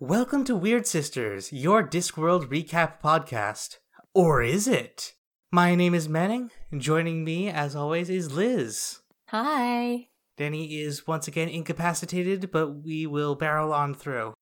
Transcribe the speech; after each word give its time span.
Welcome 0.00 0.44
to 0.44 0.56
Weird 0.56 0.86
Sisters, 0.86 1.52
your 1.52 1.86
Discworld 1.86 2.46
recap 2.46 3.00
podcast. 3.02 3.78
Or 4.14 4.42
is 4.42 4.66
it? 4.66 5.14
My 5.52 5.74
name 5.74 5.94
is 5.94 6.08
Manning, 6.08 6.50
joining 6.76 7.24
me, 7.24 7.48
as 7.48 7.76
always, 7.76 8.08
is 8.08 8.32
Liz. 8.32 9.00
Hi. 9.28 10.08
Danny 10.36 10.80
is 10.80 11.06
once 11.06 11.28
again 11.28 11.48
incapacitated, 11.48 12.50
but 12.50 12.84
we 12.84 13.06
will 13.06 13.34
barrel 13.34 13.72
on 13.72 13.94
through. 13.94 14.34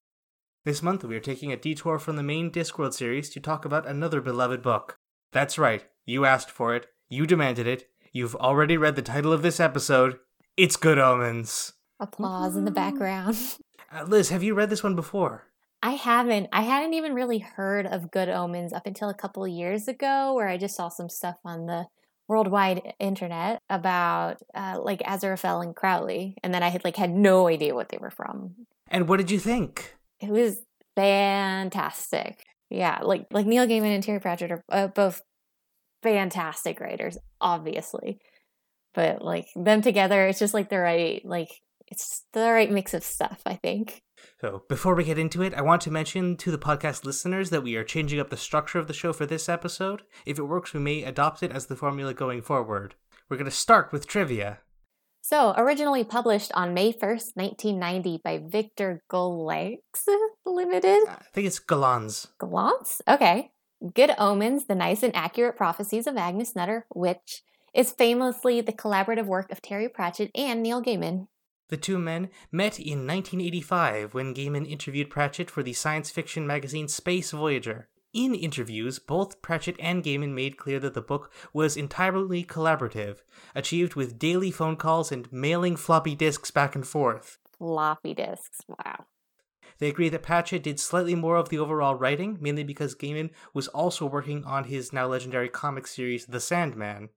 This 0.65 0.83
month, 0.83 1.05
we 1.05 1.15
are 1.15 1.21
taking 1.21 1.53
a 1.53 1.57
detour 1.57 1.99
from 1.99 2.17
the 2.17 2.23
main 2.23 2.51
Discworld 2.51 2.93
series 2.93 3.29
to 3.29 3.39
talk 3.39 3.63
about 3.63 3.87
another 3.87 4.19
beloved 4.19 4.61
book. 4.61 4.97
That's 5.31 5.57
right, 5.57 5.85
you 6.05 6.25
asked 6.25 6.51
for 6.51 6.75
it, 6.75 6.87
you 7.07 7.25
demanded 7.25 7.65
it, 7.65 7.87
you've 8.11 8.35
already 8.35 8.75
read 8.75 8.97
the 8.97 9.01
title 9.01 9.31
of 9.31 9.41
this 9.41 9.61
episode. 9.61 10.19
It's 10.57 10.75
Good 10.75 10.99
Omens. 10.99 11.73
Applause 11.97 12.57
in 12.57 12.65
the 12.65 12.71
background. 12.71 13.37
Uh, 13.91 14.03
Liz, 14.03 14.29
have 14.29 14.43
you 14.43 14.53
read 14.53 14.69
this 14.69 14.83
one 14.83 14.95
before? 14.95 15.47
I 15.81 15.93
haven't. 15.93 16.47
I 16.53 16.61
hadn't 16.61 16.93
even 16.93 17.15
really 17.15 17.39
heard 17.39 17.87
of 17.87 18.11
Good 18.11 18.29
Omens 18.29 18.71
up 18.71 18.85
until 18.85 19.09
a 19.09 19.15
couple 19.15 19.47
years 19.47 19.87
ago, 19.87 20.35
where 20.35 20.47
I 20.47 20.57
just 20.57 20.75
saw 20.75 20.89
some 20.89 21.09
stuff 21.09 21.37
on 21.43 21.65
the 21.65 21.87
worldwide 22.27 22.93
internet 22.99 23.63
about 23.67 24.43
uh, 24.53 24.79
like 24.79 24.99
Aziraphale 24.99 25.63
and 25.63 25.75
Crowley, 25.75 26.37
and 26.43 26.53
then 26.53 26.61
I 26.61 26.67
had 26.67 26.83
like 26.83 26.97
had 26.97 27.09
no 27.09 27.47
idea 27.47 27.73
what 27.73 27.89
they 27.89 27.97
were 27.97 28.11
from. 28.11 28.67
And 28.89 29.07
what 29.07 29.17
did 29.17 29.31
you 29.31 29.39
think? 29.39 29.95
It 30.21 30.29
was 30.29 30.57
fantastic. 30.95 32.43
Yeah, 32.69 32.99
like 33.01 33.25
like 33.31 33.45
Neil 33.45 33.65
Gaiman 33.65 33.95
and 33.95 34.03
Terry 34.03 34.19
Pratchett 34.19 34.51
are 34.51 34.63
uh, 34.69 34.87
both 34.87 35.21
fantastic 36.03 36.79
writers, 36.79 37.17
obviously, 37.41 38.19
but 38.93 39.21
like 39.23 39.47
them 39.55 39.81
together, 39.81 40.27
it's 40.27 40.39
just 40.39 40.53
like 40.53 40.69
the 40.69 40.79
right 40.79 41.21
like 41.25 41.49
it's 41.87 42.25
the 42.33 42.51
right 42.51 42.69
mix 42.69 42.93
of 42.93 43.03
stuff. 43.03 43.41
I 43.45 43.55
think. 43.55 44.03
So, 44.41 44.63
before 44.69 44.95
we 44.95 45.05
get 45.05 45.17
into 45.17 45.41
it, 45.41 45.53
I 45.53 45.61
want 45.61 45.81
to 45.83 45.91
mention 45.91 46.35
to 46.37 46.51
the 46.51 46.57
podcast 46.57 47.05
listeners 47.05 47.49
that 47.49 47.63
we 47.63 47.75
are 47.75 47.83
changing 47.83 48.19
up 48.19 48.29
the 48.29 48.37
structure 48.37 48.77
of 48.77 48.87
the 48.87 48.93
show 48.93 49.13
for 49.13 49.25
this 49.25 49.49
episode. 49.49 50.03
If 50.25 50.37
it 50.37 50.43
works, 50.43 50.73
we 50.73 50.79
may 50.79 51.03
adopt 51.03 51.41
it 51.41 51.51
as 51.51 51.67
the 51.67 51.75
formula 51.75 52.13
going 52.13 52.41
forward. 52.41 52.95
We're 53.29 53.37
going 53.37 53.45
to 53.45 53.51
start 53.51 53.91
with 53.91 54.07
trivia. 54.07 54.59
So, 55.29 55.53
originally 55.55 56.03
published 56.03 56.51
on 56.55 56.73
May 56.73 56.91
1st, 56.91 57.35
1990 57.35 58.21
by 58.23 58.41
Victor 58.43 59.03
Gollancz 59.11 60.07
Limited. 60.47 61.03
I 61.07 61.17
think 61.31 61.45
it's 61.45 61.59
Galans. 61.59 62.29
Galance? 62.39 62.99
Okay. 63.07 63.51
Good 63.93 64.15
Omens, 64.17 64.65
The 64.65 64.73
Nice 64.73 65.03
and 65.03 65.15
Accurate 65.15 65.55
Prophecies 65.55 66.07
of 66.07 66.17
Agnes 66.17 66.55
Nutter, 66.55 66.87
which 66.89 67.43
is 67.75 67.91
famously 67.91 68.59
the 68.61 68.73
collaborative 68.73 69.27
work 69.27 69.51
of 69.51 69.61
Terry 69.61 69.87
Pratchett 69.87 70.31
and 70.33 70.63
Neil 70.63 70.81
Gaiman. 70.81 71.27
The 71.67 71.77
two 71.77 71.99
men 71.99 72.29
met 72.51 72.79
in 72.79 73.05
1985 73.05 74.15
when 74.15 74.33
Gaiman 74.33 74.67
interviewed 74.67 75.11
Pratchett 75.11 75.51
for 75.51 75.61
the 75.61 75.73
science 75.73 76.09
fiction 76.09 76.47
magazine 76.47 76.87
Space 76.87 77.29
Voyager. 77.29 77.87
In 78.13 78.33
interviews, 78.33 78.97
both 78.97 79.41
Pratchett 79.43 79.75
and 79.79 80.03
Gaiman 80.03 80.33
made 80.33 80.57
clear 80.57 80.79
that 80.79 80.95
the 80.95 81.01
book 81.01 81.31
was 81.53 81.77
entirely 81.77 82.43
collaborative, 82.43 83.17
achieved 83.53 83.93
with 83.93 84.17
daily 84.17 84.49
phone 84.49 84.77
calls 84.77 85.11
and 85.11 85.31
mailing 85.31 85.75
floppy 85.75 86.15
disks 86.15 86.49
back 86.49 86.73
and 86.73 86.87
forth. 86.87 87.37
Floppy 87.57 88.15
disks. 88.15 88.61
Wow. 88.67 89.05
They 89.77 89.89
agree 89.89 90.09
that 90.09 90.23
Pratchett 90.23 90.63
did 90.63 90.79
slightly 90.79 91.13
more 91.13 91.35
of 91.35 91.49
the 91.49 91.59
overall 91.59 91.93
writing, 91.93 92.37
mainly 92.41 92.63
because 92.63 92.95
Gaiman 92.95 93.29
was 93.53 93.67
also 93.67 94.07
working 94.07 94.43
on 94.43 94.63
his 94.63 94.91
now 94.91 95.05
legendary 95.05 95.47
comic 95.47 95.85
series 95.85 96.25
The 96.25 96.39
Sandman. 96.39 97.09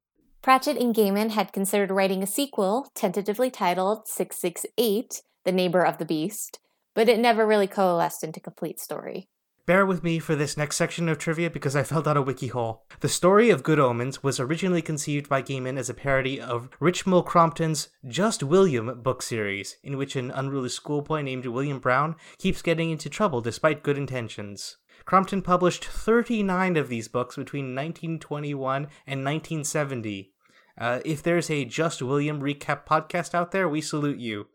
Pratchett 0.42 0.76
and 0.76 0.94
Gaiman 0.94 1.30
had 1.30 1.52
considered 1.52 1.90
writing 1.90 2.22
a 2.22 2.26
sequel, 2.26 2.90
tentatively 2.94 3.50
titled 3.50 4.08
668, 4.08 5.22
The 5.44 5.52
Neighbor 5.52 5.84
of 5.84 5.98
the 5.98 6.04
Beast, 6.04 6.58
but 6.94 7.08
it 7.08 7.18
never 7.18 7.46
really 7.46 7.66
coalesced 7.66 8.22
into 8.22 8.40
a 8.40 8.42
complete 8.42 8.78
story. 8.78 9.28
Bear 9.64 9.86
with 9.86 10.02
me 10.02 10.18
for 10.18 10.34
this 10.34 10.56
next 10.56 10.76
section 10.76 11.08
of 11.08 11.18
trivia 11.18 11.48
because 11.48 11.76
I 11.76 11.84
fell 11.84 12.02
down 12.02 12.16
a 12.16 12.22
wiki 12.22 12.48
hole. 12.48 12.84
The 12.98 13.08
story 13.08 13.48
of 13.48 13.62
Good 13.62 13.78
Omens 13.78 14.20
was 14.20 14.40
originally 14.40 14.82
conceived 14.82 15.28
by 15.28 15.40
Gaiman 15.40 15.78
as 15.78 15.88
a 15.88 15.94
parody 15.94 16.40
of 16.40 16.68
Richmal 16.80 17.24
Crompton's 17.24 17.88
Just 18.04 18.42
William 18.42 19.00
book 19.02 19.22
series, 19.22 19.76
in 19.84 19.96
which 19.96 20.16
an 20.16 20.32
unruly 20.32 20.68
schoolboy 20.68 21.22
named 21.22 21.46
William 21.46 21.78
Brown 21.78 22.16
keeps 22.38 22.60
getting 22.60 22.90
into 22.90 23.08
trouble 23.08 23.40
despite 23.40 23.84
good 23.84 23.96
intentions. 23.96 24.78
Crompton 25.04 25.42
published 25.42 25.84
39 25.84 26.76
of 26.76 26.88
these 26.88 27.06
books 27.06 27.36
between 27.36 27.66
1921 27.66 28.88
and 29.06 29.24
1970. 29.24 30.32
Uh, 30.76 30.98
if 31.04 31.22
there's 31.22 31.50
a 31.50 31.64
Just 31.64 32.02
William 32.02 32.40
recap 32.40 32.84
podcast 32.84 33.32
out 33.32 33.52
there, 33.52 33.68
we 33.68 33.80
salute 33.80 34.18
you. 34.18 34.48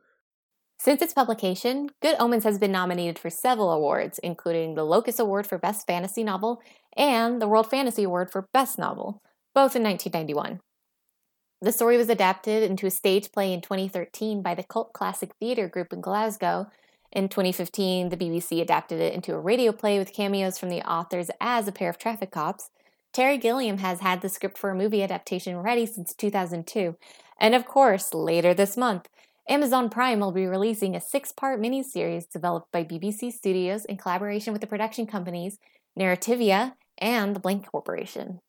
Since 0.79 1.01
its 1.01 1.13
publication, 1.13 1.89
Good 2.01 2.15
Omens 2.19 2.43
has 2.43 2.59
been 2.59 2.71
nominated 2.71 3.17
for 3.17 3.31
several 3.31 3.71
awards, 3.71 4.19
including 4.19 4.75
the 4.75 4.83
Locus 4.83 5.17
Award 5.17 5.47
for 5.47 5.57
Best 5.57 5.87
Fantasy 5.87 6.23
Novel 6.23 6.61
and 6.95 7.41
the 7.41 7.47
World 7.47 7.69
Fantasy 7.69 8.03
Award 8.03 8.31
for 8.31 8.47
Best 8.53 8.77
Novel, 8.77 9.21
both 9.55 9.75
in 9.75 9.83
1991. 9.83 10.59
The 11.61 11.71
story 11.71 11.97
was 11.97 12.09
adapted 12.09 12.61
into 12.61 12.85
a 12.85 12.91
stage 12.91 13.31
play 13.31 13.51
in 13.51 13.61
2013 13.61 14.43
by 14.43 14.53
the 14.53 14.63
Cult 14.63 14.93
Classic 14.93 15.31
Theatre 15.39 15.67
Group 15.67 15.91
in 15.91 16.01
Glasgow. 16.01 16.67
In 17.11 17.27
2015, 17.27 18.09
the 18.09 18.17
BBC 18.17 18.61
adapted 18.61 19.01
it 19.01 19.15
into 19.15 19.33
a 19.33 19.39
radio 19.39 19.71
play 19.71 19.97
with 19.97 20.13
cameos 20.13 20.59
from 20.59 20.69
the 20.69 20.87
authors 20.87 21.31
as 21.41 21.67
a 21.67 21.71
pair 21.71 21.89
of 21.89 21.97
traffic 21.97 22.29
cops. 22.29 22.69
Terry 23.11 23.39
Gilliam 23.39 23.79
has 23.79 24.01
had 24.01 24.21
the 24.21 24.29
script 24.29 24.59
for 24.59 24.69
a 24.69 24.75
movie 24.75 25.01
adaptation 25.01 25.57
ready 25.57 25.87
since 25.87 26.13
2002. 26.13 26.95
And 27.39 27.55
of 27.55 27.65
course, 27.65 28.13
later 28.13 28.53
this 28.53 28.77
month, 28.77 29.07
Amazon 29.49 29.89
Prime 29.89 30.19
will 30.19 30.33
be 30.33 30.45
releasing 30.45 30.93
a 30.95 31.01
six 31.01 31.31
part 31.31 31.61
miniseries 31.61 32.29
developed 32.29 32.69
by 32.71 32.83
BBC 32.83 33.31
Studios 33.31 33.85
in 33.85 33.95
collaboration 33.95 34.51
with 34.51 34.59
the 34.61 34.67
production 34.67 35.07
companies 35.07 35.57
Narrativia 35.97 36.73
and 36.97 37.33
the 37.33 37.39
Blank 37.39 37.65
Corporation. 37.71 38.39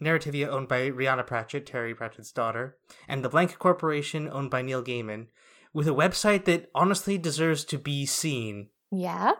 Narrativia, 0.00 0.46
owned 0.46 0.68
by 0.68 0.90
Rhianna 0.90 1.26
Pratchett, 1.26 1.66
Terry 1.66 1.94
Pratchett's 1.94 2.30
daughter, 2.30 2.76
and 3.08 3.24
the 3.24 3.28
Blank 3.28 3.58
Corporation, 3.58 4.28
owned 4.30 4.50
by 4.50 4.62
Neil 4.62 4.84
Gaiman, 4.84 5.26
with 5.72 5.88
a 5.88 5.92
website 5.92 6.44
that 6.44 6.70
honestly 6.74 7.18
deserves 7.18 7.64
to 7.64 7.78
be 7.78 8.06
seen. 8.06 8.68
Yeah? 8.92 9.32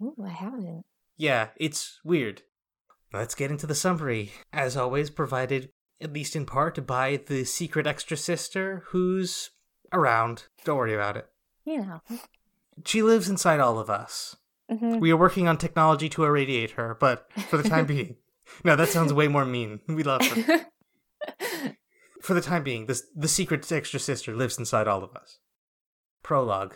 Ooh, 0.00 0.14
I 0.24 0.30
haven't. 0.30 0.84
Yeah, 1.16 1.48
it's 1.56 1.98
weird. 2.04 2.42
Let's 3.12 3.34
get 3.34 3.50
into 3.50 3.66
the 3.66 3.74
summary. 3.74 4.32
As 4.52 4.76
always, 4.76 5.10
provided 5.10 5.70
at 6.00 6.12
least 6.12 6.36
in 6.36 6.46
part 6.46 6.86
by 6.86 7.20
the 7.26 7.44
secret 7.44 7.86
extra 7.86 8.16
sister 8.16 8.84
who's 8.88 9.50
around. 9.92 10.44
Don't 10.64 10.76
worry 10.76 10.94
about 10.94 11.16
it. 11.16 11.26
You 11.64 11.78
know. 11.82 12.00
She 12.84 13.02
lives 13.02 13.28
inside 13.28 13.60
all 13.60 13.78
of 13.78 13.90
us. 13.90 14.36
Mhm. 14.70 15.00
We 15.00 15.10
are 15.10 15.16
working 15.16 15.48
on 15.48 15.58
technology 15.58 16.08
to 16.10 16.24
irradiate 16.24 16.72
her, 16.72 16.96
but 16.98 17.30
for 17.48 17.56
the 17.56 17.68
time 17.68 17.86
being. 17.94 18.16
No, 18.64 18.76
that 18.76 18.88
sounds 18.88 19.12
way 19.12 19.28
more 19.28 19.44
mean. 19.44 19.80
We 19.88 20.02
love 20.02 20.22
her. 20.26 20.66
For 22.20 22.34
the 22.34 22.40
time 22.42 22.62
being, 22.64 22.84
this, 22.86 23.06
the 23.16 23.28
secret 23.28 23.70
extra 23.72 23.98
sister 23.98 24.34
lives 24.36 24.58
inside 24.58 24.86
all 24.86 25.02
of 25.02 25.14
us. 25.16 25.38
Prologue. 26.22 26.74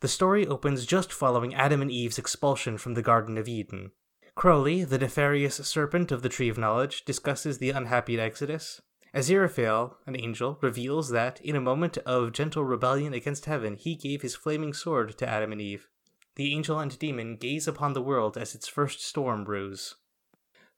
The 0.00 0.08
story 0.08 0.46
opens 0.46 0.84
just 0.84 1.12
following 1.12 1.54
Adam 1.54 1.80
and 1.80 1.90
Eve's 1.90 2.18
expulsion 2.18 2.76
from 2.76 2.92
the 2.92 3.02
Garden 3.02 3.38
of 3.38 3.48
Eden. 3.48 3.92
Crowley, 4.34 4.84
the 4.84 4.98
nefarious 4.98 5.56
serpent 5.56 6.12
of 6.12 6.22
the 6.22 6.28
Tree 6.28 6.48
of 6.50 6.58
Knowledge, 6.58 7.04
discusses 7.06 7.56
the 7.58 7.70
unhappy 7.70 8.20
exodus. 8.20 8.82
Aziraphale, 9.14 9.94
an 10.06 10.16
angel, 10.16 10.58
reveals 10.62 11.10
that, 11.10 11.40
in 11.42 11.54
a 11.54 11.60
moment 11.60 11.98
of 11.98 12.32
gentle 12.32 12.64
rebellion 12.64 13.12
against 13.12 13.44
heaven, 13.44 13.76
he 13.76 13.94
gave 13.94 14.22
his 14.22 14.34
flaming 14.34 14.72
sword 14.72 15.16
to 15.18 15.28
Adam 15.28 15.52
and 15.52 15.60
Eve. 15.60 15.88
The 16.36 16.54
angel 16.54 16.78
and 16.78 16.98
demon 16.98 17.36
gaze 17.36 17.68
upon 17.68 17.92
the 17.92 18.00
world 18.00 18.38
as 18.38 18.54
its 18.54 18.66
first 18.66 19.04
storm 19.04 19.44
brews. 19.44 19.96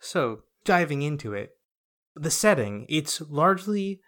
So, 0.00 0.42
diving 0.64 1.02
into 1.02 1.32
it, 1.32 1.56
the 2.16 2.30
setting, 2.30 2.86
it's 2.88 3.20
largely 3.20 4.00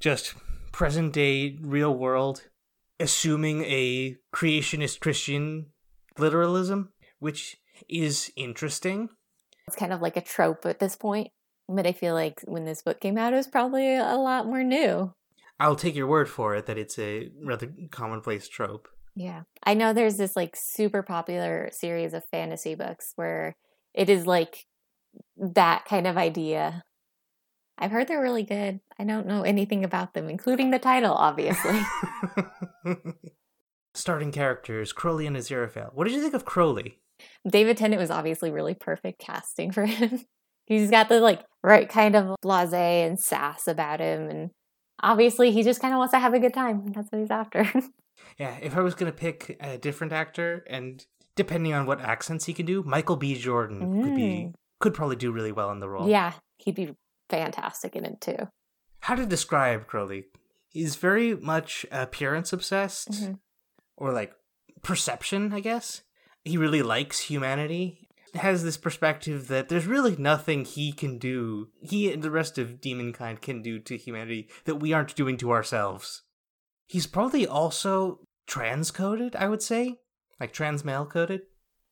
just 0.00 0.34
present 0.72 1.12
day 1.12 1.56
real 1.60 1.96
world, 1.96 2.48
assuming 2.98 3.64
a 3.64 4.16
creationist 4.34 4.98
Christian 4.98 5.66
literalism, 6.18 6.92
which 7.20 7.58
is 7.88 8.32
interesting. 8.36 9.10
It's 9.68 9.76
kind 9.76 9.92
of 9.92 10.02
like 10.02 10.16
a 10.16 10.20
trope 10.20 10.66
at 10.66 10.80
this 10.80 10.96
point. 10.96 11.30
But 11.72 11.86
I 11.86 11.92
feel 11.92 12.14
like 12.14 12.42
when 12.46 12.64
this 12.64 12.82
book 12.82 13.00
came 13.00 13.16
out, 13.16 13.32
it 13.32 13.36
was 13.36 13.46
probably 13.46 13.94
a 13.94 14.16
lot 14.16 14.46
more 14.46 14.64
new. 14.64 15.14
I'll 15.60 15.76
take 15.76 15.94
your 15.94 16.08
word 16.08 16.28
for 16.28 16.56
it 16.56 16.66
that 16.66 16.78
it's 16.78 16.98
a 16.98 17.30
rather 17.44 17.70
commonplace 17.90 18.48
trope. 18.48 18.88
Yeah. 19.14 19.42
I 19.62 19.74
know 19.74 19.92
there's 19.92 20.16
this 20.16 20.34
like 20.34 20.56
super 20.56 21.02
popular 21.02 21.68
series 21.72 22.12
of 22.12 22.24
fantasy 22.30 22.74
books 22.74 23.12
where 23.14 23.56
it 23.94 24.08
is 24.08 24.26
like 24.26 24.66
that 25.36 25.84
kind 25.84 26.06
of 26.06 26.16
idea. 26.16 26.82
I've 27.78 27.90
heard 27.92 28.08
they're 28.08 28.22
really 28.22 28.42
good. 28.42 28.80
I 28.98 29.04
don't 29.04 29.26
know 29.26 29.42
anything 29.42 29.84
about 29.84 30.12
them, 30.14 30.28
including 30.28 30.70
the 30.70 30.78
title, 30.78 31.14
obviously. 31.14 31.80
Starting 33.94 34.32
characters 34.32 34.92
Crowley 34.92 35.26
and 35.26 35.36
Aziraphale. 35.36 35.94
What 35.94 36.04
did 36.04 36.14
you 36.14 36.22
think 36.22 36.34
of 36.34 36.44
Crowley? 36.44 36.98
David 37.48 37.76
Tennant 37.76 38.00
was 38.00 38.10
obviously 38.10 38.50
really 38.50 38.74
perfect 38.74 39.20
casting 39.20 39.72
for 39.72 39.86
him. 39.86 40.24
he's 40.66 40.90
got 40.90 41.08
the 41.08 41.20
like 41.20 41.42
right 41.62 41.88
kind 41.88 42.16
of 42.16 42.36
blase 42.42 42.72
and 42.72 43.18
sass 43.18 43.66
about 43.66 44.00
him 44.00 44.28
and 44.28 44.50
obviously 45.02 45.50
he 45.50 45.62
just 45.62 45.80
kind 45.80 45.92
of 45.92 45.98
wants 45.98 46.12
to 46.12 46.18
have 46.18 46.34
a 46.34 46.38
good 46.38 46.54
time. 46.54 46.92
That's 46.92 47.10
what 47.10 47.20
he's 47.20 47.30
after. 47.30 47.70
yeah, 48.38 48.56
if 48.62 48.76
I 48.76 48.80
was 48.80 48.94
going 48.94 49.10
to 49.10 49.16
pick 49.16 49.56
a 49.60 49.78
different 49.78 50.12
actor 50.12 50.64
and 50.68 51.04
depending 51.36 51.72
on 51.72 51.86
what 51.86 52.00
accents 52.00 52.46
he 52.46 52.52
can 52.52 52.66
do, 52.66 52.82
Michael 52.82 53.16
B 53.16 53.34
Jordan 53.34 53.80
mm. 53.80 54.02
could 54.02 54.16
be 54.16 54.52
could 54.80 54.94
probably 54.94 55.16
do 55.16 55.32
really 55.32 55.52
well 55.52 55.70
in 55.70 55.80
the 55.80 55.88
role. 55.88 56.08
Yeah, 56.08 56.32
he'd 56.58 56.74
be 56.74 56.94
fantastic 57.28 57.96
in 57.96 58.04
it 58.04 58.20
too. 58.20 58.48
How 59.00 59.14
to 59.14 59.26
describe 59.26 59.86
Crowley? 59.86 60.24
He's 60.68 60.96
very 60.96 61.34
much 61.34 61.84
appearance 61.90 62.52
obsessed 62.52 63.10
mm-hmm. 63.10 63.32
or 63.96 64.12
like 64.12 64.32
perception, 64.82 65.52
I 65.52 65.60
guess. 65.60 66.02
He 66.44 66.56
really 66.56 66.82
likes 66.82 67.20
humanity. 67.20 67.99
Has 68.34 68.62
this 68.62 68.76
perspective 68.76 69.48
that 69.48 69.68
there's 69.68 69.86
really 69.86 70.16
nothing 70.16 70.64
he 70.64 70.92
can 70.92 71.18
do, 71.18 71.68
he 71.80 72.12
and 72.12 72.22
the 72.22 72.30
rest 72.30 72.58
of 72.58 72.80
demonkind 72.80 73.40
can 73.40 73.62
do 73.62 73.78
to 73.80 73.96
humanity 73.96 74.48
that 74.64 74.76
we 74.76 74.92
aren't 74.92 75.16
doing 75.16 75.36
to 75.38 75.50
ourselves. 75.50 76.22
He's 76.86 77.06
probably 77.06 77.46
also 77.46 78.20
transcoded, 78.48 79.34
I 79.34 79.48
would 79.48 79.62
say, 79.62 79.96
like 80.38 80.52
trans 80.52 80.84
male 80.84 81.06
coded. 81.06 81.42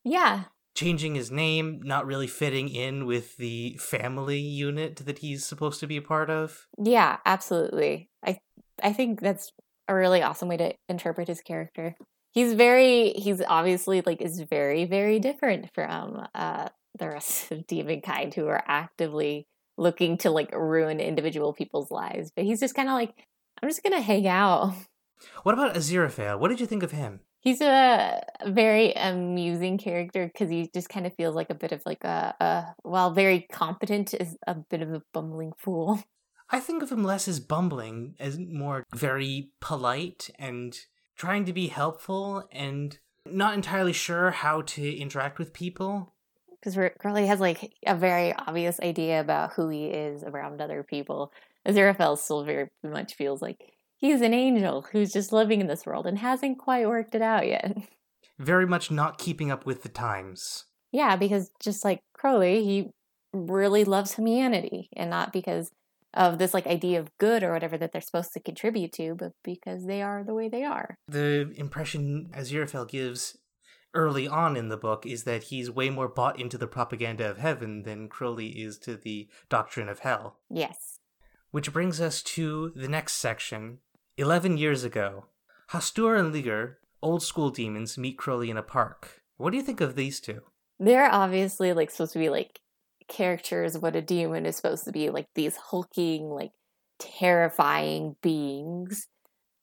Yeah. 0.03 0.45
Changing 0.75 1.15
his 1.15 1.29
name, 1.29 1.81
not 1.83 2.05
really 2.05 2.27
fitting 2.27 2.69
in 2.69 3.05
with 3.05 3.35
the 3.37 3.77
family 3.79 4.39
unit 4.39 4.97
that 5.05 5.19
he's 5.19 5.45
supposed 5.45 5.79
to 5.81 5.87
be 5.87 5.97
a 5.97 6.01
part 6.01 6.29
of. 6.29 6.67
Yeah, 6.77 7.17
absolutely. 7.25 8.09
I 8.25 8.39
I 8.81 8.93
think 8.93 9.19
that's 9.19 9.51
a 9.87 9.95
really 9.95 10.21
awesome 10.21 10.47
way 10.47 10.57
to 10.57 10.73
interpret 10.87 11.27
his 11.27 11.41
character 11.41 11.95
he's 12.31 12.53
very 12.53 13.11
he's 13.11 13.41
obviously 13.47 14.01
like 14.01 14.21
is 14.21 14.41
very 14.41 14.85
very 14.85 15.19
different 15.19 15.73
from 15.73 16.25
uh 16.35 16.67
the 16.97 17.07
rest 17.07 17.51
of 17.51 17.59
demonkind 17.67 18.33
who 18.33 18.47
are 18.47 18.63
actively 18.67 19.47
looking 19.77 20.17
to 20.17 20.29
like 20.29 20.53
ruin 20.53 20.99
individual 20.99 21.53
people's 21.53 21.91
lives 21.91 22.31
but 22.35 22.45
he's 22.45 22.59
just 22.59 22.75
kind 22.75 22.89
of 22.89 22.93
like 22.93 23.13
i'm 23.61 23.69
just 23.69 23.83
gonna 23.83 24.01
hang 24.01 24.27
out. 24.27 24.73
What 25.43 25.53
about 25.53 25.75
aziraphale? 25.75 26.39
What 26.39 26.49
did 26.49 26.59
you 26.59 26.65
think 26.65 26.83
of 26.83 26.91
him? 26.91 27.21
He's 27.41 27.61
a 27.61 28.21
very 28.45 28.93
amusing 28.93 29.77
character 29.77 30.27
because 30.27 30.49
he 30.49 30.69
just 30.73 30.89
kind 30.89 31.05
of 31.05 31.13
feels 31.15 31.35
like 31.35 31.49
a 31.49 31.55
bit 31.55 31.71
of 31.71 31.81
like 31.85 32.03
a, 32.03 32.35
a 32.39 32.75
while 32.83 33.11
very 33.11 33.47
competent 33.51 34.13
is 34.13 34.37
a 34.45 34.55
bit 34.55 34.81
of 34.81 34.93
a 34.93 35.01
bumbling 35.13 35.53
fool. 35.57 36.03
I 36.49 36.59
think 36.59 36.83
of 36.83 36.91
him 36.91 37.03
less 37.03 37.27
as 37.27 37.39
bumbling 37.39 38.15
as 38.19 38.37
more 38.39 38.83
very 38.93 39.51
polite 39.61 40.29
and 40.39 40.77
trying 41.19 41.43
to 41.45 41.53
be 41.53 41.67
helpful 41.67 42.47
and 42.51 42.97
not 43.25 43.53
entirely 43.53 43.93
sure 43.93 44.31
how 44.31 44.61
to 44.61 44.97
interact 44.97 45.37
with 45.37 45.53
people. 45.53 46.13
Because 46.49 46.77
Crowley 46.97 47.27
has 47.27 47.39
like 47.39 47.73
a 47.85 47.93
very 47.93 48.33
obvious 48.33 48.79
idea 48.79 49.19
about 49.19 49.53
who 49.53 49.69
he 49.69 49.87
is 49.87 50.23
around 50.23 50.61
other 50.61 50.81
people. 50.81 51.31
Aziraphale 51.67 52.17
still 52.17 52.43
very 52.43 52.69
much 52.83 53.15
feels 53.15 53.41
like 53.41 53.73
he's 53.97 54.21
an 54.21 54.33
angel 54.33 54.87
who's 54.91 55.11
just 55.11 55.33
living 55.33 55.59
in 55.61 55.67
this 55.67 55.85
world 55.85 56.07
and 56.07 56.17
hasn't 56.17 56.57
quite 56.57 56.87
worked 56.87 57.13
it 57.13 57.21
out 57.21 57.45
yet. 57.45 57.77
Very 58.39 58.65
much 58.65 58.89
not 58.89 59.17
keeping 59.17 59.51
up 59.51 59.65
with 59.65 59.83
the 59.83 59.89
times. 59.89 60.65
Yeah, 60.93 61.17
because 61.17 61.51
just 61.61 61.83
like 61.83 61.99
Crowley, 62.13 62.63
he 62.63 62.91
really 63.33 63.83
loves 63.83 64.15
humanity 64.15 64.89
and 64.95 65.09
not 65.09 65.33
because 65.33 65.71
of 66.13 66.37
this 66.37 66.53
like 66.53 66.67
idea 66.67 66.99
of 66.99 67.15
good 67.17 67.43
or 67.43 67.53
whatever 67.53 67.77
that 67.77 67.91
they're 67.91 68.01
supposed 68.01 68.33
to 68.33 68.39
contribute 68.39 68.93
to, 68.93 69.15
but 69.15 69.33
because 69.43 69.85
they 69.85 70.01
are 70.01 70.23
the 70.23 70.33
way 70.33 70.49
they 70.49 70.63
are. 70.63 70.97
The 71.07 71.51
impression 71.55 72.29
Aziraphale 72.35 72.87
gives 72.87 73.37
early 73.93 74.27
on 74.27 74.55
in 74.55 74.69
the 74.69 74.77
book 74.77 75.05
is 75.05 75.23
that 75.23 75.43
he's 75.43 75.71
way 75.71 75.89
more 75.89 76.07
bought 76.07 76.39
into 76.39 76.57
the 76.57 76.67
propaganda 76.67 77.29
of 77.29 77.37
heaven 77.37 77.83
than 77.83 78.07
Crowley 78.07 78.49
is 78.49 78.77
to 78.79 78.95
the 78.95 79.27
doctrine 79.49 79.89
of 79.89 79.99
hell. 79.99 80.37
Yes. 80.49 80.99
Which 81.51 81.73
brings 81.73 81.99
us 81.99 82.21
to 82.23 82.71
the 82.75 82.87
next 82.87 83.13
section. 83.13 83.79
Eleven 84.17 84.57
years 84.57 84.83
ago, 84.83 85.25
Hastur 85.71 86.19
and 86.19 86.33
Ligur, 86.33 86.75
old 87.01 87.23
school 87.23 87.49
demons, 87.49 87.97
meet 87.97 88.17
Crowley 88.17 88.49
in 88.49 88.57
a 88.57 88.63
park. 88.63 89.21
What 89.37 89.51
do 89.51 89.57
you 89.57 89.63
think 89.63 89.81
of 89.81 89.95
these 89.95 90.19
two? 90.19 90.41
They're 90.79 91.11
obviously 91.11 91.73
like 91.73 91.89
supposed 91.89 92.13
to 92.13 92.19
be 92.19 92.29
like 92.29 92.59
characters 93.09 93.77
what 93.77 93.95
a 93.95 94.01
demon 94.01 94.45
is 94.45 94.55
supposed 94.55 94.85
to 94.85 94.91
be 94.91 95.09
like 95.09 95.27
these 95.35 95.57
hulking 95.57 96.29
like 96.29 96.51
terrifying 96.99 98.15
beings 98.21 99.07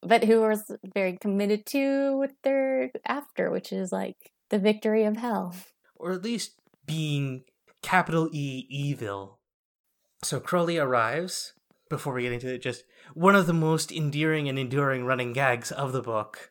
but 0.02 0.24
who 0.24 0.42
are 0.42 0.56
very 0.94 1.16
committed 1.16 1.64
to 1.66 2.16
what 2.16 2.32
they're 2.42 2.90
after 3.06 3.50
which 3.50 3.72
is 3.72 3.92
like 3.92 4.16
the 4.50 4.58
victory 4.58 5.04
of 5.04 5.16
hell. 5.16 5.54
Or 5.96 6.12
at 6.12 6.22
least 6.22 6.54
being 6.86 7.44
capital 7.82 8.28
e 8.32 8.66
evil. 8.68 9.38
So 10.22 10.40
crowley 10.40 10.78
arrives 10.78 11.52
before 11.88 12.14
we 12.14 12.22
get 12.22 12.32
into 12.32 12.52
it 12.52 12.62
just 12.62 12.82
one 13.14 13.36
of 13.36 13.46
the 13.46 13.52
most 13.52 13.92
endearing 13.92 14.48
and 14.48 14.58
enduring 14.58 15.04
running 15.04 15.32
gags 15.32 15.70
of 15.70 15.92
the 15.92 16.02
book 16.02 16.50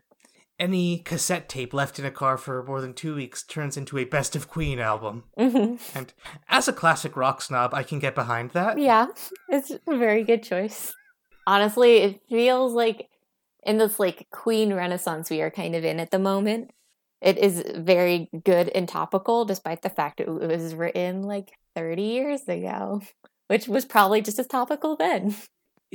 any 0.59 0.99
cassette 0.99 1.49
tape 1.49 1.73
left 1.73 1.99
in 1.99 2.05
a 2.05 2.11
car 2.11 2.37
for 2.37 2.63
more 2.63 2.81
than 2.81 2.93
two 2.93 3.15
weeks 3.15 3.43
turns 3.43 3.77
into 3.77 3.97
a 3.97 4.05
best 4.05 4.35
of 4.35 4.49
Queen 4.49 4.79
album. 4.79 5.25
Mm-hmm. 5.37 5.97
And 5.97 6.13
as 6.47 6.67
a 6.67 6.73
classic 6.73 7.17
rock 7.17 7.41
snob, 7.41 7.73
I 7.73 7.83
can 7.83 7.99
get 7.99 8.15
behind 8.15 8.51
that. 8.51 8.77
Yeah, 8.77 9.07
it's 9.49 9.71
a 9.71 9.97
very 9.97 10.23
good 10.23 10.43
choice. 10.43 10.93
Honestly, 11.47 11.97
it 11.97 12.21
feels 12.29 12.73
like 12.73 13.09
in 13.63 13.77
this 13.77 13.99
like 13.99 14.27
Queen 14.31 14.73
Renaissance 14.73 15.29
we 15.29 15.41
are 15.41 15.51
kind 15.51 15.75
of 15.75 15.83
in 15.83 15.99
at 15.99 16.11
the 16.11 16.19
moment. 16.19 16.71
It 17.21 17.37
is 17.37 17.63
very 17.75 18.29
good 18.43 18.69
and 18.69 18.87
topical, 18.87 19.45
despite 19.45 19.81
the 19.81 19.89
fact 19.89 20.19
it 20.19 20.29
was 20.29 20.75
written 20.75 21.23
like 21.23 21.53
30 21.75 22.01
years 22.01 22.47
ago, 22.47 23.01
which 23.47 23.67
was 23.67 23.85
probably 23.85 24.21
just 24.21 24.39
as 24.39 24.47
topical 24.47 24.95
then 24.95 25.35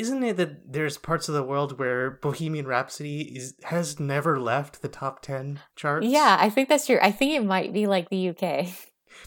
isn't 0.01 0.23
it 0.23 0.37
that 0.39 0.73
there's 0.73 0.97
parts 0.97 1.29
of 1.29 1.35
the 1.35 1.43
world 1.43 1.79
where 1.79 2.11
Bohemian 2.11 2.67
Rhapsody 2.67 3.21
is 3.37 3.55
has 3.65 4.01
never 4.01 4.41
left 4.41 4.81
the 4.81 4.89
top 4.89 5.21
10 5.23 5.61
charts? 5.77 6.07
Yeah, 6.07 6.37
I 6.41 6.49
think 6.49 6.69
that's 6.69 6.87
true. 6.87 6.99
I 7.03 7.13
think 7.13 7.33
it 7.35 7.45
might 7.45 7.73
be 7.73 7.87
like 7.87 8.09
the 8.09 8.31
UK. 8.31 8.69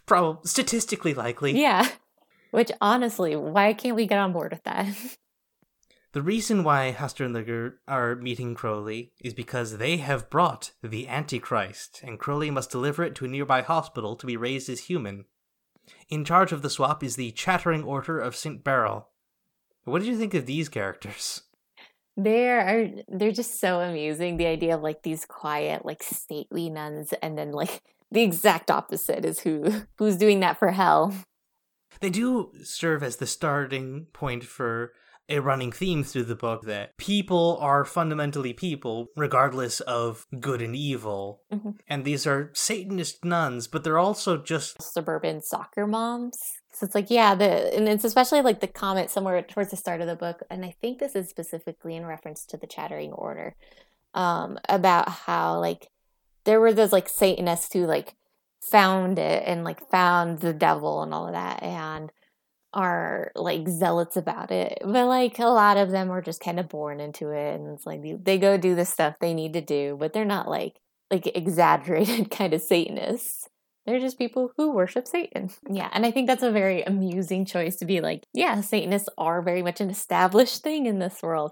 Probably 0.06 0.42
statistically 0.46 1.14
likely. 1.14 1.60
Yeah. 1.60 1.88
Which 2.52 2.72
honestly, 2.82 3.36
why 3.36 3.74
can't 3.74 3.96
we 3.96 4.08
get 4.08 4.20
on 4.20 4.34
board 4.34 4.52
with 4.52 4.64
that? 4.64 4.88
The 6.14 6.22
reason 6.22 6.64
why 6.64 6.96
Ligur 6.96 7.74
are 7.88 8.16
meeting 8.16 8.54
Crowley 8.54 9.14
is 9.20 9.34
because 9.34 9.78
they 9.78 9.98
have 9.98 10.30
brought 10.30 10.72
the 10.84 11.08
Antichrist, 11.08 12.02
and 12.04 12.20
Crowley 12.20 12.52
must 12.52 12.70
deliver 12.70 13.04
it 13.04 13.16
to 13.16 13.26
a 13.26 13.28
nearby 13.28 13.62
hospital 13.62 14.16
to 14.18 14.28
be 14.28 14.38
raised 14.38 14.70
as 14.70 14.82
human. 14.82 15.26
In 16.10 16.24
charge 16.24 16.52
of 16.52 16.62
the 16.62 16.70
swap 16.70 17.04
is 17.04 17.16
the 17.16 17.32
Chattering 17.32 17.84
Order 17.84 18.20
of 18.20 18.36
St. 18.36 18.64
Beryl, 18.64 19.10
what 19.86 20.00
did 20.00 20.08
you 20.08 20.18
think 20.18 20.34
of 20.34 20.46
these 20.46 20.70
characters? 20.70 21.42
They're 22.16 22.92
they're 23.08 23.32
just 23.32 23.60
so 23.60 23.80
amusing. 23.80 24.38
The 24.38 24.46
idea 24.46 24.76
of 24.76 24.82
like 24.82 25.02
these 25.04 25.26
quiet, 25.26 25.86
like 25.86 26.04
stately 26.04 26.70
nuns, 26.70 27.14
and 27.22 27.38
then 27.38 27.52
like 27.52 27.82
the 28.12 28.22
exact 28.22 28.70
opposite 28.70 29.26
is 29.26 29.40
who 29.40 29.84
who's 29.98 30.18
doing 30.18 30.40
that 30.42 30.58
for 30.60 30.72
hell. 30.72 31.14
They 32.00 32.10
do 32.10 32.52
serve 32.64 33.04
as 33.04 33.18
the 33.18 33.28
starting 33.28 34.08
point 34.14 34.44
for 34.44 34.94
a 35.30 35.40
running 35.40 35.72
theme 35.72 36.04
through 36.04 36.24
the 36.24 36.36
book 36.36 36.64
that 36.64 36.98
people 36.98 37.58
are 37.62 37.86
fundamentally 37.86 38.54
people, 38.54 39.08
regardless 39.16 39.80
of 39.82 40.28
good 40.40 40.62
and 40.62 40.76
evil. 40.76 41.42
Mm-hmm. 41.52 41.72
And 41.88 42.04
these 42.04 42.28
are 42.28 42.52
Satanist 42.54 43.24
nuns, 43.24 43.68
but 43.68 43.84
they're 43.84 43.98
also 43.98 44.38
just 44.38 44.82
suburban 44.82 45.42
soccer 45.42 45.88
moms. 45.88 46.38
So 46.74 46.86
it's 46.86 46.96
like, 46.96 47.10
yeah, 47.12 47.36
the 47.36 47.76
and 47.76 47.88
it's 47.88 48.04
especially 48.04 48.42
like 48.42 48.60
the 48.60 48.68
comment 48.68 49.10
somewhere 49.12 49.42
towards 49.44 49.70
the 49.70 49.78
start 49.78 50.02
of 50.02 50.08
the 50.08 50.16
book, 50.16 50.42
and 50.50 50.66
I 50.66 50.76
think 50.82 51.00
this 51.00 51.16
is 51.16 51.30
specifically 51.30 51.96
in 51.96 52.06
reference 52.06 52.46
to 52.48 52.58
the 52.58 52.68
Chattering 52.68 53.12
Order, 53.12 53.56
um, 54.14 54.58
about 54.68 55.08
how 55.08 55.60
like 55.60 55.90
there 56.46 56.60
were 56.60 56.74
those 56.74 56.92
like 56.92 57.08
Satanists 57.08 57.72
who 57.74 57.86
like 57.86 58.16
found 58.60 59.20
it 59.20 59.44
and 59.46 59.64
like 59.64 59.88
found 59.90 60.40
the 60.40 60.54
devil 60.54 61.04
and 61.04 61.14
all 61.14 61.28
of 61.28 61.34
that, 61.34 61.62
and 61.62 62.12
are 62.74 63.32
like 63.36 63.68
zealots 63.68 64.18
about 64.18 64.52
it, 64.52 64.80
but 64.82 65.08
like 65.08 65.40
a 65.40 65.46
lot 65.46 65.78
of 65.78 65.92
them 65.92 66.10
are 66.12 66.22
just 66.22 66.42
kind 66.42 66.60
of 66.60 66.70
born 66.70 67.00
into 67.00 67.30
it, 67.32 67.56
and 67.56 67.68
it's 67.74 67.86
like 67.86 68.02
they 68.24 68.38
go 68.38 68.58
do 68.58 68.76
the 68.76 68.86
stuff 68.86 69.16
they 69.20 69.34
need 69.34 69.54
to 69.54 69.62
do, 69.62 69.98
but 70.00 70.14
they're 70.14 70.26
not 70.26 70.50
like 70.50 70.80
like 71.12 71.28
exaggerated 71.36 72.32
kind 72.32 72.54
of 72.54 72.62
Satanists. 72.62 73.48
They're 73.86 74.00
just 74.00 74.18
people 74.18 74.52
who 74.58 74.72
worship 74.72 75.08
Satan. 75.08 75.50
Yeah, 75.70 75.90
and 75.92 76.06
I 76.06 76.12
think 76.12 76.28
that's 76.28 76.44
a 76.44 76.52
very 76.52 76.84
amusing 76.84 77.46
choice 77.46 77.76
to 77.78 77.86
be 77.86 78.00
like, 78.02 78.26
yeah, 78.34 78.62
Satanists 78.62 79.10
are 79.18 79.42
very 79.42 79.62
much 79.62 79.82
an 79.82 79.90
established 79.90 80.64
thing 80.64 80.86
in 80.86 81.00
this 81.00 81.22
world, 81.22 81.52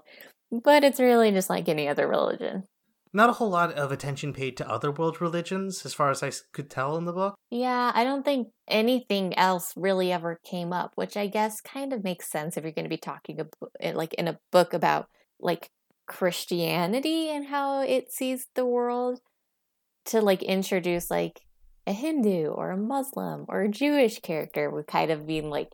but 0.50 0.82
it's 0.84 1.00
really 1.00 1.30
just 1.30 1.50
like 1.50 1.68
any 1.68 1.88
other 1.88 2.08
religion. 2.08 2.64
Not 3.14 3.28
a 3.28 3.34
whole 3.34 3.50
lot 3.50 3.72
of 3.74 3.92
attention 3.92 4.32
paid 4.32 4.56
to 4.56 4.70
other 4.70 4.90
world 4.90 5.20
religions, 5.20 5.84
as 5.84 5.92
far 5.92 6.10
as 6.10 6.22
I 6.22 6.32
could 6.52 6.70
tell 6.70 6.96
in 6.96 7.04
the 7.04 7.12
book. 7.12 7.34
Yeah, 7.50 7.92
I 7.94 8.04
don't 8.04 8.24
think 8.24 8.48
anything 8.66 9.36
else 9.36 9.74
really 9.76 10.10
ever 10.10 10.40
came 10.44 10.72
up, 10.72 10.92
which 10.94 11.16
I 11.16 11.26
guess 11.26 11.60
kind 11.60 11.92
of 11.92 12.04
makes 12.04 12.30
sense 12.30 12.56
if 12.56 12.64
you're 12.64 12.72
going 12.72 12.86
to 12.86 12.88
be 12.88 12.96
talking 12.96 13.40
about, 13.40 13.70
eh, 13.80 13.92
like 13.94 14.14
in 14.14 14.28
a 14.28 14.38
book 14.50 14.72
about 14.72 15.08
like 15.38 15.68
Christianity 16.06 17.28
and 17.28 17.46
how 17.46 17.82
it 17.82 18.10
sees 18.10 18.46
the 18.54 18.64
world 18.64 19.20
to 20.06 20.20
like 20.20 20.42
introduce 20.42 21.10
like 21.10 21.42
a 21.86 21.92
Hindu 21.92 22.46
or 22.46 22.70
a 22.70 22.76
Muslim 22.76 23.44
or 23.48 23.62
a 23.62 23.68
Jewish 23.68 24.20
character 24.20 24.70
would 24.70 24.86
kind 24.86 25.10
of 25.10 25.26
be 25.26 25.40
like, 25.42 25.68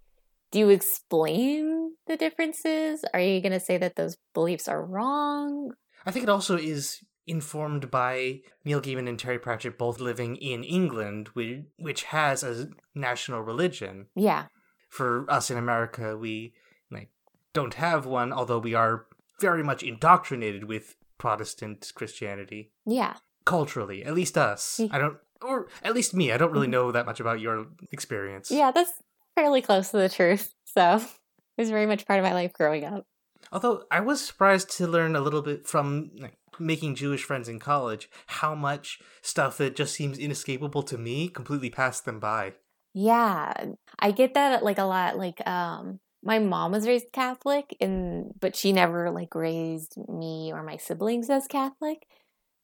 do 0.50 0.58
you 0.58 0.70
explain 0.70 1.92
the 2.06 2.16
differences? 2.16 3.04
Are 3.12 3.20
you 3.20 3.40
going 3.40 3.52
to 3.52 3.60
say 3.60 3.78
that 3.78 3.96
those 3.96 4.16
beliefs 4.34 4.66
are 4.66 4.84
wrong? 4.84 5.72
I 6.06 6.10
think 6.10 6.22
it 6.22 6.30
also 6.30 6.56
is 6.56 7.00
informed 7.28 7.90
by 7.90 8.40
Neil 8.64 8.80
Gaiman 8.80 9.08
and 9.08 9.18
Terry 9.18 9.38
Pratchett 9.38 9.78
both 9.78 10.00
living 10.00 10.36
in 10.36 10.64
England, 10.64 11.28
which, 11.34 11.60
which 11.78 12.04
has 12.04 12.42
a 12.42 12.68
national 12.94 13.42
religion. 13.42 14.06
Yeah. 14.16 14.46
For 14.88 15.30
us 15.30 15.50
in 15.50 15.58
America, 15.58 16.16
we 16.16 16.54
like 16.90 17.10
don't 17.52 17.74
have 17.74 18.06
one, 18.06 18.32
although 18.32 18.58
we 18.58 18.74
are 18.74 19.06
very 19.40 19.62
much 19.62 19.82
indoctrinated 19.82 20.64
with 20.64 20.96
Protestant 21.18 21.92
Christianity. 21.94 22.72
Yeah. 22.86 23.16
Culturally, 23.44 24.04
at 24.04 24.14
least 24.14 24.38
us. 24.38 24.80
I 24.90 24.98
don't, 24.98 25.18
or 25.42 25.68
at 25.82 25.94
least 25.94 26.14
me. 26.14 26.32
I 26.32 26.38
don't 26.38 26.52
really 26.52 26.66
mm-hmm. 26.66 26.72
know 26.72 26.92
that 26.92 27.06
much 27.06 27.20
about 27.20 27.40
your 27.40 27.66
experience. 27.92 28.50
Yeah, 28.50 28.70
that's 28.70 28.92
fairly 29.34 29.60
close 29.60 29.90
to 29.90 29.98
the 29.98 30.08
truth. 30.08 30.54
So 30.64 30.96
it 30.96 31.60
was 31.60 31.70
very 31.70 31.86
much 31.86 32.06
part 32.06 32.18
of 32.18 32.24
my 32.24 32.32
life 32.32 32.52
growing 32.52 32.84
up. 32.84 33.04
Although 33.52 33.84
I 33.90 34.00
was 34.00 34.24
surprised 34.24 34.70
to 34.78 34.86
learn 34.86 35.16
a 35.16 35.20
little 35.20 35.42
bit 35.42 35.66
from 35.66 36.10
like, 36.18 36.37
making 36.58 36.94
Jewish 36.94 37.24
friends 37.24 37.48
in 37.48 37.58
college 37.58 38.08
how 38.26 38.54
much 38.54 38.98
stuff 39.22 39.58
that 39.58 39.76
just 39.76 39.94
seems 39.94 40.18
inescapable 40.18 40.82
to 40.84 40.98
me 40.98 41.28
completely 41.28 41.70
passed 41.70 42.04
them 42.04 42.18
by. 42.20 42.54
Yeah, 42.94 43.52
I 43.98 44.10
get 44.10 44.34
that 44.34 44.64
like 44.64 44.78
a 44.78 44.84
lot. 44.84 45.18
Like, 45.18 45.46
um, 45.46 46.00
my 46.22 46.38
mom 46.38 46.72
was 46.72 46.86
raised 46.86 47.12
Catholic, 47.12 47.76
and 47.80 48.32
but 48.40 48.56
she 48.56 48.72
never 48.72 49.10
like 49.10 49.34
raised 49.34 49.96
me 50.08 50.50
or 50.52 50.62
my 50.62 50.76
siblings 50.76 51.30
as 51.30 51.46
Catholic, 51.46 52.06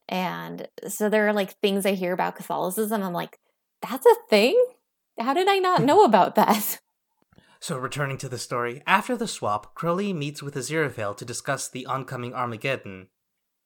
and 0.09 0.69
so 0.89 1.09
there 1.09 1.29
are 1.29 1.33
like 1.33 1.59
things 1.61 1.87
I 1.87 1.93
hear 1.93 2.13
about 2.13 2.37
Catholicism. 2.37 3.03
I'm 3.03 3.13
like, 3.13 3.39
that's 3.89 4.07
a 4.07 4.15
thing. 4.29 4.63
How 5.19 5.35
did 5.35 5.49
I 5.49 5.59
not 5.59 5.83
know 5.83 6.05
about 6.05 6.35
that? 6.35 6.81
So, 7.61 7.79
returning 7.79 8.19
to 8.19 8.29
the 8.29 8.37
story, 8.37 8.83
after 8.87 9.17
the 9.17 9.27
swap, 9.27 9.75
Crowley 9.75 10.13
meets 10.13 10.43
with 10.43 10.55
Aziraphale 10.55 11.17
to 11.17 11.25
discuss 11.25 11.67
the 11.67 11.87
oncoming 11.87 12.35
Armageddon, 12.35 13.09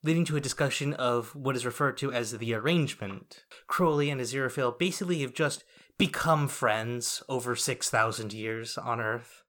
leading 0.03 0.25
to 0.25 0.37
a 0.37 0.41
discussion 0.41 0.95
of 0.95 1.35
what 1.35 1.57
is 1.57 1.67
referred 1.67 1.97
to 1.99 2.13
as 2.13 2.33
the 2.33 2.55
arrangement. 2.55 3.45
Crowley 3.67 4.11
and 4.11 4.21
Aziraphale 4.21 4.79
basically 4.79 5.21
have 5.21 5.35
just 5.35 5.65
become 5.99 6.47
friends 6.49 7.23
over 7.29 7.57
6,000 7.57 8.33
years 8.33 8.79
on 8.79 9.01
Earth, 9.01 9.43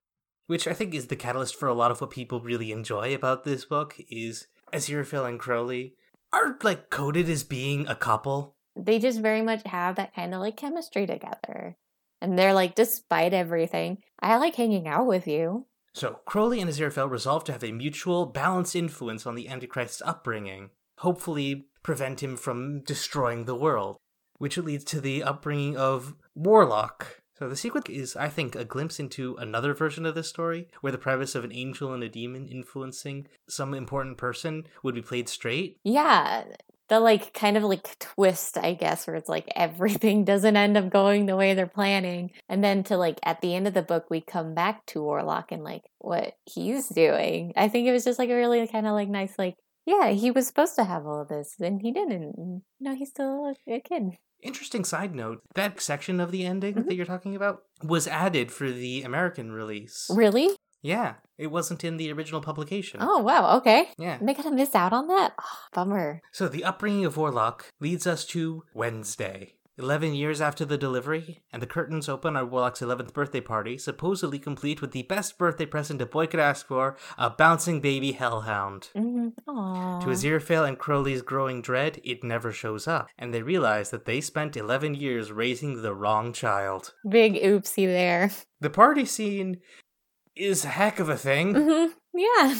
which 0.47 0.67
I 0.67 0.73
think 0.73 0.95
is 0.95 1.07
the 1.07 1.15
catalyst 1.15 1.55
for 1.55 1.67
a 1.67 1.73
lot 1.73 1.91
of 1.91 2.01
what 2.01 2.09
people 2.09 2.41
really 2.41 2.71
enjoy 2.71 3.13
about 3.13 3.43
this 3.43 3.65
book 3.65 3.95
is 4.09 4.47
Aziraphale 4.73 5.29
and 5.29 5.39
Crowley 5.39 5.95
are 6.33 6.57
like 6.63 6.89
coded 6.89 7.29
as 7.29 7.43
being 7.43 7.87
a 7.87 7.95
couple. 7.95 8.55
They 8.75 8.99
just 8.99 9.19
very 9.19 9.41
much 9.41 9.61
have 9.65 9.95
that 9.95 10.15
kind 10.15 10.33
of 10.33 10.41
like 10.41 10.57
chemistry 10.57 11.05
together. 11.05 11.77
And 12.21 12.37
they're 12.37 12.53
like, 12.53 12.75
despite 12.75 13.33
everything, 13.33 13.99
I 14.19 14.37
like 14.37 14.55
hanging 14.55 14.87
out 14.87 15.07
with 15.07 15.27
you. 15.27 15.67
So, 15.93 16.19
Crowley 16.25 16.61
and 16.61 16.69
Aziraphale 16.69 17.09
resolve 17.09 17.43
to 17.45 17.51
have 17.51 17.63
a 17.63 17.71
mutual, 17.71 18.25
balanced 18.25 18.75
influence 18.75 19.25
on 19.25 19.35
the 19.35 19.47
Antichrist's 19.47 20.01
upbringing, 20.05 20.69
hopefully 20.99 21.67
prevent 21.83 22.21
him 22.21 22.37
from 22.37 22.81
destroying 22.81 23.45
the 23.45 23.55
world, 23.55 23.97
which 24.37 24.57
leads 24.57 24.83
to 24.85 25.01
the 25.01 25.23
upbringing 25.23 25.77
of 25.77 26.15
Warlock. 26.35 27.21
So, 27.37 27.47
the 27.47 27.55
sequel 27.55 27.81
is, 27.87 28.15
I 28.15 28.27
think, 28.27 28.55
a 28.55 28.65
glimpse 28.65 28.99
into 28.99 29.35
another 29.37 29.73
version 29.73 30.05
of 30.05 30.13
this 30.13 30.27
story, 30.27 30.67
where 30.81 30.91
the 30.91 30.97
premise 30.97 31.35
of 31.35 31.43
an 31.43 31.53
angel 31.53 31.93
and 31.93 32.03
a 32.03 32.09
demon 32.09 32.47
influencing 32.47 33.27
some 33.47 33.73
important 33.73 34.17
person 34.17 34.65
would 34.83 34.93
be 34.93 35.01
played 35.01 35.29
straight. 35.29 35.77
Yeah, 35.83 36.43
the 36.89 36.99
like 36.99 37.33
kind 37.33 37.55
of 37.55 37.63
like 37.63 37.97
twist, 37.99 38.57
I 38.57 38.73
guess, 38.73 39.07
where 39.07 39.15
it's 39.15 39.29
like 39.29 39.47
everything 39.55 40.25
doesn't 40.25 40.55
end 40.55 40.77
up 40.77 40.89
going 40.89 41.25
the 41.25 41.35
way 41.35 41.53
they're 41.53 41.67
planning. 41.67 42.31
And 42.49 42.63
then 42.63 42.83
to 42.85 42.97
like 42.97 43.19
at 43.23 43.41
the 43.41 43.55
end 43.55 43.67
of 43.67 43.73
the 43.73 43.81
book, 43.81 44.07
we 44.09 44.21
come 44.21 44.53
back 44.53 44.85
to 44.87 45.01
Warlock 45.01 45.51
and 45.51 45.63
like 45.63 45.83
what 45.99 46.33
he's 46.45 46.89
doing. 46.89 47.53
I 47.55 47.69
think 47.69 47.87
it 47.87 47.91
was 47.91 48.03
just 48.03 48.19
like 48.19 48.29
a 48.29 48.35
really 48.35 48.67
kind 48.67 48.87
of 48.87 48.93
like 48.93 49.09
nice, 49.09 49.33
like, 49.37 49.55
yeah, 49.85 50.09
he 50.09 50.31
was 50.31 50.47
supposed 50.47 50.75
to 50.75 50.83
have 50.83 51.05
all 51.05 51.21
of 51.21 51.29
this 51.29 51.55
and 51.59 51.81
he 51.81 51.91
didn't. 51.91 52.63
No, 52.79 52.95
he's 52.95 53.09
still 53.09 53.53
a 53.67 53.79
kid. 53.79 54.17
Interesting 54.41 54.85
side 54.85 55.13
note 55.13 55.41
that 55.55 55.81
section 55.81 56.19
of 56.19 56.31
the 56.31 56.45
ending 56.45 56.75
mm-hmm. 56.75 56.87
that 56.87 56.95
you're 56.95 57.05
talking 57.05 57.35
about 57.35 57.63
was 57.83 58.07
added 58.07 58.51
for 58.51 58.71
the 58.71 59.03
American 59.03 59.51
release. 59.51 60.07
Really? 60.09 60.55
Yeah, 60.81 61.15
it 61.37 61.47
wasn't 61.47 61.83
in 61.83 61.97
the 61.97 62.11
original 62.11 62.41
publication. 62.41 62.99
Oh, 63.01 63.19
wow, 63.19 63.57
okay. 63.57 63.89
Yeah. 63.97 64.17
Am 64.21 64.29
I 64.29 64.33
gonna 64.33 64.51
miss 64.51 64.75
out 64.75 64.93
on 64.93 65.07
that? 65.07 65.33
Oh, 65.39 65.57
bummer. 65.73 66.21
So, 66.31 66.47
the 66.47 66.63
upbringing 66.63 67.05
of 67.05 67.17
Warlock 67.17 67.65
leads 67.79 68.07
us 68.07 68.25
to 68.27 68.63
Wednesday. 68.73 69.55
11 69.79 70.13
years 70.13 70.41
after 70.41 70.65
the 70.65 70.77
delivery, 70.77 71.39
and 71.53 71.61
the 71.61 71.67
curtains 71.67 72.09
open 72.09 72.35
on 72.35 72.49
Warlock's 72.49 72.81
11th 72.81 73.13
birthday 73.13 73.39
party, 73.39 73.77
supposedly 73.77 74.37
complete 74.37 74.81
with 74.81 74.91
the 74.91 75.03
best 75.03 75.37
birthday 75.37 75.65
present 75.65 76.01
a 76.01 76.05
boy 76.05 76.27
could 76.27 76.41
ask 76.41 76.67
for 76.67 76.97
a 77.17 77.29
bouncing 77.29 77.79
baby 77.79 78.11
hellhound. 78.11 78.89
Mm-hmm. 78.93 79.29
To 80.01 80.05
Aziraphale 80.05 80.67
and 80.67 80.77
Crowley's 80.77 81.21
growing 81.21 81.61
dread, 81.61 82.01
it 82.03 82.25
never 82.25 82.51
shows 82.51 82.89
up, 82.89 83.07
and 83.17 83.33
they 83.33 83.41
realize 83.41 83.89
that 83.91 84.03
they 84.03 84.19
spent 84.19 84.57
11 84.57 84.95
years 84.95 85.31
raising 85.31 85.81
the 85.81 85.95
wrong 85.95 86.33
child. 86.33 86.93
Big 87.07 87.35
oopsie 87.35 87.87
there. 87.87 88.31
The 88.59 88.69
party 88.69 89.05
scene 89.05 89.61
is 90.35 90.65
a 90.65 90.69
heck 90.69 90.99
of 90.99 91.09
a 91.09 91.17
thing. 91.17 91.53
Mm-hmm. 91.53 91.91
Yeah. 92.13 92.55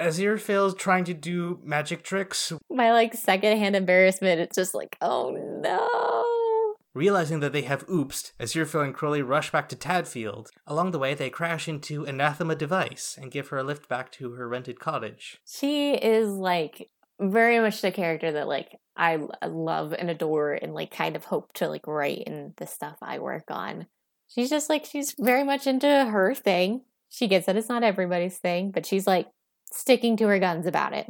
Aziraphale's 0.00 0.74
trying 0.74 1.04
to 1.04 1.14
do 1.14 1.58
magic 1.62 2.02
tricks. 2.02 2.52
My 2.70 2.92
like 2.92 3.14
secondhand 3.14 3.74
embarrassment, 3.74 4.40
it's 4.40 4.56
just 4.56 4.74
like, 4.74 4.96
oh 5.00 5.30
no. 5.62 6.74
Realizing 6.94 7.40
that 7.40 7.52
they 7.52 7.62
have 7.62 7.86
oopsed, 7.86 8.32
Aziraphale 8.40 8.84
and 8.84 8.94
Crowley 8.94 9.22
rush 9.22 9.50
back 9.52 9.68
to 9.68 9.76
Tadfield. 9.76 10.48
Along 10.66 10.90
the 10.90 10.98
way, 10.98 11.14
they 11.14 11.30
crash 11.30 11.68
into 11.68 12.04
Anathema 12.04 12.54
Device 12.54 13.18
and 13.20 13.30
give 13.30 13.48
her 13.48 13.58
a 13.58 13.62
lift 13.62 13.88
back 13.88 14.10
to 14.12 14.32
her 14.32 14.48
rented 14.48 14.80
cottage. 14.80 15.38
She 15.46 15.94
is 15.94 16.28
like 16.28 16.90
very 17.20 17.60
much 17.60 17.80
the 17.80 17.90
character 17.90 18.32
that 18.32 18.48
like 18.48 18.78
I 18.96 19.18
love 19.46 19.92
and 19.92 20.10
adore 20.10 20.52
and 20.52 20.74
like 20.74 20.90
kind 20.90 21.16
of 21.16 21.24
hope 21.24 21.52
to 21.54 21.68
like 21.68 21.86
write 21.86 22.22
in 22.26 22.54
the 22.56 22.66
stuff 22.66 22.96
I 23.02 23.18
work 23.18 23.44
on. 23.50 23.86
She's 24.28 24.50
just 24.50 24.68
like 24.68 24.84
she's 24.84 25.14
very 25.18 25.42
much 25.42 25.66
into 25.66 25.88
her 25.88 26.34
thing. 26.34 26.82
She 27.08 27.26
gets 27.26 27.46
that 27.46 27.56
it's 27.56 27.68
not 27.68 27.82
everybody's 27.82 28.36
thing, 28.36 28.70
but 28.70 28.86
she's 28.86 29.06
like 29.06 29.28
sticking 29.72 30.16
to 30.18 30.28
her 30.28 30.38
guns 30.38 30.66
about 30.66 30.92
it. 30.92 31.06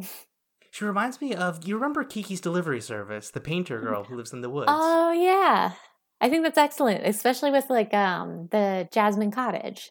She 0.70 0.84
reminds 0.84 1.20
me 1.20 1.34
of 1.34 1.66
you 1.66 1.74
remember 1.74 2.04
Kiki's 2.04 2.40
Delivery 2.40 2.80
Service, 2.80 3.30
the 3.30 3.40
painter 3.40 3.80
girl 3.80 4.04
who 4.04 4.16
lives 4.16 4.32
in 4.32 4.42
the 4.42 4.50
woods. 4.50 4.70
Oh 4.70 5.12
yeah. 5.12 5.72
I 6.20 6.28
think 6.28 6.44
that's 6.44 6.58
excellent, 6.58 7.06
especially 7.06 7.50
with 7.50 7.68
like 7.70 7.92
um 7.94 8.48
the 8.50 8.88
Jasmine 8.92 9.30
Cottage. 9.30 9.90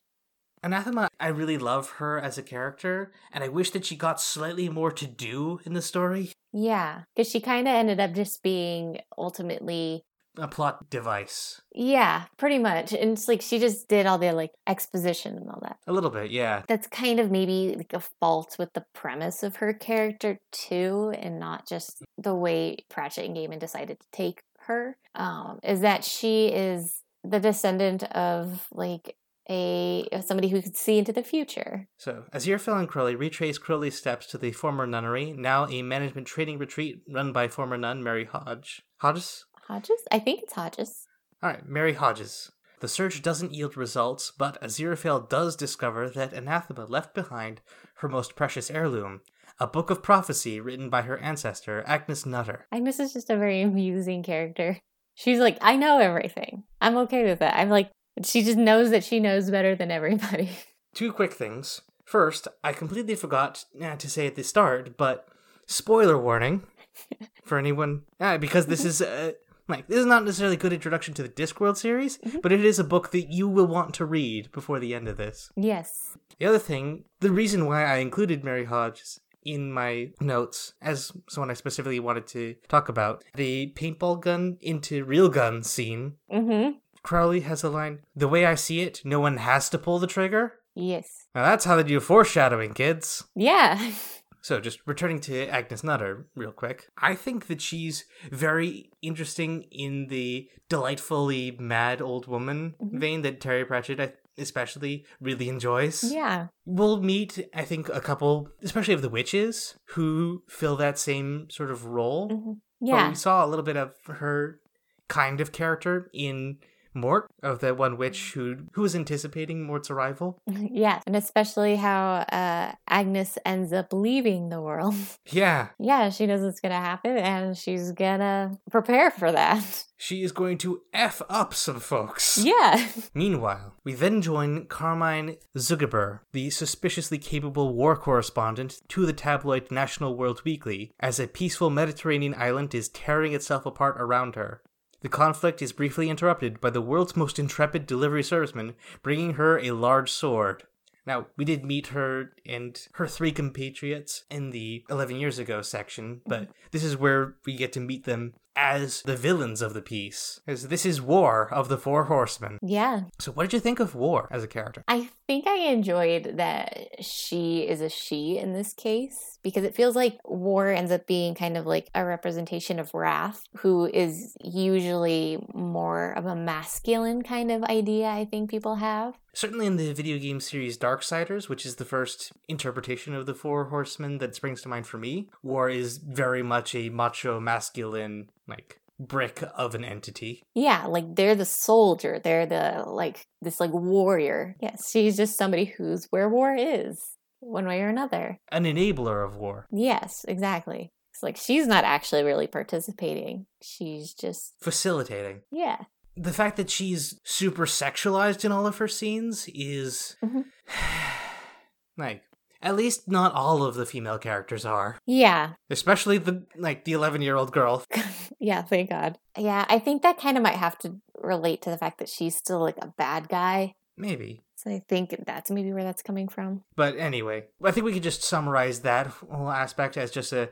Anathema, 0.63 1.09
I 1.19 1.27
really 1.27 1.57
love 1.57 1.91
her 1.97 2.19
as 2.19 2.37
a 2.37 2.43
character, 2.43 3.11
and 3.31 3.43
I 3.43 3.47
wish 3.47 3.71
that 3.71 3.85
she 3.85 3.95
got 3.95 4.19
slightly 4.19 4.69
more 4.69 4.91
to 4.91 5.05
do 5.05 5.59
in 5.65 5.73
the 5.73 5.81
story. 5.81 6.31
Yeah, 6.51 7.03
because 7.15 7.29
she 7.29 7.39
kind 7.39 7.67
of 7.67 7.75
ended 7.75 7.99
up 7.99 8.13
just 8.13 8.41
being 8.41 8.99
ultimately 9.17 10.03
a 10.37 10.47
plot 10.47 10.89
device. 10.89 11.61
Yeah, 11.73 12.25
pretty 12.37 12.59
much. 12.59 12.93
And 12.93 13.11
it's 13.11 13.27
like 13.27 13.41
she 13.41 13.59
just 13.59 13.87
did 13.87 14.05
all 14.05 14.17
the 14.17 14.31
like 14.31 14.51
exposition 14.67 15.37
and 15.37 15.49
all 15.49 15.59
that. 15.61 15.77
A 15.87 15.93
little 15.93 16.09
bit, 16.09 16.31
yeah. 16.31 16.63
That's 16.67 16.87
kind 16.87 17.19
of 17.19 17.31
maybe 17.31 17.75
like 17.75 17.93
a 17.93 18.03
fault 18.19 18.55
with 18.59 18.73
the 18.73 18.85
premise 18.93 19.43
of 19.43 19.57
her 19.57 19.73
character 19.73 20.39
too, 20.51 21.13
and 21.17 21.39
not 21.39 21.67
just 21.67 22.03
the 22.17 22.35
way 22.35 22.77
Pratchett 22.89 23.25
and 23.25 23.35
Gaiman 23.35 23.59
decided 23.59 23.99
to 23.99 24.07
take 24.11 24.41
her. 24.61 24.97
Um, 25.15 25.59
is 25.63 25.81
that 25.81 26.03
she 26.03 26.47
is 26.47 27.01
the 27.23 27.39
descendant 27.39 28.03
of 28.03 28.67
like 28.71 29.15
a 29.49 30.07
somebody 30.25 30.49
who 30.49 30.61
could 30.61 30.75
see 30.75 30.97
into 30.97 31.13
the 31.13 31.23
future. 31.23 31.87
So, 31.97 32.25
Aziraphale 32.33 32.79
and 32.79 32.89
Crowley 32.89 33.15
retrace 33.15 33.57
Crowley's 33.57 33.97
steps 33.97 34.27
to 34.27 34.37
the 34.37 34.51
former 34.51 34.85
nunnery, 34.85 35.31
now 35.31 35.67
a 35.67 35.81
management 35.81 36.27
training 36.27 36.57
retreat 36.57 37.01
run 37.09 37.31
by 37.31 37.47
former 37.47 37.77
nun 37.77 38.03
Mary 38.03 38.25
Hodge. 38.25 38.81
Hodges? 38.97 39.45
Hodges? 39.67 40.01
I 40.11 40.19
think 40.19 40.43
it's 40.43 40.53
Hodges. 40.53 41.07
All 41.43 41.49
right, 41.49 41.67
Mary 41.67 41.93
Hodges. 41.93 42.51
The 42.79 42.87
search 42.87 43.21
doesn't 43.21 43.53
yield 43.53 43.75
results, 43.75 44.31
but 44.37 44.61
Aziraphale 44.61 45.27
does 45.27 45.57
discover 45.57 46.09
that 46.09 46.31
Anathema 46.31 46.85
left 46.85 47.13
behind 47.13 47.59
her 47.95 48.07
most 48.07 48.37
precious 48.37 48.71
heirloom, 48.71 49.21
a 49.59 49.67
book 49.67 49.89
of 49.89 50.01
prophecy 50.01 50.61
written 50.61 50.89
by 50.89 51.01
her 51.01 51.17
ancestor, 51.17 51.83
Agnes 51.85 52.25
Nutter. 52.25 52.65
Agnes 52.71 52.99
is 52.99 53.11
just 53.11 53.29
a 53.29 53.35
very 53.35 53.61
amusing 53.61 54.23
character. 54.23 54.77
She's 55.15 55.39
like, 55.39 55.57
I 55.59 55.75
know 55.75 55.99
everything. 55.99 56.63
I'm 56.79 56.95
okay 56.97 57.25
with 57.25 57.39
that. 57.39 57.57
I'm 57.57 57.69
like, 57.69 57.91
she 58.23 58.43
just 58.43 58.57
knows 58.57 58.91
that 58.91 59.03
she 59.03 59.19
knows 59.19 59.51
better 59.51 59.75
than 59.75 59.91
everybody. 59.91 60.49
Two 60.93 61.11
quick 61.11 61.33
things. 61.33 61.81
First, 62.05 62.47
I 62.63 62.71
completely 62.71 63.15
forgot 63.15 63.65
eh, 63.81 63.97
to 63.97 64.09
say 64.09 64.27
at 64.27 64.35
the 64.35 64.43
start, 64.45 64.95
but 64.95 65.27
spoiler 65.65 66.17
warning 66.17 66.63
for 67.43 67.57
anyone, 67.57 68.03
eh, 68.21 68.37
because 68.37 68.67
this 68.67 68.85
is. 68.85 69.01
Uh, 69.01 69.33
like 69.67 69.87
this 69.87 69.99
is 69.99 70.05
not 70.05 70.23
necessarily 70.23 70.55
a 70.55 70.59
good 70.59 70.73
introduction 70.73 71.13
to 71.15 71.23
the 71.23 71.29
Discworld 71.29 71.77
series, 71.77 72.17
mm-hmm. 72.19 72.39
but 72.41 72.51
it 72.51 72.63
is 72.63 72.79
a 72.79 72.83
book 72.83 73.11
that 73.11 73.31
you 73.31 73.47
will 73.47 73.67
want 73.67 73.93
to 73.95 74.05
read 74.05 74.51
before 74.51 74.79
the 74.79 74.93
end 74.93 75.07
of 75.07 75.17
this. 75.17 75.51
Yes. 75.55 76.17
The 76.39 76.45
other 76.45 76.59
thing, 76.59 77.05
the 77.19 77.31
reason 77.31 77.65
why 77.65 77.83
I 77.83 77.97
included 77.97 78.43
Mary 78.43 78.65
Hodges 78.65 79.19
in 79.43 79.71
my 79.71 80.11
notes 80.19 80.73
as 80.81 81.11
someone 81.29 81.49
I 81.49 81.53
specifically 81.53 81.99
wanted 81.99 82.27
to 82.27 82.55
talk 82.67 82.89
about 82.89 83.23
the 83.35 83.73
paintball 83.75 84.21
gun 84.21 84.57
into 84.61 85.05
real 85.05 85.29
gun 85.29 85.63
scene. 85.63 86.15
Mm-hmm. 86.31 86.77
Crowley 87.03 87.39
has 87.41 87.63
a 87.63 87.69
line 87.69 87.99
The 88.15 88.27
way 88.27 88.45
I 88.45 88.55
see 88.55 88.81
it, 88.81 89.01
no 89.05 89.19
one 89.19 89.37
has 89.37 89.69
to 89.69 89.77
pull 89.77 89.99
the 89.99 90.07
trigger. 90.07 90.55
Yes. 90.75 91.27
Now 91.33 91.43
that's 91.43 91.65
how 91.65 91.75
they 91.75 91.83
do 91.83 91.99
foreshadowing, 91.99 92.73
kids. 92.73 93.23
Yeah. 93.35 93.93
So, 94.41 94.59
just 94.61 94.79
returning 94.85 95.19
to 95.21 95.47
Agnes 95.47 95.83
Nutter 95.83 96.27
real 96.35 96.51
quick, 96.51 96.89
I 96.97 97.15
think 97.15 97.47
that 97.47 97.61
she's 97.61 98.05
very 98.31 98.91
interesting 99.01 99.63
in 99.71 100.07
the 100.07 100.47
delightfully 100.69 101.51
mad 101.59 102.01
old 102.01 102.27
woman 102.27 102.75
Mhm. 102.81 102.99
vein 102.99 103.21
that 103.23 103.41
Terry 103.41 103.65
Pratchett 103.65 104.19
especially 104.37 105.03
really 105.19 105.49
enjoys. 105.49 106.03
Yeah. 106.13 106.47
We'll 106.65 107.01
meet, 107.01 107.39
I 107.55 107.63
think, 107.63 107.89
a 107.89 107.99
couple, 107.99 108.49
especially 108.61 108.93
of 108.93 109.01
the 109.01 109.09
witches, 109.09 109.75
who 109.95 110.43
fill 110.47 110.75
that 110.77 110.99
same 110.99 111.49
sort 111.49 111.71
of 111.71 111.85
role. 111.85 112.29
hmm 112.29 112.51
But 112.79 112.87
Yeah. 112.87 113.09
we 113.09 113.15
saw 113.15 113.43
a 113.43 113.47
little 113.47 113.65
bit 113.65 113.75
of 113.77 113.95
her 114.05 114.59
kind 115.07 115.41
of 115.41 115.51
character 115.51 116.11
in 116.13 116.59
Mort, 116.97 117.29
of 117.43 117.59
the 117.59 117.73
one 117.73 117.97
witch 117.97 118.33
who 118.33 118.57
who 118.73 118.81
was 118.81 118.95
anticipating 118.95 119.63
Mort's 119.63 119.89
arrival. 119.89 120.39
Yeah. 120.69 121.01
And 121.07 121.15
especially 121.15 121.75
how 121.77 122.25
uh, 122.31 122.73
Agnes 122.87 123.37
ends 123.45 123.71
up 123.71 123.93
leaving 123.93 124.49
the 124.49 124.61
world. 124.61 124.95
Yeah, 125.29 125.69
yeah, 125.77 126.09
she 126.09 126.25
knows 126.25 126.41
it's 126.41 126.59
going 126.59 126.71
to 126.71 126.79
happen 126.79 127.17
and 127.17 127.57
she's 127.57 127.91
going 127.91 128.19
to 128.19 128.57
prepare 128.71 129.11
for 129.11 129.31
that. 129.31 129.85
she 129.97 130.23
is 130.23 130.31
going 130.31 130.57
to 130.59 130.81
F 130.93 131.21
up 131.29 131.53
some 131.53 131.79
folks. 131.79 132.37
Yeah. 132.37 132.87
Meanwhile, 133.13 133.75
we 133.83 133.93
then 133.93 134.21
join 134.21 134.65
Carmine 134.65 135.37
Zuigiber, 135.57 136.19
the 136.31 136.49
suspiciously 136.49 137.17
capable 137.17 137.73
war 137.73 137.95
correspondent 137.97 138.81
to 138.89 139.05
the 139.05 139.13
tabloid 139.13 139.69
National 139.71 140.15
World 140.15 140.41
Weekly, 140.45 140.91
as 140.99 141.19
a 141.19 141.27
peaceful 141.27 141.69
Mediterranean 141.69 142.35
island 142.37 142.73
is 142.73 142.89
tearing 142.89 143.33
itself 143.33 143.65
apart 143.65 143.97
around 143.99 144.35
her. 144.35 144.61
The 145.01 145.09
conflict 145.09 145.61
is 145.61 145.71
briefly 145.71 146.09
interrupted 146.09 146.59
by 146.59 146.71
the 146.71 146.81
world's 146.81 147.15
most 147.15 147.37
intrepid 147.37 147.85
delivery 147.85 148.23
serviceman 148.23 148.73
bringing 149.03 149.33
her 149.33 149.59
a 149.59 149.71
large 149.71 150.11
sword. 150.11 150.63
Now, 151.05 151.27
we 151.37 151.45
did 151.45 151.63
meet 151.63 151.87
her 151.87 152.33
and 152.45 152.77
her 152.93 153.07
three 153.07 153.31
compatriots 153.31 154.25
in 154.29 154.49
the 154.49 154.83
11 154.89 155.15
years 155.15 155.39
ago 155.39 155.61
section, 155.61 156.21
but 156.25 156.49
this 156.71 156.83
is 156.83 156.97
where 156.97 157.35
we 157.45 157.55
get 157.55 157.71
to 157.73 157.79
meet 157.79 158.03
them 158.03 158.33
as 158.57 159.03
the 159.03 159.15
villains 159.15 159.61
of 159.61 159.73
the 159.73 159.81
piece. 159.81 160.41
As 160.47 160.67
this 160.67 160.85
is 160.85 161.01
War 161.01 161.47
of 161.53 161.69
the 161.69 161.77
Four 161.77 162.05
Horsemen. 162.05 162.57
Yeah. 162.61 163.03
So, 163.19 163.31
what 163.31 163.43
did 163.43 163.53
you 163.53 163.59
think 163.59 163.79
of 163.79 163.95
War 163.95 164.27
as 164.31 164.43
a 164.43 164.47
character? 164.47 164.83
I 164.87 165.09
think 165.27 165.47
I 165.47 165.57
enjoyed 165.57 166.37
that 166.37 167.03
she 167.03 167.59
is 167.59 167.79
a 167.79 167.89
she 167.89 168.37
in 168.37 168.53
this 168.53 168.73
case 168.73 169.37
because 169.43 169.63
it 169.63 169.75
feels 169.75 169.95
like 169.95 170.19
War 170.25 170.69
ends 170.69 170.91
up 170.91 171.05
being 171.05 171.35
kind 171.35 171.55
of 171.55 171.65
like 171.65 171.89
a 171.93 172.03
representation 172.03 172.79
of 172.79 172.93
Wrath, 172.93 173.43
who 173.57 173.85
is 173.85 174.35
usually 174.43 175.37
more 175.53 176.11
of 176.11 176.25
a 176.25 176.35
masculine 176.35 177.21
kind 177.21 177.51
of 177.51 177.63
idea 177.63 178.07
I 178.07 178.25
think 178.25 178.49
people 178.49 178.75
have. 178.75 179.13
Certainly 179.37 179.67
in 179.67 179.77
the 179.77 179.93
video 179.93 180.17
game 180.17 180.39
series 180.39 180.79
Darksiders, 180.79 181.47
which 181.47 181.63
is 181.63 181.75
the 181.75 181.85
first 181.85 182.31
interpretation 182.47 183.13
of 183.13 183.27
the 183.27 183.35
Four 183.35 183.65
Horsemen 183.65 184.17
that 184.17 184.33
springs 184.33 184.63
to 184.63 184.67
mind 184.67 184.87
for 184.87 184.97
me, 184.97 185.29
War 185.43 185.69
is 185.69 185.99
very 185.99 186.41
much 186.41 186.73
a 186.73 186.89
macho, 186.89 187.39
masculine, 187.39 188.31
like, 188.47 188.79
brick 188.99 189.43
of 189.55 189.75
an 189.75 189.85
entity. 189.85 190.41
Yeah, 190.55 190.87
like 190.87 191.15
they're 191.15 191.35
the 191.35 191.45
soldier, 191.45 192.19
they're 192.19 192.47
the 192.47 192.83
like 192.87 193.27
this 193.39 193.59
like 193.59 193.69
warrior. 193.71 194.55
Yes, 194.59 194.89
she's 194.91 195.15
just 195.15 195.37
somebody 195.37 195.65
who's 195.65 196.07
where 196.09 196.27
war 196.27 196.55
is, 196.55 196.99
one 197.39 197.67
way 197.67 197.81
or 197.81 197.89
another. 197.89 198.39
An 198.51 198.63
enabler 198.63 199.23
of 199.23 199.35
war. 199.37 199.67
Yes, 199.71 200.25
exactly. 200.27 200.89
It's 201.13 201.21
like 201.21 201.37
she's 201.37 201.67
not 201.67 201.83
actually 201.83 202.23
really 202.23 202.47
participating. 202.47 203.45
She's 203.61 204.15
just 204.15 204.55
Facilitating. 204.61 205.41
yeah. 205.51 205.83
The 206.17 206.33
fact 206.33 206.57
that 206.57 206.69
she's 206.69 207.19
super 207.23 207.65
sexualized 207.65 208.43
in 208.43 208.51
all 208.51 208.65
of 208.65 208.77
her 208.77 208.87
scenes 208.87 209.47
is. 209.53 210.15
Mhm. 210.23 210.45
like, 211.97 212.23
at 212.61 212.75
least 212.75 213.07
not 213.07 213.33
all 213.33 213.63
of 213.63 213.75
the 213.75 213.85
female 213.85 214.17
characters 214.17 214.65
are. 214.65 214.97
Yeah. 215.05 215.53
Especially 215.69 216.17
the, 216.17 216.45
like, 216.55 216.85
the 216.85 216.93
11 216.93 217.21
year 217.21 217.35
old 217.35 217.51
girl. 217.51 217.83
yeah, 218.39 218.63
thank 218.63 218.89
God. 218.89 219.17
Yeah, 219.37 219.65
I 219.69 219.79
think 219.79 220.01
that 220.01 220.17
kind 220.19 220.37
of 220.37 220.43
might 220.43 220.55
have 220.55 220.77
to 220.79 220.97
relate 221.15 221.61
to 221.63 221.69
the 221.69 221.77
fact 221.77 221.99
that 221.99 222.09
she's 222.09 222.35
still 222.35 222.59
like 222.59 222.77
a 222.81 222.93
bad 222.97 223.29
guy. 223.29 223.73
Maybe. 223.95 224.41
So 224.55 224.71
I 224.71 224.81
think 224.89 225.15
that's 225.25 225.51
maybe 225.51 225.71
where 225.71 225.83
that's 225.83 226.01
coming 226.01 226.27
from. 226.27 226.63
But 226.75 226.97
anyway, 226.97 227.45
I 227.63 227.71
think 227.71 227.85
we 227.85 227.93
could 227.93 228.03
just 228.03 228.23
summarize 228.23 228.81
that 228.81 229.07
whole 229.07 229.49
aspect 229.49 229.97
as 229.97 230.11
just 230.11 230.33
a. 230.33 230.49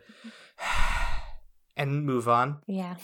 and 1.78 2.06
move 2.06 2.30
on. 2.30 2.60
Yeah. 2.68 2.96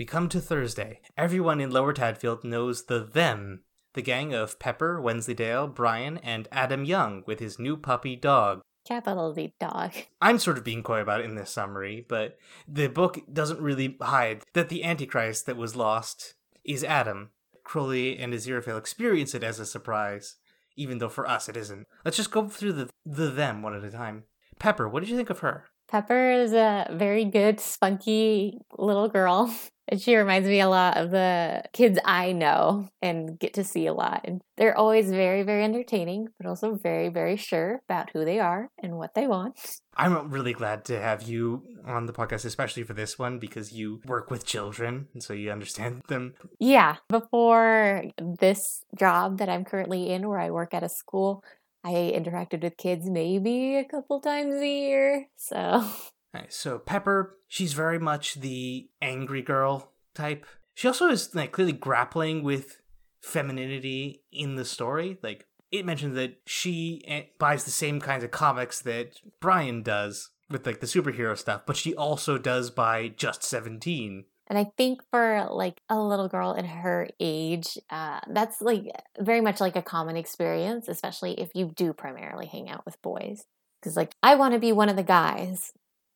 We 0.00 0.06
come 0.06 0.30
to 0.30 0.40
Thursday. 0.40 1.02
Everyone 1.18 1.60
in 1.60 1.68
Lower 1.68 1.92
Tadfield 1.92 2.42
knows 2.42 2.84
the 2.84 3.00
them, 3.00 3.64
the 3.92 4.00
gang 4.00 4.32
of 4.32 4.58
Pepper, 4.58 4.98
Wensleydale, 4.98 5.66
Brian, 5.66 6.16
and 6.22 6.48
Adam 6.50 6.86
Young 6.86 7.22
with 7.26 7.38
his 7.38 7.58
new 7.58 7.76
puppy 7.76 8.16
dog. 8.16 8.62
Capital 8.88 9.34
D 9.34 9.52
dog. 9.60 9.92
I'm 10.22 10.38
sort 10.38 10.56
of 10.56 10.64
being 10.64 10.82
coy 10.82 11.02
about 11.02 11.20
it 11.20 11.26
in 11.26 11.34
this 11.34 11.50
summary, 11.50 12.06
but 12.08 12.38
the 12.66 12.86
book 12.86 13.20
doesn't 13.30 13.60
really 13.60 13.98
hide 14.00 14.42
that 14.54 14.70
the 14.70 14.84
Antichrist 14.84 15.44
that 15.44 15.58
was 15.58 15.76
lost 15.76 16.32
is 16.64 16.82
Adam. 16.82 17.32
Crowley 17.62 18.18
and 18.18 18.32
Aziraphale 18.32 18.78
experience 18.78 19.34
it 19.34 19.44
as 19.44 19.60
a 19.60 19.66
surprise, 19.66 20.36
even 20.76 20.96
though 20.96 21.10
for 21.10 21.28
us 21.28 21.46
it 21.46 21.58
isn't. 21.58 21.86
Let's 22.06 22.16
just 22.16 22.30
go 22.30 22.48
through 22.48 22.72
the 22.72 22.88
the 23.04 23.28
them 23.28 23.60
one 23.60 23.74
at 23.74 23.84
a 23.84 23.90
time. 23.90 24.24
Pepper, 24.58 24.88
what 24.88 25.00
did 25.00 25.10
you 25.10 25.16
think 25.18 25.28
of 25.28 25.40
her? 25.40 25.66
Pepper 25.90 26.30
is 26.30 26.52
a 26.52 26.86
very 26.92 27.24
good, 27.24 27.58
spunky 27.60 28.58
little 28.78 29.08
girl. 29.08 29.52
And 29.90 30.00
she 30.00 30.14
reminds 30.14 30.46
me 30.46 30.60
a 30.60 30.68
lot 30.68 30.96
of 30.96 31.10
the 31.10 31.64
kids 31.72 31.98
I 32.04 32.30
know 32.30 32.88
and 33.02 33.36
get 33.36 33.54
to 33.54 33.64
see 33.64 33.86
a 33.86 33.92
lot. 33.92 34.20
And 34.22 34.40
they're 34.56 34.78
always 34.78 35.10
very, 35.10 35.42
very 35.42 35.64
entertaining, 35.64 36.28
but 36.38 36.46
also 36.48 36.76
very, 36.76 37.08
very 37.08 37.36
sure 37.36 37.80
about 37.88 38.10
who 38.12 38.24
they 38.24 38.38
are 38.38 38.68
and 38.80 38.98
what 38.98 39.14
they 39.14 39.26
want. 39.26 39.58
I'm 39.96 40.30
really 40.30 40.52
glad 40.52 40.84
to 40.84 41.00
have 41.00 41.22
you 41.22 41.64
on 41.84 42.06
the 42.06 42.12
podcast, 42.12 42.44
especially 42.44 42.84
for 42.84 42.94
this 42.94 43.18
one, 43.18 43.40
because 43.40 43.72
you 43.72 44.00
work 44.06 44.30
with 44.30 44.46
children, 44.46 45.08
and 45.12 45.22
so 45.22 45.32
you 45.32 45.50
understand 45.50 46.02
them. 46.08 46.34
Yeah, 46.60 46.96
before 47.08 48.04
this 48.16 48.84
job 48.96 49.38
that 49.38 49.48
I'm 49.48 49.64
currently 49.64 50.10
in, 50.10 50.28
where 50.28 50.38
I 50.38 50.52
work 50.52 50.72
at 50.72 50.84
a 50.84 50.88
school, 50.88 51.42
I 51.84 51.92
interacted 52.14 52.62
with 52.62 52.76
kids 52.76 53.08
maybe 53.08 53.76
a 53.76 53.84
couple 53.84 54.20
times 54.20 54.54
a 54.54 54.68
year. 54.68 55.28
So, 55.36 55.88
so 56.48 56.78
Pepper, 56.78 57.38
she's 57.48 57.72
very 57.72 57.98
much 57.98 58.34
the 58.34 58.88
angry 59.00 59.42
girl 59.42 59.92
type. 60.14 60.46
She 60.74 60.88
also 60.88 61.08
is 61.08 61.34
like 61.34 61.52
clearly 61.52 61.72
grappling 61.72 62.42
with 62.42 62.80
femininity 63.20 64.22
in 64.32 64.56
the 64.56 64.64
story. 64.64 65.18
Like 65.22 65.46
it 65.70 65.86
mentions 65.86 66.14
that 66.16 66.40
she 66.46 67.02
eh, 67.06 67.22
buys 67.38 67.64
the 67.64 67.70
same 67.70 68.00
kinds 68.00 68.24
of 68.24 68.30
comics 68.30 68.80
that 68.82 69.20
Brian 69.40 69.82
does 69.82 70.30
with 70.50 70.66
like 70.66 70.80
the 70.80 70.86
superhero 70.86 71.36
stuff, 71.38 71.62
but 71.66 71.76
she 71.76 71.94
also 71.94 72.36
does 72.36 72.70
buy 72.70 73.08
Just 73.08 73.42
17. 73.42 74.24
And 74.50 74.58
I 74.58 74.66
think 74.76 75.00
for 75.12 75.46
like 75.48 75.80
a 75.88 75.98
little 75.98 76.28
girl 76.28 76.52
in 76.54 76.64
her 76.64 77.08
age, 77.20 77.78
uh, 77.88 78.18
that's 78.28 78.60
like 78.60 78.82
very 79.18 79.40
much 79.40 79.60
like 79.60 79.76
a 79.76 79.82
common 79.82 80.16
experience, 80.16 80.88
especially 80.88 81.40
if 81.40 81.50
you 81.54 81.70
do 81.74 81.92
primarily 81.92 82.46
hang 82.46 82.68
out 82.68 82.84
with 82.84 83.00
boys. 83.00 83.44
Because, 83.80 83.96
like, 83.96 84.12
I 84.24 84.34
want 84.34 84.52
to 84.54 84.60
be 84.60 84.72
one 84.72 84.88
of 84.88 84.96
the 84.96 85.04
guys, 85.04 85.72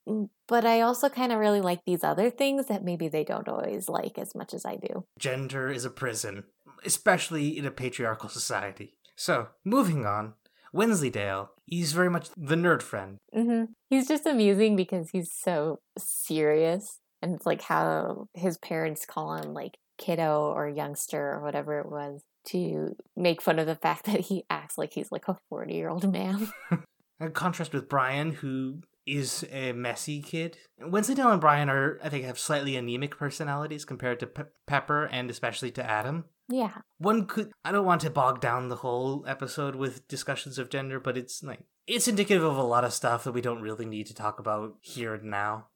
mm, 0.07 0.29
but 0.49 0.67
I 0.67 0.81
also 0.81 1.09
kind 1.09 1.33
of 1.33 1.39
really 1.39 1.63
like 1.63 1.81
these 1.87 2.03
other 2.05 2.29
things 2.29 2.67
that 2.67 2.85
maybe 2.85 3.09
they 3.09 3.25
don't 3.25 3.49
always 3.49 3.89
like 3.89 4.19
as 4.19 4.35
much 4.35 4.53
as 4.53 4.67
I 4.67 4.77
do. 4.77 5.05
Gender 5.19 5.71
is 5.71 5.85
a 5.85 5.91
prison, 5.91 6.45
especially 6.85 7.57
in 7.57 7.65
a 7.65 7.71
patriarchal 7.71 8.29
society. 8.29 8.97
So, 9.17 9.49
moving 9.65 10.05
on, 10.05 10.35
Wensleydale, 10.75 11.53
he's 11.67 11.93
very 11.93 12.11
much 12.11 12.31
the 12.37 12.57
nerd 12.57 12.83
friend. 12.83 13.19
hmm 13.33 13.67
He's 13.89 14.09
just 14.09 14.27
amusing 14.27 14.75
because 14.75 15.11
he's 15.11 15.31
so 15.33 15.79
serious. 15.97 16.99
And 17.25 17.35
it's 17.35 17.47
like 17.47 17.63
how 17.63 18.29
his 18.35 18.59
parents 18.59 19.07
call 19.07 19.35
him 19.35 19.55
like 19.55 19.79
kiddo 19.99 20.53
or 20.55 20.69
youngster 20.69 21.33
or 21.33 21.43
whatever 21.43 21.81
it 21.81 21.91
was 21.91 22.23
to 22.47 22.95
make 23.17 23.41
fun 23.41 23.59
of 23.59 23.67
the 23.67 23.75
fact 23.75 24.05
that 24.05 24.21
he 24.21 24.45
acts 24.51 24.77
like 24.77 24.93
he's 24.93 25.11
like 25.11 25.27
a 25.29 25.39
40 25.49 25.75
year 25.75 25.89
old 25.89 26.13
man. 26.13 26.53
In 27.21 27.31
contrast 27.33 27.73
with 27.73 27.89
Brian, 27.89 28.33
who 28.33 28.83
is 29.07 29.45
a 29.51 29.73
messy 29.73 30.21
kid. 30.21 30.59
Wensleydale 30.79 31.31
and 31.31 31.41
Brian 31.41 31.71
are, 31.71 31.99
I 32.03 32.09
think, 32.09 32.25
have 32.25 32.39
slightly 32.39 32.77
anemic 32.77 33.17
personalities 33.17 33.85
compared 33.85 34.21
to 34.21 34.27
Pe- 34.27 34.45
Pepper 34.67 35.07
and 35.07 35.31
especially 35.31 35.71
to 35.73 35.89
Adam. 35.89 36.25
yeah. 36.49 36.73
One 36.99 37.27
could, 37.27 37.53
I 37.65 37.73
don't 37.73 37.87
want 37.87 38.01
to 38.03 38.11
bog 38.11 38.41
down 38.41 38.69
the 38.69 38.77
whole 38.77 39.25
episode 39.27 39.77
with 39.77 40.07
discussions 40.09 40.59
of 40.59 40.71
gender, 40.71 41.01
but 41.01 41.17
it's 41.17 41.43
like, 41.43 41.61
it's 41.87 42.09
indicative 42.09 42.45
of 42.45 42.57
a 42.57 42.63
lot 42.63 42.85
of 42.85 42.93
stuff 42.93 43.25
that 43.25 43.33
we 43.33 43.41
don't 43.41 43.63
really 43.63 43.87
need 43.87 44.07
to 44.07 44.15
talk 44.15 44.39
about 44.39 44.75
here 44.81 45.15
and 45.15 45.31
now. 45.31 45.67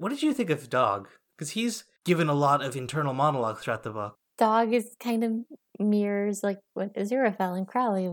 What 0.00 0.08
did 0.08 0.22
you 0.22 0.32
think 0.32 0.48
of 0.48 0.70
Dog? 0.70 1.10
Because 1.36 1.50
he's 1.50 1.84
given 2.06 2.30
a 2.30 2.34
lot 2.34 2.64
of 2.64 2.74
internal 2.74 3.12
monologue 3.12 3.58
throughout 3.58 3.82
the 3.82 3.90
book. 3.90 4.16
Dog 4.38 4.72
is 4.72 4.96
kind 4.98 5.22
of 5.22 5.32
mirrors 5.78 6.42
like 6.42 6.58
what 6.72 6.94
Aziraphale 6.94 7.58
and 7.58 7.68
Crowley 7.68 8.10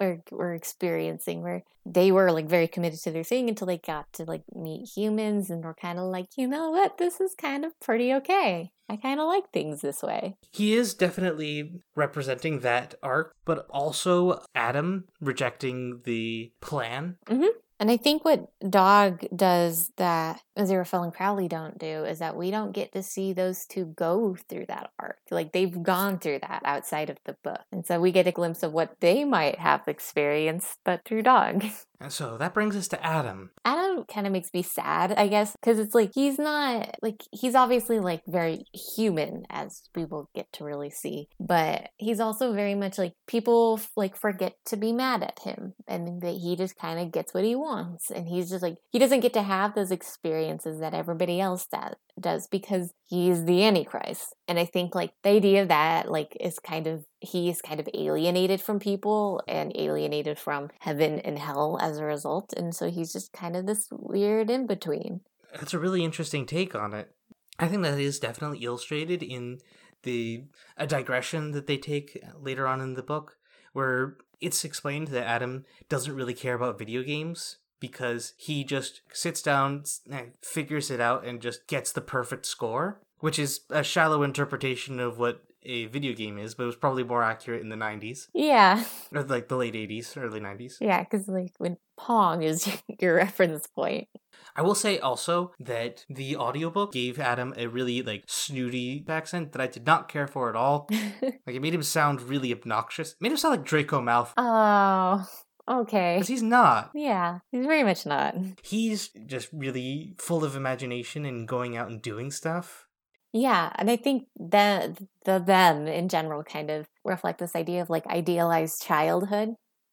were, 0.00 0.18
were 0.32 0.52
experiencing, 0.52 1.42
where 1.42 1.62
they 1.86 2.10
were 2.10 2.32
like 2.32 2.48
very 2.48 2.66
committed 2.66 2.98
to 3.02 3.12
their 3.12 3.22
thing 3.22 3.48
until 3.48 3.68
they 3.68 3.78
got 3.78 4.12
to 4.14 4.24
like 4.24 4.42
meet 4.52 4.88
humans 4.96 5.48
and 5.48 5.62
were 5.62 5.76
kind 5.80 6.00
of 6.00 6.06
like, 6.06 6.26
you 6.36 6.48
know 6.48 6.70
what, 6.70 6.98
this 6.98 7.20
is 7.20 7.36
kind 7.40 7.64
of 7.64 7.70
pretty 7.80 8.12
okay. 8.14 8.72
I 8.88 8.96
kind 8.96 9.20
of 9.20 9.28
like 9.28 9.52
things 9.52 9.80
this 9.80 10.02
way. 10.02 10.34
He 10.50 10.74
is 10.74 10.92
definitely 10.92 11.82
representing 11.94 12.60
that 12.60 12.96
arc, 13.00 13.32
but 13.44 13.64
also 13.70 14.42
Adam 14.56 15.04
rejecting 15.20 16.00
the 16.02 16.50
plan. 16.60 17.18
Mm-hmm. 17.26 17.58
And 17.80 17.90
I 17.90 17.96
think 17.96 18.24
what 18.24 18.48
Dog 18.68 19.24
does 19.34 19.92
that 19.96 20.40
Aziraphale 20.58 21.04
and 21.04 21.14
Crowley 21.14 21.46
don't 21.46 21.78
do 21.78 22.04
is 22.04 22.18
that 22.18 22.36
we 22.36 22.50
don't 22.50 22.72
get 22.72 22.92
to 22.92 23.02
see 23.02 23.32
those 23.32 23.64
two 23.66 23.86
go 23.96 24.36
through 24.48 24.66
that 24.66 24.90
arc. 24.98 25.18
Like 25.30 25.52
they've 25.52 25.82
gone 25.82 26.18
through 26.18 26.40
that 26.40 26.62
outside 26.64 27.08
of 27.08 27.18
the 27.24 27.36
book. 27.44 27.60
And 27.70 27.86
so 27.86 28.00
we 28.00 28.10
get 28.10 28.26
a 28.26 28.32
glimpse 28.32 28.62
of 28.62 28.72
what 28.72 28.96
they 29.00 29.24
might 29.24 29.58
have 29.58 29.86
experienced, 29.86 30.78
but 30.84 31.04
through 31.04 31.22
Dog. 31.22 31.64
And 32.00 32.12
so 32.12 32.36
that 32.38 32.54
brings 32.54 32.76
us 32.76 32.86
to 32.88 33.04
Adam. 33.04 33.50
Adam 33.64 33.77
kind 34.06 34.26
of 34.26 34.32
makes 34.32 34.52
me 34.52 34.62
sad, 34.62 35.12
I 35.12 35.28
guess, 35.28 35.52
because 35.52 35.78
it's 35.78 35.94
like 35.94 36.12
he's 36.14 36.38
not 36.38 36.94
like 37.02 37.22
he's 37.32 37.54
obviously 37.54 38.00
like 38.00 38.22
very 38.26 38.64
human 38.72 39.44
as 39.50 39.82
we 39.94 40.04
will 40.04 40.28
get 40.34 40.46
to 40.54 40.64
really 40.64 40.90
see, 40.90 41.28
but 41.40 41.90
he's 41.96 42.20
also 42.20 42.52
very 42.52 42.74
much 42.74 42.98
like 42.98 43.14
people 43.26 43.80
like 43.96 44.16
forget 44.16 44.54
to 44.66 44.76
be 44.76 44.92
mad 44.92 45.22
at 45.22 45.40
him 45.40 45.74
and 45.86 46.20
that 46.22 46.34
he 46.34 46.56
just 46.56 46.76
kind 46.76 47.00
of 47.00 47.12
gets 47.12 47.34
what 47.34 47.44
he 47.44 47.54
wants 47.54 48.10
and 48.10 48.28
he's 48.28 48.50
just 48.50 48.62
like 48.62 48.76
he 48.90 48.98
doesn't 48.98 49.20
get 49.20 49.32
to 49.32 49.42
have 49.42 49.74
those 49.74 49.90
experiences 49.90 50.80
that 50.80 50.94
everybody 50.94 51.40
else 51.40 51.66
does 51.66 51.94
does 52.20 52.46
because 52.46 52.92
he's 53.06 53.44
the 53.44 53.64
antichrist. 53.64 54.34
And 54.46 54.58
i 54.58 54.64
think 54.64 54.94
like 54.94 55.12
the 55.22 55.30
idea 55.30 55.62
of 55.62 55.68
that 55.68 56.10
like 56.10 56.36
is 56.40 56.58
kind 56.58 56.86
of 56.86 57.04
he 57.20 57.48
is 57.48 57.60
kind 57.60 57.80
of 57.80 57.88
alienated 57.94 58.60
from 58.60 58.78
people 58.78 59.42
and 59.48 59.72
alienated 59.74 60.38
from 60.38 60.70
heaven 60.80 61.18
and 61.20 61.38
hell 61.38 61.78
as 61.80 61.98
a 61.98 62.04
result. 62.04 62.52
And 62.56 62.74
so 62.74 62.90
he's 62.90 63.12
just 63.12 63.32
kind 63.32 63.56
of 63.56 63.66
this 63.66 63.88
weird 63.90 64.50
in 64.50 64.66
between 64.66 65.20
That's 65.52 65.74
a 65.74 65.78
really 65.78 66.04
interesting 66.04 66.46
take 66.46 66.74
on 66.74 66.94
it. 66.94 67.10
I 67.58 67.66
think 67.66 67.82
that 67.82 67.98
is 67.98 68.20
definitely 68.20 68.58
illustrated 68.58 69.22
in 69.22 69.58
the 70.04 70.44
a 70.76 70.86
digression 70.86 71.50
that 71.52 71.66
they 71.66 71.76
take 71.76 72.22
later 72.38 72.66
on 72.66 72.80
in 72.80 72.94
the 72.94 73.02
book, 73.02 73.36
where 73.72 74.16
it's 74.40 74.64
explained 74.64 75.08
that 75.08 75.26
Adam 75.26 75.64
doesn't 75.88 76.14
really 76.14 76.34
care 76.34 76.54
about 76.54 76.78
video 76.78 77.02
games 77.02 77.56
because 77.80 78.34
he 78.36 78.64
just 78.64 79.02
sits 79.12 79.42
down, 79.42 79.84
eh, 80.10 80.26
figures 80.42 80.90
it 80.90 81.00
out, 81.00 81.24
and 81.24 81.40
just 81.40 81.66
gets 81.66 81.92
the 81.92 82.00
perfect 82.00 82.46
score, 82.46 83.00
which 83.20 83.38
is 83.38 83.60
a 83.70 83.82
shallow 83.82 84.22
interpretation 84.22 85.00
of 85.00 85.18
what 85.18 85.42
a 85.64 85.86
video 85.86 86.14
game 86.14 86.38
is, 86.38 86.54
but 86.54 86.62
it 86.62 86.66
was 86.66 86.76
probably 86.76 87.02
more 87.02 87.22
accurate 87.22 87.60
in 87.60 87.68
the 87.68 87.76
90s, 87.76 88.28
yeah 88.32 88.84
or 89.12 89.22
like 89.24 89.48
the 89.48 89.56
late 89.56 89.74
80s, 89.74 90.16
early 90.16 90.40
90s. 90.40 90.74
yeah 90.80 91.02
because 91.02 91.26
like 91.28 91.52
when 91.58 91.76
pong 91.96 92.42
is 92.42 92.68
your 93.00 93.16
reference 93.16 93.66
point 93.66 94.08
I 94.54 94.62
will 94.62 94.74
say 94.74 94.98
also 94.98 95.52
that 95.60 96.04
the 96.08 96.36
audiobook 96.36 96.92
gave 96.92 97.18
Adam 97.18 97.54
a 97.56 97.66
really 97.66 98.02
like 98.02 98.24
snooty 98.26 99.04
accent 99.08 99.52
that 99.52 99.60
I 99.60 99.66
did 99.66 99.86
not 99.86 100.08
care 100.08 100.26
for 100.26 100.48
at 100.48 100.56
all. 100.56 100.88
like 101.22 101.32
it 101.46 101.60
made 101.62 101.74
him 101.74 101.82
sound 101.82 102.22
really 102.22 102.52
obnoxious. 102.52 103.12
It 103.12 103.20
made 103.20 103.30
him 103.30 103.36
sound 103.38 103.56
like 103.56 103.64
Draco 103.66 104.00
Malfoy. 104.00 104.32
oh 104.36 105.26
okay 105.68 106.16
Because 106.16 106.28
he's 106.28 106.42
not. 106.42 106.90
yeah 106.94 107.38
he's 107.52 107.66
very 107.66 107.84
much 107.84 108.06
not 108.06 108.34
He's 108.62 109.08
just 109.26 109.48
really 109.52 110.14
full 110.18 110.44
of 110.44 110.56
imagination 110.56 111.24
and 111.24 111.46
going 111.46 111.76
out 111.76 111.88
and 111.90 112.00
doing 112.02 112.30
stuff. 112.30 112.86
Yeah, 113.32 113.70
and 113.76 113.90
I 113.90 113.96
think 113.96 114.24
the 114.36 114.96
the 115.26 115.38
them 115.38 115.86
in 115.86 116.08
general 116.08 116.42
kind 116.42 116.70
of 116.70 116.86
reflect 117.04 117.38
this 117.38 117.54
idea 117.54 117.82
of 117.82 117.90
like 117.90 118.06
idealized 118.06 118.82
childhood. 118.82 119.50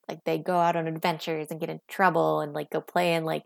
Like 0.08 0.24
they 0.24 0.38
go 0.38 0.56
out 0.58 0.78
on 0.78 0.88
adventures 0.88 1.48
and 1.52 1.60
get 1.60 1.70
in 1.70 1.82
trouble 1.90 2.40
and 2.40 2.54
like 2.54 2.70
go 2.70 2.80
play 2.80 3.14
in 3.16 3.26
like 3.26 3.44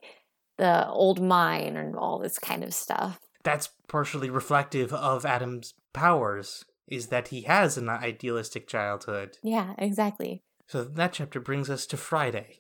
the 0.60 0.88
old 0.88 1.22
mine 1.22 1.76
and 1.76 1.96
all 1.96 2.20
this 2.20 2.38
kind 2.38 2.64
of 2.64 2.74
stuff. 2.74 3.18
That's 3.44 3.70
partially 3.88 4.30
reflective 4.30 4.94
of 4.94 5.26
Adam's 5.26 5.74
powers, 5.94 6.66
is 6.88 7.08
that 7.08 7.30
he 7.30 7.42
has 7.44 7.78
an 7.78 7.90
idealistic 7.90 8.68
childhood. 8.68 9.38
Yeah, 9.42 9.74
exactly. 9.80 10.44
So 10.70 10.84
that 10.84 11.14
chapter 11.14 11.40
brings 11.40 11.68
us 11.68 11.88
to 11.88 11.98
Friday. 11.98 12.60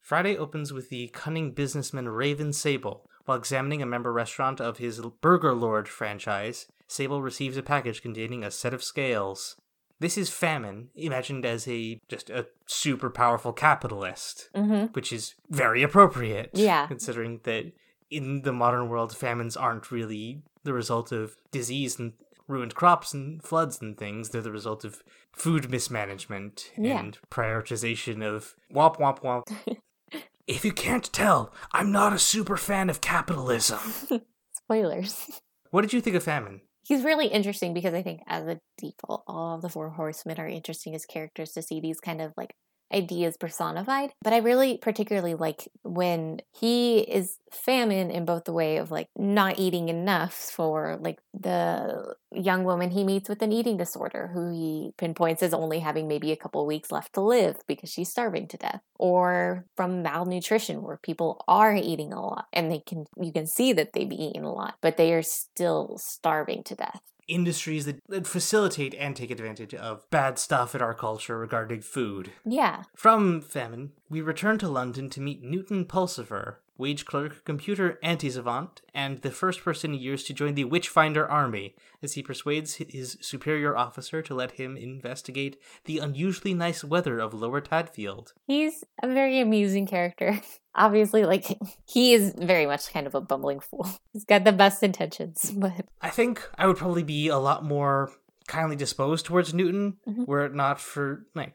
Friday 0.00 0.36
opens 0.36 0.72
with 0.72 0.88
the 0.88 1.06
cunning 1.12 1.52
businessman 1.52 2.08
Raven 2.08 2.52
Sable. 2.52 3.08
While 3.26 3.38
examining 3.38 3.80
a 3.80 3.86
member 3.86 4.12
restaurant 4.12 4.60
of 4.60 4.78
his 4.78 5.00
Burger 5.20 5.54
Lord 5.54 5.88
franchise, 5.88 6.66
Sable 6.88 7.22
receives 7.22 7.56
a 7.56 7.62
package 7.62 8.02
containing 8.02 8.42
a 8.42 8.50
set 8.50 8.74
of 8.74 8.82
scales. 8.82 9.54
This 10.00 10.18
is 10.18 10.30
Famine, 10.30 10.88
imagined 10.96 11.46
as 11.46 11.68
a 11.68 12.00
just 12.08 12.28
a 12.28 12.48
super 12.66 13.08
powerful 13.08 13.52
capitalist, 13.52 14.50
Mm-hmm. 14.56 14.86
which 14.86 15.12
is 15.12 15.36
very 15.48 15.84
appropriate. 15.84 16.50
Yeah. 16.54 16.88
Considering 16.88 17.38
that 17.44 17.66
in 18.10 18.42
the 18.42 18.52
modern 18.52 18.88
world, 18.88 19.16
famines 19.16 19.56
aren't 19.56 19.92
really 19.92 20.42
the 20.64 20.72
result 20.72 21.12
of 21.12 21.36
disease 21.52 22.00
and 22.00 22.14
ruined 22.48 22.74
crops 22.74 23.14
and 23.14 23.40
floods 23.44 23.80
and 23.80 23.96
things. 23.96 24.30
They're 24.30 24.42
the 24.42 24.50
result 24.50 24.84
of 24.84 25.04
food 25.34 25.70
mismanagement 25.70 26.70
Yeah. 26.76 26.98
and 27.00 27.18
prioritization 27.30 28.22
of 28.24 28.54
womp 28.72 28.98
womp 28.98 29.20
womp. 29.20 29.78
if 30.46 30.64
you 30.64 30.72
can't 30.72 31.12
tell, 31.12 31.52
I'm 31.72 31.90
not 31.92 32.12
a 32.12 32.18
super 32.18 32.56
fan 32.56 32.90
of 32.90 33.00
capitalism. 33.00 33.78
Spoilers. 34.52 35.40
what 35.70 35.82
did 35.82 35.92
you 35.92 36.00
think 36.00 36.16
of 36.16 36.22
famine? 36.22 36.60
He's 36.84 37.04
really 37.04 37.28
interesting 37.28 37.74
because 37.74 37.94
I 37.94 38.02
think, 38.02 38.20
as 38.26 38.44
a 38.46 38.58
default, 38.76 39.22
all 39.28 39.54
of 39.54 39.62
the 39.62 39.68
four 39.68 39.90
horsemen 39.90 40.38
are 40.40 40.48
interesting 40.48 40.94
as 40.94 41.06
characters 41.06 41.52
to 41.52 41.62
see 41.62 41.80
these 41.80 42.00
kind 42.00 42.20
of 42.20 42.32
like 42.36 42.54
ideas 42.92 43.36
personified. 43.36 44.12
But 44.22 44.32
I 44.32 44.38
really 44.38 44.78
particularly 44.78 45.34
like 45.34 45.68
when 45.82 46.40
he 46.52 47.00
is 47.00 47.38
famine 47.50 48.10
in 48.10 48.24
both 48.24 48.44
the 48.44 48.52
way 48.52 48.78
of 48.78 48.90
like 48.90 49.08
not 49.16 49.58
eating 49.58 49.88
enough 49.88 50.34
for 50.34 50.98
like 51.00 51.18
the 51.34 52.14
young 52.34 52.64
woman 52.64 52.90
he 52.90 53.04
meets 53.04 53.28
with 53.28 53.42
an 53.42 53.52
eating 53.52 53.76
disorder 53.76 54.30
who 54.32 54.50
he 54.50 54.92
pinpoints 54.96 55.42
as 55.42 55.52
only 55.52 55.78
having 55.78 56.08
maybe 56.08 56.32
a 56.32 56.36
couple 56.36 56.64
weeks 56.66 56.90
left 56.90 57.12
to 57.12 57.20
live 57.20 57.56
because 57.66 57.90
she's 57.90 58.10
starving 58.10 58.48
to 58.48 58.56
death 58.56 58.80
or 58.98 59.66
from 59.76 60.02
malnutrition 60.02 60.82
where 60.82 60.96
people 60.96 61.44
are 61.46 61.74
eating 61.74 62.12
a 62.12 62.20
lot 62.20 62.46
and 62.52 62.70
they 62.70 62.78
can 62.78 63.04
you 63.20 63.32
can 63.32 63.46
see 63.46 63.72
that 63.72 63.92
they've 63.92 64.12
eaten 64.12 64.44
a 64.44 64.52
lot 64.52 64.74
but 64.80 64.96
they 64.96 65.12
are 65.12 65.22
still 65.22 65.98
starving 65.98 66.62
to 66.62 66.74
death 66.74 67.00
Industries 67.28 67.84
that, 67.86 68.00
that 68.08 68.26
facilitate 68.26 68.94
and 68.94 69.14
take 69.14 69.30
advantage 69.30 69.74
of 69.74 70.08
bad 70.10 70.38
stuff 70.38 70.74
in 70.74 70.82
our 70.82 70.94
culture 70.94 71.38
regarding 71.38 71.80
food. 71.80 72.32
yeah 72.44 72.84
From 72.94 73.40
Famine, 73.40 73.92
we 74.08 74.20
return 74.20 74.58
to 74.58 74.68
London 74.68 75.08
to 75.10 75.20
meet 75.20 75.42
Newton 75.42 75.84
Pulsifer, 75.84 76.56
wage 76.78 77.04
clerk, 77.04 77.44
computer 77.44 77.98
anti-savant, 78.02 78.82
and 78.94 79.18
the 79.22 79.30
first 79.30 79.62
person 79.62 79.94
in 79.94 80.00
years 80.00 80.24
to 80.24 80.34
join 80.34 80.54
the 80.54 80.64
Witchfinder 80.64 81.28
army, 81.28 81.74
as 82.02 82.14
he 82.14 82.22
persuades 82.22 82.74
his 82.74 83.18
superior 83.20 83.76
officer 83.76 84.22
to 84.22 84.34
let 84.34 84.52
him 84.52 84.76
investigate 84.76 85.60
the 85.84 85.98
unusually 85.98 86.54
nice 86.54 86.82
weather 86.82 87.18
of 87.18 87.34
Lower 87.34 87.60
Tadfield. 87.60 88.32
He's 88.46 88.84
a 89.02 89.08
very 89.08 89.40
amusing 89.40 89.86
character. 89.86 90.40
Obviously, 90.74 91.24
like, 91.24 91.58
he 91.86 92.14
is 92.14 92.34
very 92.38 92.64
much 92.64 92.92
kind 92.92 93.06
of 93.06 93.14
a 93.14 93.20
bumbling 93.20 93.60
fool. 93.60 93.86
He's 94.12 94.24
got 94.24 94.44
the 94.44 94.52
best 94.52 94.82
intentions, 94.82 95.50
but 95.56 95.86
I 96.00 96.08
think 96.08 96.48
I 96.56 96.66
would 96.66 96.78
probably 96.78 97.02
be 97.02 97.28
a 97.28 97.36
lot 97.36 97.62
more 97.62 98.10
kindly 98.46 98.76
disposed 98.76 99.26
towards 99.26 99.52
Newton, 99.54 99.98
Mhm. 100.08 100.26
were 100.26 100.44
it 100.46 100.54
not 100.54 100.80
for 100.80 101.26
like 101.34 101.54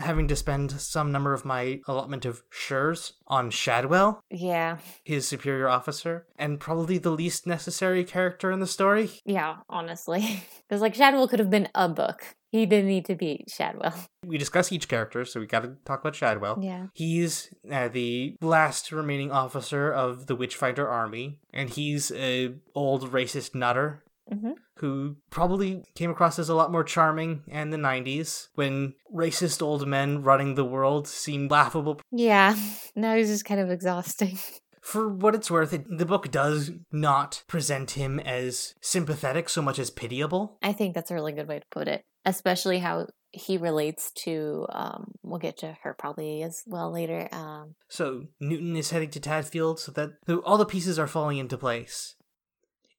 having 0.00 0.26
to 0.28 0.34
spend 0.34 0.72
some 0.72 1.12
number 1.12 1.32
of 1.32 1.44
my 1.44 1.80
allotment 1.86 2.24
of 2.24 2.42
shures 2.50 3.12
on 3.28 3.50
Shadwell, 3.50 4.20
yeah, 4.30 4.78
his 5.04 5.28
superior 5.28 5.68
officer, 5.68 6.26
and 6.36 6.58
probably 6.58 6.98
the 6.98 7.10
least 7.12 7.46
necessary 7.46 8.02
character 8.04 8.50
in 8.50 8.58
the 8.60 8.66
story. 8.66 9.10
yeah, 9.24 9.56
honestly. 9.68 10.42
Because, 10.68 10.80
like, 10.80 10.94
Shadwell 10.94 11.28
could 11.28 11.38
have 11.40 11.50
been 11.50 11.68
a 11.74 11.88
book. 11.90 12.34
He 12.50 12.64
didn't 12.64 12.88
need 12.88 13.04
to 13.04 13.14
be 13.14 13.44
Shadwell. 13.48 13.94
We 14.26 14.38
discuss 14.38 14.72
each 14.72 14.88
character, 14.88 15.26
so 15.26 15.38
we 15.38 15.46
got 15.46 15.60
to 15.64 15.76
talk 15.84 16.00
about 16.00 16.14
Shadwell. 16.16 16.58
Yeah. 16.62 16.86
He's 16.94 17.52
uh, 17.70 17.88
the 17.88 18.36
last 18.40 18.90
remaining 18.90 19.30
officer 19.30 19.92
of 19.92 20.26
the 20.26 20.34
Witchfinder 20.34 20.88
army, 20.88 21.38
and 21.52 21.68
he's 21.68 22.10
a 22.12 22.54
old 22.74 23.12
racist 23.12 23.54
nutter 23.54 24.02
hmm 24.30 24.52
who 24.78 25.16
probably 25.30 25.82
came 25.94 26.10
across 26.10 26.38
as 26.38 26.48
a 26.48 26.54
lot 26.54 26.72
more 26.72 26.82
charming 26.82 27.42
in 27.46 27.70
the 27.70 27.76
90s 27.76 28.48
when 28.54 28.92
racist 29.14 29.62
old 29.62 29.86
men 29.86 30.22
running 30.22 30.56
the 30.56 30.64
world 30.64 31.06
seemed 31.06 31.50
laughable. 31.50 32.00
Yeah. 32.10 32.56
Now 32.96 33.14
he's 33.16 33.28
just 33.28 33.44
kind 33.44 33.60
of 33.60 33.70
exhausting. 33.70 34.38
For 34.82 35.08
what 35.08 35.34
it's 35.34 35.50
worth, 35.50 35.72
it, 35.72 35.84
the 35.88 36.04
book 36.04 36.30
does 36.30 36.72
not 36.92 37.42
present 37.46 37.92
him 37.92 38.20
as 38.20 38.74
sympathetic 38.82 39.48
so 39.48 39.62
much 39.62 39.78
as 39.78 39.90
pitiable. 39.90 40.58
I 40.62 40.74
think 40.74 40.94
that's 40.94 41.10
a 41.10 41.14
really 41.14 41.32
good 41.32 41.48
way 41.48 41.60
to 41.60 41.64
put 41.70 41.88
it, 41.88 42.04
especially 42.26 42.80
how 42.80 43.06
he 43.32 43.56
relates 43.56 44.12
to, 44.12 44.66
um, 44.70 45.12
we'll 45.22 45.38
get 45.38 45.56
to 45.58 45.76
her 45.82 45.94
probably 45.98 46.42
as 46.42 46.62
well 46.66 46.92
later. 46.92 47.28
Um, 47.32 47.76
So 47.88 48.26
Newton 48.40 48.76
is 48.76 48.90
heading 48.90 49.10
to 49.10 49.20
Tadfield 49.20 49.78
so 49.78 49.92
that 49.92 50.10
all 50.44 50.58
the 50.58 50.66
pieces 50.66 50.98
are 50.98 51.06
falling 51.06 51.38
into 51.38 51.56
place. 51.56 52.14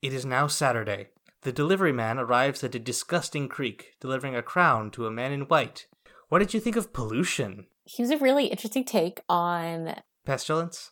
It 0.02 0.14
is 0.14 0.26
now 0.26 0.48
Saturday, 0.48 1.10
the 1.45 1.51
delivery 1.51 1.91
man 1.91 2.17
arrives 2.17 2.63
at 2.63 2.73
a 2.73 2.79
disgusting 2.79 3.47
creek, 3.47 3.93
delivering 4.01 4.36
a 4.36 4.41
crown 4.41 4.89
to 4.89 5.05
a 5.05 5.12
man 5.12 5.31
in 5.31 5.41
white. 5.41 5.86
What 6.29 6.39
did 6.39 6.55
you 6.55 6.60
think 6.60 6.75
of 6.75 6.91
pollution? 6.91 7.67
He 7.84 8.01
was 8.01 8.10
a 8.10 8.17
really 8.17 8.47
interesting 8.47 8.84
take 8.84 9.21
on 9.29 9.95
Pestilence? 10.25 10.91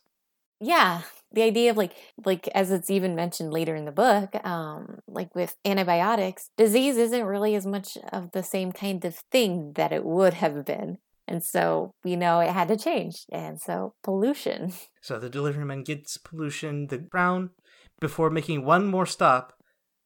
yeah 0.59 1.01
the 1.33 1.41
idea 1.41 1.71
of 1.71 1.75
like 1.75 1.93
like 2.25 2.47
as 2.49 2.71
it's 2.71 2.89
even 2.89 3.15
mentioned 3.15 3.51
later 3.51 3.75
in 3.75 3.83
the 3.83 3.91
book 3.91 4.33
um 4.45 4.99
like 5.07 5.33
with 5.35 5.57
antibiotics 5.65 6.51
disease 6.55 6.95
isn't 6.95 7.25
really 7.25 7.55
as 7.55 7.65
much 7.65 7.97
of 8.13 8.31
the 8.31 8.43
same 8.43 8.71
kind 8.71 9.03
of 9.03 9.15
thing 9.31 9.73
that 9.73 9.91
it 9.91 10.05
would 10.05 10.35
have 10.35 10.63
been 10.63 10.99
and 11.27 11.43
so 11.43 11.91
we 12.05 12.15
know 12.15 12.39
it 12.39 12.51
had 12.51 12.67
to 12.67 12.77
change 12.77 13.25
and 13.31 13.59
so 13.59 13.93
pollution 14.03 14.71
So 15.01 15.19
the 15.19 15.29
delivery 15.29 15.65
man 15.65 15.83
gets 15.83 16.15
pollution, 16.17 16.87
the 16.87 16.99
crown, 16.99 17.49
before 17.99 18.29
making 18.29 18.63
one 18.63 18.85
more 18.85 19.05
stop 19.05 19.53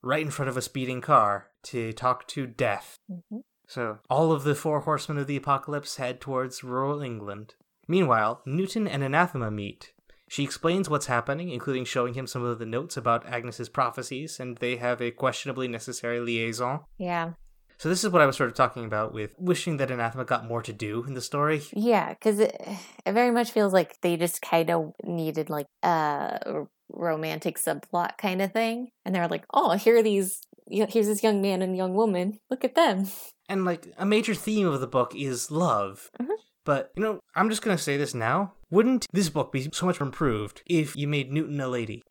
right 0.02 0.22
in 0.22 0.32
front 0.32 0.50
of 0.50 0.58
a 0.58 0.62
speeding 0.62 1.02
car 1.02 1.50
to 1.64 1.92
talk 1.94 2.28
to 2.30 2.48
death. 2.48 2.98
Mhm. 3.10 3.42
So 3.68 4.00
all 4.10 4.32
of 4.32 4.44
the 4.44 4.56
four 4.56 4.82
horsemen 4.82 5.18
of 5.18 5.28
the 5.28 5.36
apocalypse 5.36 5.98
head 5.98 6.22
towards 6.22 6.64
rural 6.64 7.02
England. 7.02 7.56
Meanwhile, 7.88 8.42
Newton 8.46 8.88
and 8.88 9.04
Anathema 9.04 9.52
meet. 9.52 9.94
She 10.30 10.44
explains 10.44 10.90
what's 10.90 11.06
happening, 11.06 11.50
including 11.50 11.86
showing 11.86 12.14
him 12.14 12.28
some 12.28 12.44
of 12.44 12.60
the 12.60 12.66
notes 12.66 12.98
about 12.98 13.26
Agnes's 13.26 13.70
prophecies, 13.70 14.40
and 14.42 14.58
they 14.58 14.76
have 14.76 15.02
a 15.02 15.12
questionably 15.12 15.68
necessary 15.70 16.20
liaison. 16.20 16.82
yeah 16.98 17.34
So 17.80 17.90
this 17.90 18.04
is 18.04 18.10
what 18.10 18.22
I 18.22 18.26
was 18.26 18.36
sort 18.36 18.50
of 18.50 18.56
talking 18.56 18.86
about 18.86 19.14
with 19.14 19.36
wishing 19.38 19.78
that 19.78 19.92
Anathema 19.92 20.26
got 20.26 20.46
more 20.48 20.62
to 20.64 20.74
do 20.74 21.04
in 21.08 21.14
the 21.14 21.22
story. 21.22 21.62
yeah 21.74 22.10
because 22.14 22.40
it, 22.40 22.60
it 23.06 23.12
very 23.14 23.32
much 23.32 23.52
feels 23.52 23.74
like 23.74 24.00
they 24.02 24.18
just 24.18 24.42
kind 24.42 24.70
of 24.72 24.94
needed 25.04 25.50
like 25.50 25.68
a 25.84 26.64
romantic 26.90 27.58
subplot 27.58 28.18
kind 28.18 28.42
of 28.42 28.52
thing 28.54 28.90
and 29.06 29.14
they're 29.14 29.28
like 29.28 29.46
oh 29.54 29.72
here 29.78 29.98
are 29.98 30.04
these 30.04 30.42
here's 30.70 31.08
this 31.08 31.22
young 31.24 31.42
man 31.42 31.62
and 31.62 31.76
young 31.78 31.94
woman 31.94 32.40
look 32.50 32.64
at 32.64 32.76
them 32.76 33.08
And 33.50 33.64
like 33.66 33.88
a 33.98 34.06
major 34.06 34.34
theme 34.36 34.68
of 34.68 34.82
the 34.82 34.88
book 34.88 35.14
is 35.16 35.50
love. 35.52 36.10
Mhm. 36.22 36.36
But 36.66 36.92
you 36.98 37.04
know, 37.04 37.20
I'm 37.34 37.50
just 37.50 37.62
gonna 37.62 37.78
say 37.78 37.96
this 37.96 38.14
now. 38.14 38.54
Wouldn't 38.70 39.06
this 39.14 39.30
book 39.30 39.54
be 39.54 39.70
so 39.72 39.86
much 39.86 40.02
improved 40.02 40.62
if 40.66 40.98
you 40.98 41.08
made 41.08 41.32
Newton 41.32 41.62
a 41.62 41.68
lady? 41.70 42.02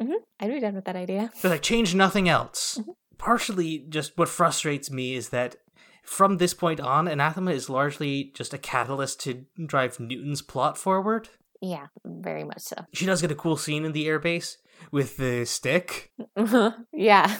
i'd 0.41 0.51
be 0.53 0.61
done 0.61 0.75
with 0.75 0.85
that 0.85 0.97
idea 0.97 1.31
But 1.43 1.51
like 1.51 1.63
change 1.63 1.95
nothing 1.95 2.29
else. 2.29 2.81
Partially 3.19 3.85
just 3.89 4.17
what 4.19 4.29
frustrates 4.29 4.91
me 4.91 5.15
is 5.15 5.31
that 5.31 5.57
from 6.03 6.37
this 6.37 6.55
point 6.55 6.81
on, 6.81 7.09
Anathema 7.09 7.51
is 7.51 7.69
largely 7.69 8.31
just 8.35 8.55
a 8.55 8.59
catalyst 8.59 9.21
to 9.21 9.45
drive 9.67 9.99
Newton's 9.99 10.43
plot 10.43 10.79
forward. 10.79 11.29
yeah 11.61 11.87
very 12.05 12.45
much 12.45 12.61
so 12.61 12.77
She 12.93 13.07
does 13.07 13.23
get 13.23 13.33
a 13.33 13.35
cool 13.35 13.57
scene 13.57 13.85
in 13.85 13.93
the 13.93 14.07
airbase 14.07 14.57
with 14.93 15.17
the 15.17 15.45
stick. 15.47 16.13
yeah 16.93 17.39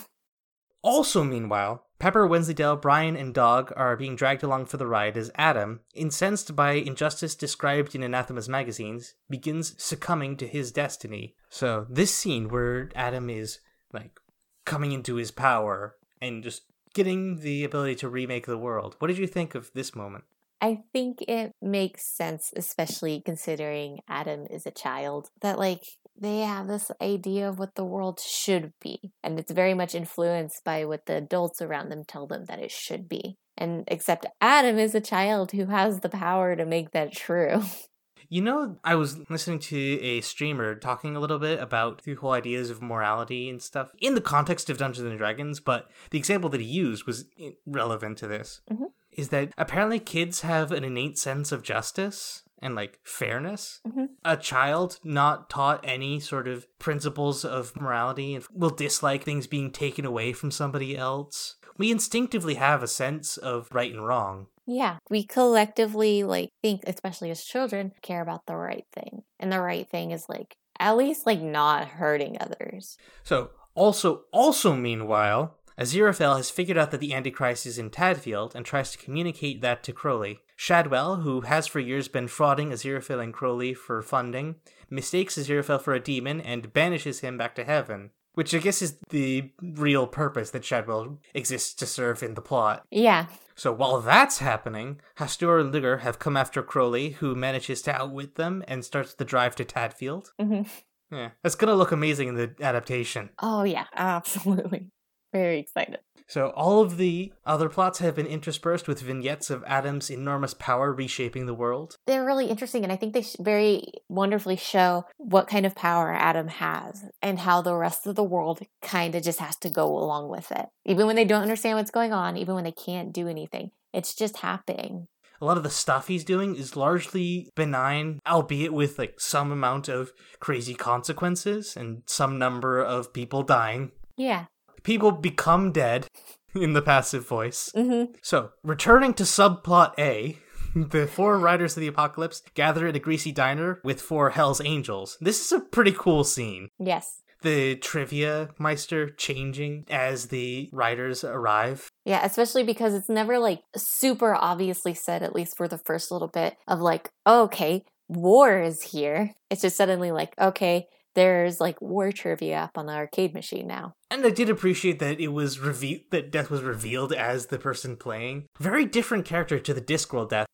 Also, 0.83 1.23
meanwhile, 1.23 1.85
Pepper, 1.99 2.27
Wensleydale, 2.27 2.75
Brian, 2.75 3.15
and 3.15 3.33
Dog 3.33 3.73
are 3.75 3.97
being 3.97 4.15
dragged 4.15 4.43
along 4.43 4.65
for 4.67 4.77
the 4.77 4.85
ride 4.87 5.17
as 5.17 5.31
Adam, 5.35 5.79
incensed 5.95 6.55
by 6.55 6.73
injustice 6.73 7.35
described 7.35 7.95
in 7.95 8.03
Anathema's 8.03 8.47
magazines, 8.47 9.15
begins 9.29 9.73
succumbing 9.81 10.37
to 10.37 10.47
his 10.47 10.71
destiny. 10.71 11.35
So, 11.49 11.87
this 11.89 12.13
scene 12.13 12.49
where 12.49 12.89
Adam 12.95 13.29
is, 13.29 13.59
like, 13.91 14.19
coming 14.67 14.91
into 14.91 15.15
his 15.15 15.31
power 15.31 15.95
and 16.21 16.43
just 16.43 16.63
getting 16.93 17.37
the 17.37 17.63
ability 17.63 17.95
to 17.95 18.09
remake 18.09 18.45
the 18.45 18.57
world, 18.57 18.95
what 18.99 19.07
did 19.07 19.17
you 19.17 19.25
think 19.25 19.55
of 19.55 19.71
this 19.73 19.95
moment? 19.95 20.25
I 20.59 20.79
think 20.91 21.21
it 21.27 21.51
makes 21.61 22.05
sense, 22.05 22.51
especially 22.55 23.21
considering 23.23 23.99
Adam 24.07 24.45
is 24.49 24.65
a 24.65 24.71
child, 24.71 25.29
that 25.41 25.57
like 25.57 25.83
they 26.19 26.39
have 26.39 26.67
this 26.67 26.91
idea 27.01 27.47
of 27.47 27.59
what 27.59 27.75
the 27.75 27.85
world 27.85 28.19
should 28.19 28.73
be. 28.81 29.11
And 29.23 29.39
it's 29.39 29.51
very 29.51 29.73
much 29.73 29.93
influenced 29.93 30.63
by 30.63 30.85
what 30.85 31.05
the 31.05 31.15
adults 31.17 31.61
around 31.61 31.89
them 31.89 32.03
tell 32.07 32.25
them 32.25 32.45
that 32.45 32.59
it 32.59 32.71
should 32.71 33.07
be. 33.07 33.37
And 33.55 33.83
except 33.87 34.25
Adam 34.41 34.77
is 34.77 34.95
a 34.95 35.01
child 35.01 35.51
who 35.51 35.67
has 35.67 35.99
the 35.99 36.09
power 36.09 36.55
to 36.55 36.65
make 36.65 36.91
that 36.91 37.13
true. 37.13 37.61
You 38.29 38.41
know, 38.41 38.77
I 38.83 38.95
was 38.95 39.29
listening 39.29 39.59
to 39.59 39.77
a 40.01 40.21
streamer 40.21 40.75
talking 40.75 41.15
a 41.15 41.19
little 41.19 41.39
bit 41.39 41.59
about 41.59 42.03
the 42.03 42.15
whole 42.15 42.31
ideas 42.31 42.69
of 42.69 42.81
morality 42.81 43.49
and 43.49 43.61
stuff 43.61 43.91
in 43.99 44.15
the 44.15 44.21
context 44.21 44.69
of 44.69 44.77
Dungeons 44.77 45.07
and 45.07 45.17
Dragons, 45.17 45.59
but 45.59 45.89
the 46.11 46.17
example 46.17 46.49
that 46.49 46.61
he 46.61 46.67
used 46.67 47.05
was 47.05 47.25
relevant 47.65 48.17
to 48.19 48.27
this. 48.27 48.61
Mhm. 48.69 48.91
Is 49.11 49.29
that 49.29 49.53
apparently 49.57 49.99
kids 49.99 50.41
have 50.41 50.71
an 50.71 50.83
innate 50.83 51.17
sense 51.17 51.51
of 51.51 51.63
justice 51.63 52.43
and 52.61 52.75
like 52.75 52.99
fairness. 53.03 53.79
Mhm. 53.87 54.09
A 54.25 54.35
child 54.35 54.99
not 55.03 55.49
taught 55.49 55.79
any 55.83 56.19
sort 56.19 56.47
of 56.47 56.67
principles 56.79 57.45
of 57.45 57.75
morality 57.75 58.35
and 58.35 58.45
will 58.51 58.69
dislike 58.71 59.23
things 59.23 59.47
being 59.47 59.71
taken 59.71 60.05
away 60.05 60.33
from 60.33 60.51
somebody 60.51 60.97
else. 60.97 61.55
We 61.77 61.91
instinctively 61.91 62.55
have 62.55 62.83
a 62.83 62.87
sense 62.87 63.37
of 63.37 63.69
right 63.71 63.91
and 63.91 64.05
wrong. 64.05 64.47
Yeah, 64.65 64.97
we 65.09 65.23
collectively 65.23 66.23
like 66.23 66.49
think, 66.61 66.81
especially 66.87 67.31
as 67.31 67.43
children, 67.43 67.93
care 68.01 68.21
about 68.21 68.45
the 68.45 68.55
right 68.55 68.85
thing. 68.91 69.23
And 69.39 69.51
the 69.51 69.61
right 69.61 69.89
thing 69.89 70.11
is 70.11 70.27
like 70.27 70.57
at 70.79 70.97
least 70.97 71.25
like 71.25 71.41
not 71.41 71.87
hurting 71.87 72.37
others. 72.39 72.97
So, 73.23 73.51
also, 73.75 74.23
also 74.31 74.75
meanwhile, 74.75 75.57
Aziraphale 75.79 76.37
has 76.37 76.49
figured 76.49 76.77
out 76.77 76.89
that 76.89 76.99
the 76.99 77.13
Antichrist 77.13 77.67
is 77.67 77.77
in 77.77 77.91
Tadfield 77.91 78.55
and 78.55 78.65
tries 78.65 78.91
to 78.91 78.97
communicate 78.97 79.61
that 79.61 79.83
to 79.83 79.93
Crowley. 79.93 80.39
Shadwell, 80.55 81.17
who 81.17 81.41
has 81.41 81.67
for 81.67 81.79
years 81.79 82.07
been 82.07 82.25
frauding 82.25 82.69
Aziraphale 82.69 83.23
and 83.23 83.33
Crowley 83.33 83.75
for 83.75 84.01
funding, 84.01 84.55
mistakes 84.89 85.37
Aziraphale 85.37 85.79
for 85.79 85.93
a 85.93 85.99
demon 85.99 86.41
and 86.41 86.73
banishes 86.73 87.19
him 87.19 87.37
back 87.37 87.53
to 87.55 87.63
heaven. 87.63 88.09
Which 88.37 88.53
I 88.53 88.59
guess 88.59 88.83
is 88.83 88.99
the 89.09 89.49
real 89.63 90.05
purpose 90.05 90.51
that 90.51 90.63
Shadwell 90.63 91.17
exists 91.33 91.73
to 91.73 91.87
serve 91.87 92.21
in 92.21 92.35
the 92.35 92.41
plot. 92.41 92.85
Yeah, 92.91 93.25
So 93.55 93.73
while 93.73 93.99
that's 93.99 94.37
happening, 94.37 95.01
Hastur 95.17 95.59
and 95.59 95.73
Ligur 95.73 96.01
have 96.01 96.19
come 96.19 96.37
after 96.37 96.61
Crowley, 96.61 97.13
who 97.13 97.33
manages 97.33 97.81
to 97.81 97.95
outwit 97.99 98.35
them 98.35 98.63
and 98.67 98.85
starts 98.85 99.15
the 99.15 99.25
drive 99.25 99.55
to 99.55 99.65
Tadfield. 99.65 100.27
Mm-hmm. 100.39 101.15
Yeah, 101.15 101.29
that's 101.41 101.55
gonna 101.55 101.73
look 101.73 101.91
amazing 101.91 102.27
in 102.27 102.35
the 102.35 102.53
adaptation. 102.61 103.31
Oh 103.41 103.63
yeah, 103.63 103.85
absolutely. 103.95 104.91
Very 105.33 105.59
excited. 105.61 105.97
So 106.27 106.49
all 106.49 106.81
of 106.81 106.97
the 106.97 107.31
other 107.45 107.69
plots 107.69 107.99
have 107.99 108.15
been 108.15 108.27
interspersed 108.27 108.87
with 108.87 109.01
vignettes 109.01 109.49
of 109.49 109.63
Adam's 109.65 110.09
enormous 110.09 110.53
power 110.53 110.91
reshaping 110.91 111.45
the 111.45 111.53
world. 111.53 111.95
They're 112.05 112.25
really 112.25 112.47
interesting, 112.47 112.83
and 112.83 112.91
I 112.91 112.97
think 112.97 113.13
they 113.13 113.25
very 113.39 113.85
wonderfully 114.09 114.57
show 114.57 115.05
what 115.17 115.47
kind 115.47 115.65
of 115.65 115.75
power 115.75 116.11
Adam 116.13 116.49
has 116.49 117.05
and 117.21 117.39
how 117.39 117.61
the 117.61 117.75
rest 117.75 118.05
of 118.05 118.15
the 118.15 118.23
world 118.23 118.59
kind 118.81 119.15
of 119.15 119.23
just 119.23 119.39
has 119.39 119.55
to 119.57 119.69
go 119.69 119.87
along 119.87 120.29
with 120.29 120.51
it. 120.51 120.67
Even 120.85 121.07
when 121.07 121.15
they 121.15 121.25
don't 121.25 121.43
understand 121.43 121.77
what's 121.77 121.91
going 121.91 122.11
on, 122.11 122.35
even 122.35 122.55
when 122.55 122.65
they 122.65 122.71
can't 122.73 123.13
do 123.13 123.27
anything, 123.27 123.71
it's 123.93 124.13
just 124.13 124.37
happening. 124.37 125.07
A 125.39 125.45
lot 125.45 125.57
of 125.57 125.63
the 125.63 125.69
stuff 125.69 126.07
he's 126.07 126.23
doing 126.23 126.55
is 126.55 126.75
largely 126.75 127.51
benign, 127.55 128.19
albeit 128.27 128.73
with 128.73 128.97
like 128.97 129.19
some 129.19 129.51
amount 129.51 129.87
of 129.87 130.11
crazy 130.39 130.73
consequences 130.73 131.77
and 131.77 132.01
some 132.05 132.39
number 132.39 132.81
of 132.81 133.13
people 133.13 133.43
dying. 133.43 133.91
Yeah. 134.17 134.45
People 134.87 135.11
become 135.11 135.73
dead 135.73 136.07
in 136.55 136.71
the 136.71 136.81
passive 136.81 137.27
voice. 137.27 137.69
hmm 137.75 138.05
So, 138.21 138.51
returning 138.63 139.13
to 139.15 139.23
subplot 139.23 139.91
A, 139.99 140.37
the 140.75 141.07
four 141.07 141.37
riders 141.37 141.75
of 141.75 141.81
the 141.81 141.87
apocalypse 141.87 142.41
gather 142.55 142.87
at 142.87 142.95
a 142.95 142.99
greasy 142.99 143.33
diner 143.33 143.81
with 143.83 143.99
four 143.99 144.29
Hell's 144.29 144.61
Angels. 144.63 145.17
This 145.19 145.43
is 145.45 145.51
a 145.51 145.59
pretty 145.59 145.91
cool 145.91 146.23
scene. 146.23 146.69
Yes. 146.79 147.21
The 147.41 147.75
trivia 147.75 148.51
meister 148.59 149.09
changing 149.09 149.87
as 149.89 150.27
the 150.27 150.69
riders 150.71 151.21
arrive. 151.21 151.89
Yeah, 152.05 152.23
especially 152.23 152.63
because 152.63 152.93
it's 152.93 153.09
never 153.09 153.39
like 153.39 153.59
super 153.75 154.33
obviously 154.35 154.93
said, 154.93 155.21
at 155.21 155.35
least 155.35 155.57
for 155.57 155.67
the 155.67 155.79
first 155.79 156.11
little 156.11 156.29
bit 156.29 156.55
of 156.65 156.79
like, 156.79 157.09
oh, 157.25 157.43
okay, 157.43 157.83
war 158.07 158.61
is 158.61 158.81
here. 158.83 159.33
It's 159.49 159.63
just 159.63 159.75
suddenly 159.75 160.11
like, 160.11 160.33
okay, 160.39 160.87
there's 161.17 161.59
like 161.59 161.81
war 161.81 162.11
trivia 162.11 162.57
up 162.59 162.77
on 162.77 162.85
the 162.85 162.93
arcade 162.93 163.33
machine 163.33 163.65
now. 163.65 163.95
And 164.11 164.23
I 164.23 164.29
did 164.29 164.51
appreciate 164.51 164.99
that 164.99 165.19
it 165.19 165.29
was 165.29 165.59
revealed 165.59 166.01
that 166.11 166.31
Death 166.31 166.51
was 166.51 166.61
revealed 166.61 167.11
as 167.11 167.47
the 167.47 167.57
person 167.57 167.97
playing. 167.97 168.45
Very 168.59 168.85
different 168.85 169.25
character 169.25 169.59
to 169.59 169.73
the 169.73 169.81
Discworld 169.81 170.29
Death. 170.29 170.45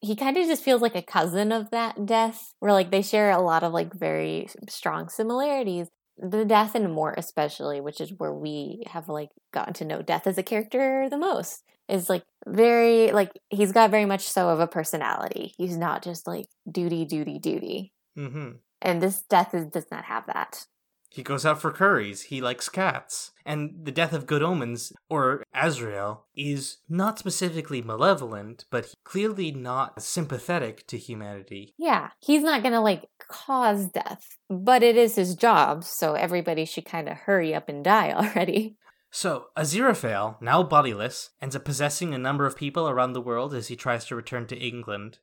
He 0.00 0.16
kind 0.16 0.36
of 0.36 0.46
just 0.48 0.64
feels 0.64 0.82
like 0.82 0.96
a 0.96 1.02
cousin 1.02 1.52
of 1.52 1.70
that 1.70 2.04
death, 2.04 2.52
where 2.58 2.72
like 2.72 2.90
they 2.90 3.02
share 3.02 3.30
a 3.30 3.40
lot 3.40 3.62
of 3.62 3.72
like 3.72 3.94
very 3.94 4.48
strong 4.68 5.08
similarities. 5.08 5.86
The 6.18 6.44
death 6.44 6.74
and 6.74 6.92
Mort 6.92 7.14
especially, 7.16 7.80
which 7.80 8.00
is 8.00 8.12
where 8.16 8.34
we 8.34 8.82
have 8.88 9.08
like 9.08 9.28
gotten 9.54 9.74
to 9.74 9.84
know 9.84 10.02
death 10.02 10.26
as 10.26 10.36
a 10.36 10.42
character 10.42 11.06
the 11.08 11.16
most, 11.16 11.62
is 11.88 12.10
like 12.10 12.24
very 12.44 13.12
like 13.12 13.30
he's 13.50 13.70
got 13.70 13.92
very 13.92 14.04
much 14.04 14.22
so 14.22 14.48
of 14.48 14.58
a 14.58 14.66
personality. 14.66 15.54
He's 15.56 15.76
not 15.76 16.02
just 16.02 16.26
like 16.26 16.46
duty, 16.68 17.04
duty, 17.04 17.38
duty. 17.38 17.92
hmm 18.16 18.50
And 18.82 19.00
this 19.00 19.22
death 19.22 19.54
is, 19.54 19.66
does 19.66 19.90
not 19.90 20.04
have 20.04 20.26
that. 20.26 20.66
He 21.12 21.22
goes 21.22 21.44
out 21.44 21.60
for 21.60 21.70
curries. 21.70 22.22
He 22.22 22.40
likes 22.40 22.70
cats. 22.70 23.32
And 23.44 23.84
the 23.84 23.92
death 23.92 24.14
of 24.14 24.26
Good 24.26 24.42
Omens, 24.42 24.94
or 25.10 25.44
Azrael, 25.54 26.24
is 26.34 26.78
not 26.88 27.18
specifically 27.18 27.82
malevolent, 27.82 28.64
but 28.70 28.94
clearly 29.04 29.52
not 29.52 30.02
sympathetic 30.02 30.86
to 30.86 30.96
humanity. 30.96 31.74
Yeah, 31.76 32.10
he's 32.18 32.42
not 32.42 32.62
gonna 32.62 32.80
like 32.80 33.10
cause 33.28 33.88
death, 33.88 34.38
but 34.48 34.82
it 34.82 34.96
is 34.96 35.16
his 35.16 35.34
job, 35.34 35.84
so 35.84 36.14
everybody 36.14 36.64
should 36.64 36.86
kind 36.86 37.10
of 37.10 37.18
hurry 37.18 37.54
up 37.54 37.68
and 37.68 37.84
die 37.84 38.12
already. 38.16 38.76
So, 39.10 39.48
Aziraphale, 39.54 40.40
now 40.40 40.62
bodiless, 40.62 41.30
ends 41.42 41.54
up 41.54 41.66
possessing 41.66 42.14
a 42.14 42.18
number 42.18 42.46
of 42.46 42.56
people 42.56 42.88
around 42.88 43.12
the 43.12 43.20
world 43.20 43.52
as 43.52 43.68
he 43.68 43.76
tries 43.76 44.06
to 44.06 44.16
return 44.16 44.46
to 44.46 44.56
England. 44.56 45.18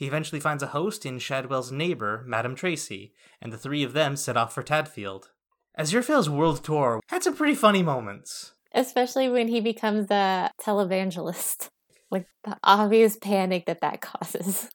He 0.00 0.06
eventually 0.06 0.40
finds 0.40 0.62
a 0.62 0.68
host 0.68 1.04
in 1.04 1.18
Shadwell's 1.18 1.70
neighbor, 1.70 2.24
Madame 2.26 2.54
Tracy, 2.54 3.12
and 3.38 3.52
the 3.52 3.58
three 3.58 3.82
of 3.82 3.92
them 3.92 4.16
set 4.16 4.34
off 4.34 4.54
for 4.54 4.62
Tadfield. 4.62 5.24
Aziraphale's 5.78 6.30
world 6.30 6.64
tour 6.64 7.02
had 7.08 7.22
some 7.22 7.36
pretty 7.36 7.54
funny 7.54 7.82
moments. 7.82 8.54
Especially 8.72 9.28
when 9.28 9.48
he 9.48 9.60
becomes 9.60 10.10
a 10.10 10.50
televangelist. 10.58 11.68
Like 12.10 12.26
the 12.44 12.56
obvious 12.64 13.18
panic 13.18 13.66
that 13.66 13.82
that 13.82 14.00
causes. 14.00 14.70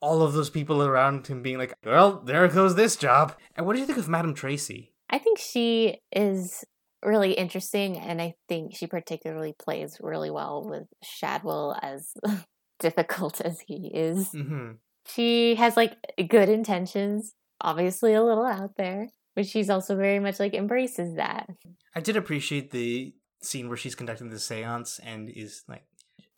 All 0.00 0.22
of 0.22 0.32
those 0.32 0.50
people 0.50 0.82
around 0.82 1.28
him 1.28 1.40
being 1.40 1.56
like, 1.56 1.74
well, 1.84 2.20
there 2.24 2.48
goes 2.48 2.74
this 2.74 2.96
job. 2.96 3.36
And 3.54 3.66
what 3.66 3.74
do 3.74 3.78
you 3.78 3.86
think 3.86 3.98
of 3.98 4.08
Madame 4.08 4.34
Tracy? 4.34 4.92
I 5.08 5.18
think 5.18 5.38
she 5.38 6.00
is 6.10 6.64
really 7.00 7.34
interesting, 7.34 7.96
and 7.96 8.20
I 8.20 8.34
think 8.48 8.74
she 8.74 8.88
particularly 8.88 9.54
plays 9.56 9.98
really 10.00 10.32
well 10.32 10.64
with 10.68 10.88
Shadwell 11.04 11.78
as 11.80 12.12
difficult 12.78 13.40
as 13.44 13.60
he 13.60 13.90
is. 13.94 14.30
hmm 14.32 14.72
She 15.06 15.54
has 15.56 15.76
like 15.76 15.96
good 16.28 16.48
intentions, 16.48 17.34
obviously 17.60 18.14
a 18.14 18.22
little 18.22 18.46
out 18.46 18.76
there, 18.76 19.08
but 19.34 19.46
she's 19.46 19.70
also 19.70 19.96
very 19.96 20.18
much 20.20 20.40
like 20.40 20.54
embraces 20.54 21.16
that. 21.16 21.48
I 21.94 22.00
did 22.00 22.16
appreciate 22.16 22.70
the 22.70 23.14
scene 23.42 23.68
where 23.68 23.76
she's 23.76 23.94
conducting 23.94 24.30
the 24.30 24.38
seance 24.38 24.98
and 25.04 25.28
is 25.28 25.62
like, 25.68 25.84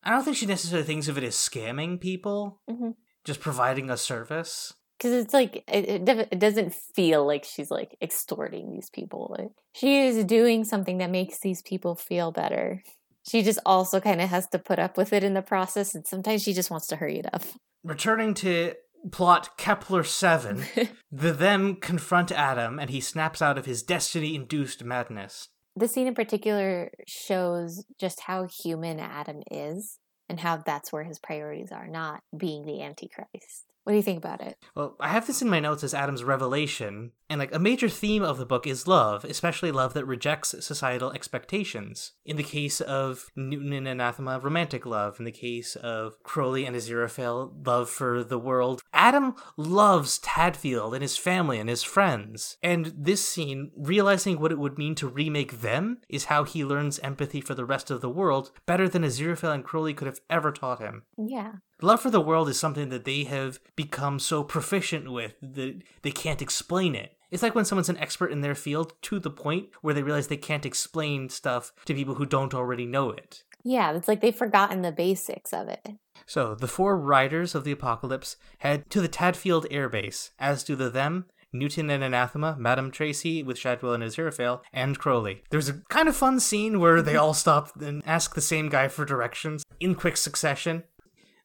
I 0.02 0.10
don't 0.10 0.24
think 0.24 0.36
she 0.36 0.46
necessarily 0.46 0.86
thinks 0.86 1.08
of 1.08 1.18
it 1.18 1.24
as 1.24 1.34
scamming 1.34 2.00
people, 2.00 2.60
Mhm. 2.68 2.94
just 3.24 3.40
providing 3.40 3.90
a 3.90 3.96
service. 3.96 4.72
Because 4.98 5.12
it's 5.12 5.34
like 5.34 5.62
it, 5.68 6.08
it 6.32 6.38
doesn't 6.38 6.72
feel 6.72 7.26
like 7.26 7.44
she's 7.44 7.70
like 7.70 7.96
extorting 8.00 8.70
these 8.72 8.88
people. 8.88 9.34
Like, 9.38 9.50
she 9.74 10.06
is 10.06 10.24
doing 10.24 10.64
something 10.64 10.98
that 10.98 11.10
makes 11.10 11.38
these 11.40 11.60
people 11.62 11.96
feel 11.96 12.32
better. 12.32 12.82
She 13.28 13.42
just 13.42 13.58
also 13.66 14.00
kind 14.00 14.20
of 14.20 14.28
has 14.28 14.46
to 14.48 14.58
put 14.58 14.78
up 14.78 14.96
with 14.96 15.12
it 15.12 15.24
in 15.24 15.34
the 15.34 15.42
process, 15.42 15.94
and 15.94 16.06
sometimes 16.06 16.42
she 16.42 16.52
just 16.52 16.70
wants 16.70 16.86
to 16.88 16.96
hurry 16.96 17.18
it 17.18 17.26
up. 17.34 17.42
Returning 17.82 18.34
to 18.34 18.74
plot 19.10 19.56
Kepler 19.56 20.04
7, 20.04 20.64
the 21.12 21.32
them 21.32 21.76
confront 21.76 22.32
Adam 22.32 22.78
and 22.78 22.90
he 22.90 23.00
snaps 23.00 23.40
out 23.42 23.58
of 23.58 23.66
his 23.66 23.82
destiny 23.82 24.34
induced 24.34 24.84
madness. 24.84 25.48
the 25.76 25.88
scene 25.88 26.06
in 26.06 26.14
particular 26.14 26.90
shows 27.06 27.84
just 28.00 28.20
how 28.20 28.46
human 28.46 28.98
Adam 28.98 29.42
is 29.50 29.98
and 30.28 30.40
how 30.40 30.56
that's 30.56 30.92
where 30.92 31.04
his 31.04 31.18
priorities 31.18 31.70
are, 31.70 31.86
not 31.86 32.20
being 32.36 32.64
the 32.64 32.82
Antichrist. 32.82 33.64
What 33.86 33.92
do 33.92 33.98
you 33.98 34.02
think 34.02 34.18
about 34.18 34.40
it? 34.40 34.58
Well, 34.74 34.96
I 34.98 35.10
have 35.10 35.28
this 35.28 35.42
in 35.42 35.48
my 35.48 35.60
notes 35.60 35.84
as 35.84 35.94
Adam's 35.94 36.24
revelation, 36.24 37.12
and 37.30 37.38
like 37.38 37.54
a 37.54 37.60
major 37.60 37.88
theme 37.88 38.24
of 38.24 38.36
the 38.36 38.44
book 38.44 38.66
is 38.66 38.88
love, 38.88 39.24
especially 39.24 39.70
love 39.70 39.94
that 39.94 40.04
rejects 40.04 40.56
societal 40.58 41.12
expectations. 41.12 42.14
In 42.24 42.36
the 42.36 42.42
case 42.42 42.80
of 42.80 43.30
Newton 43.36 43.72
and 43.72 43.86
Anathema, 43.86 44.40
romantic 44.40 44.86
love. 44.86 45.20
In 45.20 45.24
the 45.24 45.30
case 45.30 45.76
of 45.76 46.20
Crowley 46.24 46.66
and 46.66 46.74
Aziraphale, 46.74 47.64
love 47.64 47.88
for 47.88 48.24
the 48.24 48.40
world. 48.40 48.82
Adam 48.92 49.36
loves 49.56 50.18
Tadfield 50.18 50.92
and 50.92 51.02
his 51.02 51.16
family 51.16 51.60
and 51.60 51.68
his 51.68 51.84
friends. 51.84 52.56
And 52.64 52.92
this 52.98 53.24
scene, 53.24 53.70
realizing 53.76 54.40
what 54.40 54.50
it 54.50 54.58
would 54.58 54.78
mean 54.78 54.96
to 54.96 55.06
remake 55.06 55.60
them, 55.60 55.98
is 56.08 56.24
how 56.24 56.42
he 56.42 56.64
learns 56.64 56.98
empathy 56.98 57.40
for 57.40 57.54
the 57.54 57.64
rest 57.64 57.92
of 57.92 58.00
the 58.00 58.10
world 58.10 58.50
better 58.66 58.88
than 58.88 59.04
Aziraphale 59.04 59.54
and 59.54 59.64
Crowley 59.64 59.94
could 59.94 60.08
have 60.08 60.18
ever 60.28 60.50
taught 60.50 60.80
him. 60.80 61.04
Yeah. 61.16 61.52
Love 61.82 62.00
for 62.00 62.10
the 62.10 62.20
world 62.20 62.48
is 62.48 62.58
something 62.58 62.88
that 62.88 63.04
they 63.04 63.24
have 63.24 63.58
become 63.74 64.18
so 64.18 64.42
proficient 64.42 65.10
with 65.12 65.34
that 65.42 65.82
they 66.02 66.10
can't 66.10 66.40
explain 66.40 66.94
it. 66.94 67.12
It's 67.30 67.42
like 67.42 67.54
when 67.54 67.64
someone's 67.64 67.88
an 67.88 67.98
expert 67.98 68.32
in 68.32 68.40
their 68.40 68.54
field 68.54 68.94
to 69.02 69.18
the 69.18 69.30
point 69.30 69.68
where 69.82 69.92
they 69.92 70.02
realize 70.02 70.28
they 70.28 70.36
can't 70.36 70.64
explain 70.64 71.28
stuff 71.28 71.72
to 71.84 71.94
people 71.94 72.14
who 72.14 72.24
don't 72.24 72.54
already 72.54 72.86
know 72.86 73.10
it. 73.10 73.42
Yeah, 73.62 73.92
it's 73.92 74.06
like 74.08 74.20
they've 74.20 74.34
forgotten 74.34 74.82
the 74.82 74.92
basics 74.92 75.52
of 75.52 75.68
it. 75.68 75.86
So, 76.24 76.54
the 76.54 76.68
four 76.68 76.96
riders 76.96 77.54
of 77.54 77.64
the 77.64 77.72
apocalypse 77.72 78.36
head 78.58 78.88
to 78.90 79.00
the 79.00 79.08
Tadfield 79.08 79.66
Air 79.70 79.88
Base, 79.88 80.30
as 80.38 80.64
do 80.64 80.76
the 80.76 80.88
them, 80.88 81.26
Newton 81.52 81.90
and 81.90 82.02
Anathema, 82.02 82.56
Madame 82.58 82.90
Tracy 82.90 83.42
with 83.42 83.58
Shadwell 83.58 83.94
and 83.94 84.02
Aziraphale, 84.02 84.60
and 84.72 84.98
Crowley. 84.98 85.42
There's 85.50 85.68
a 85.68 85.82
kind 85.88 86.08
of 86.08 86.16
fun 86.16 86.40
scene 86.40 86.80
where 86.80 87.02
they 87.02 87.16
all 87.16 87.34
stop 87.34 87.80
and 87.80 88.02
ask 88.06 88.34
the 88.34 88.40
same 88.40 88.68
guy 88.68 88.88
for 88.88 89.04
directions 89.04 89.64
in 89.80 89.94
quick 89.94 90.16
succession. 90.16 90.84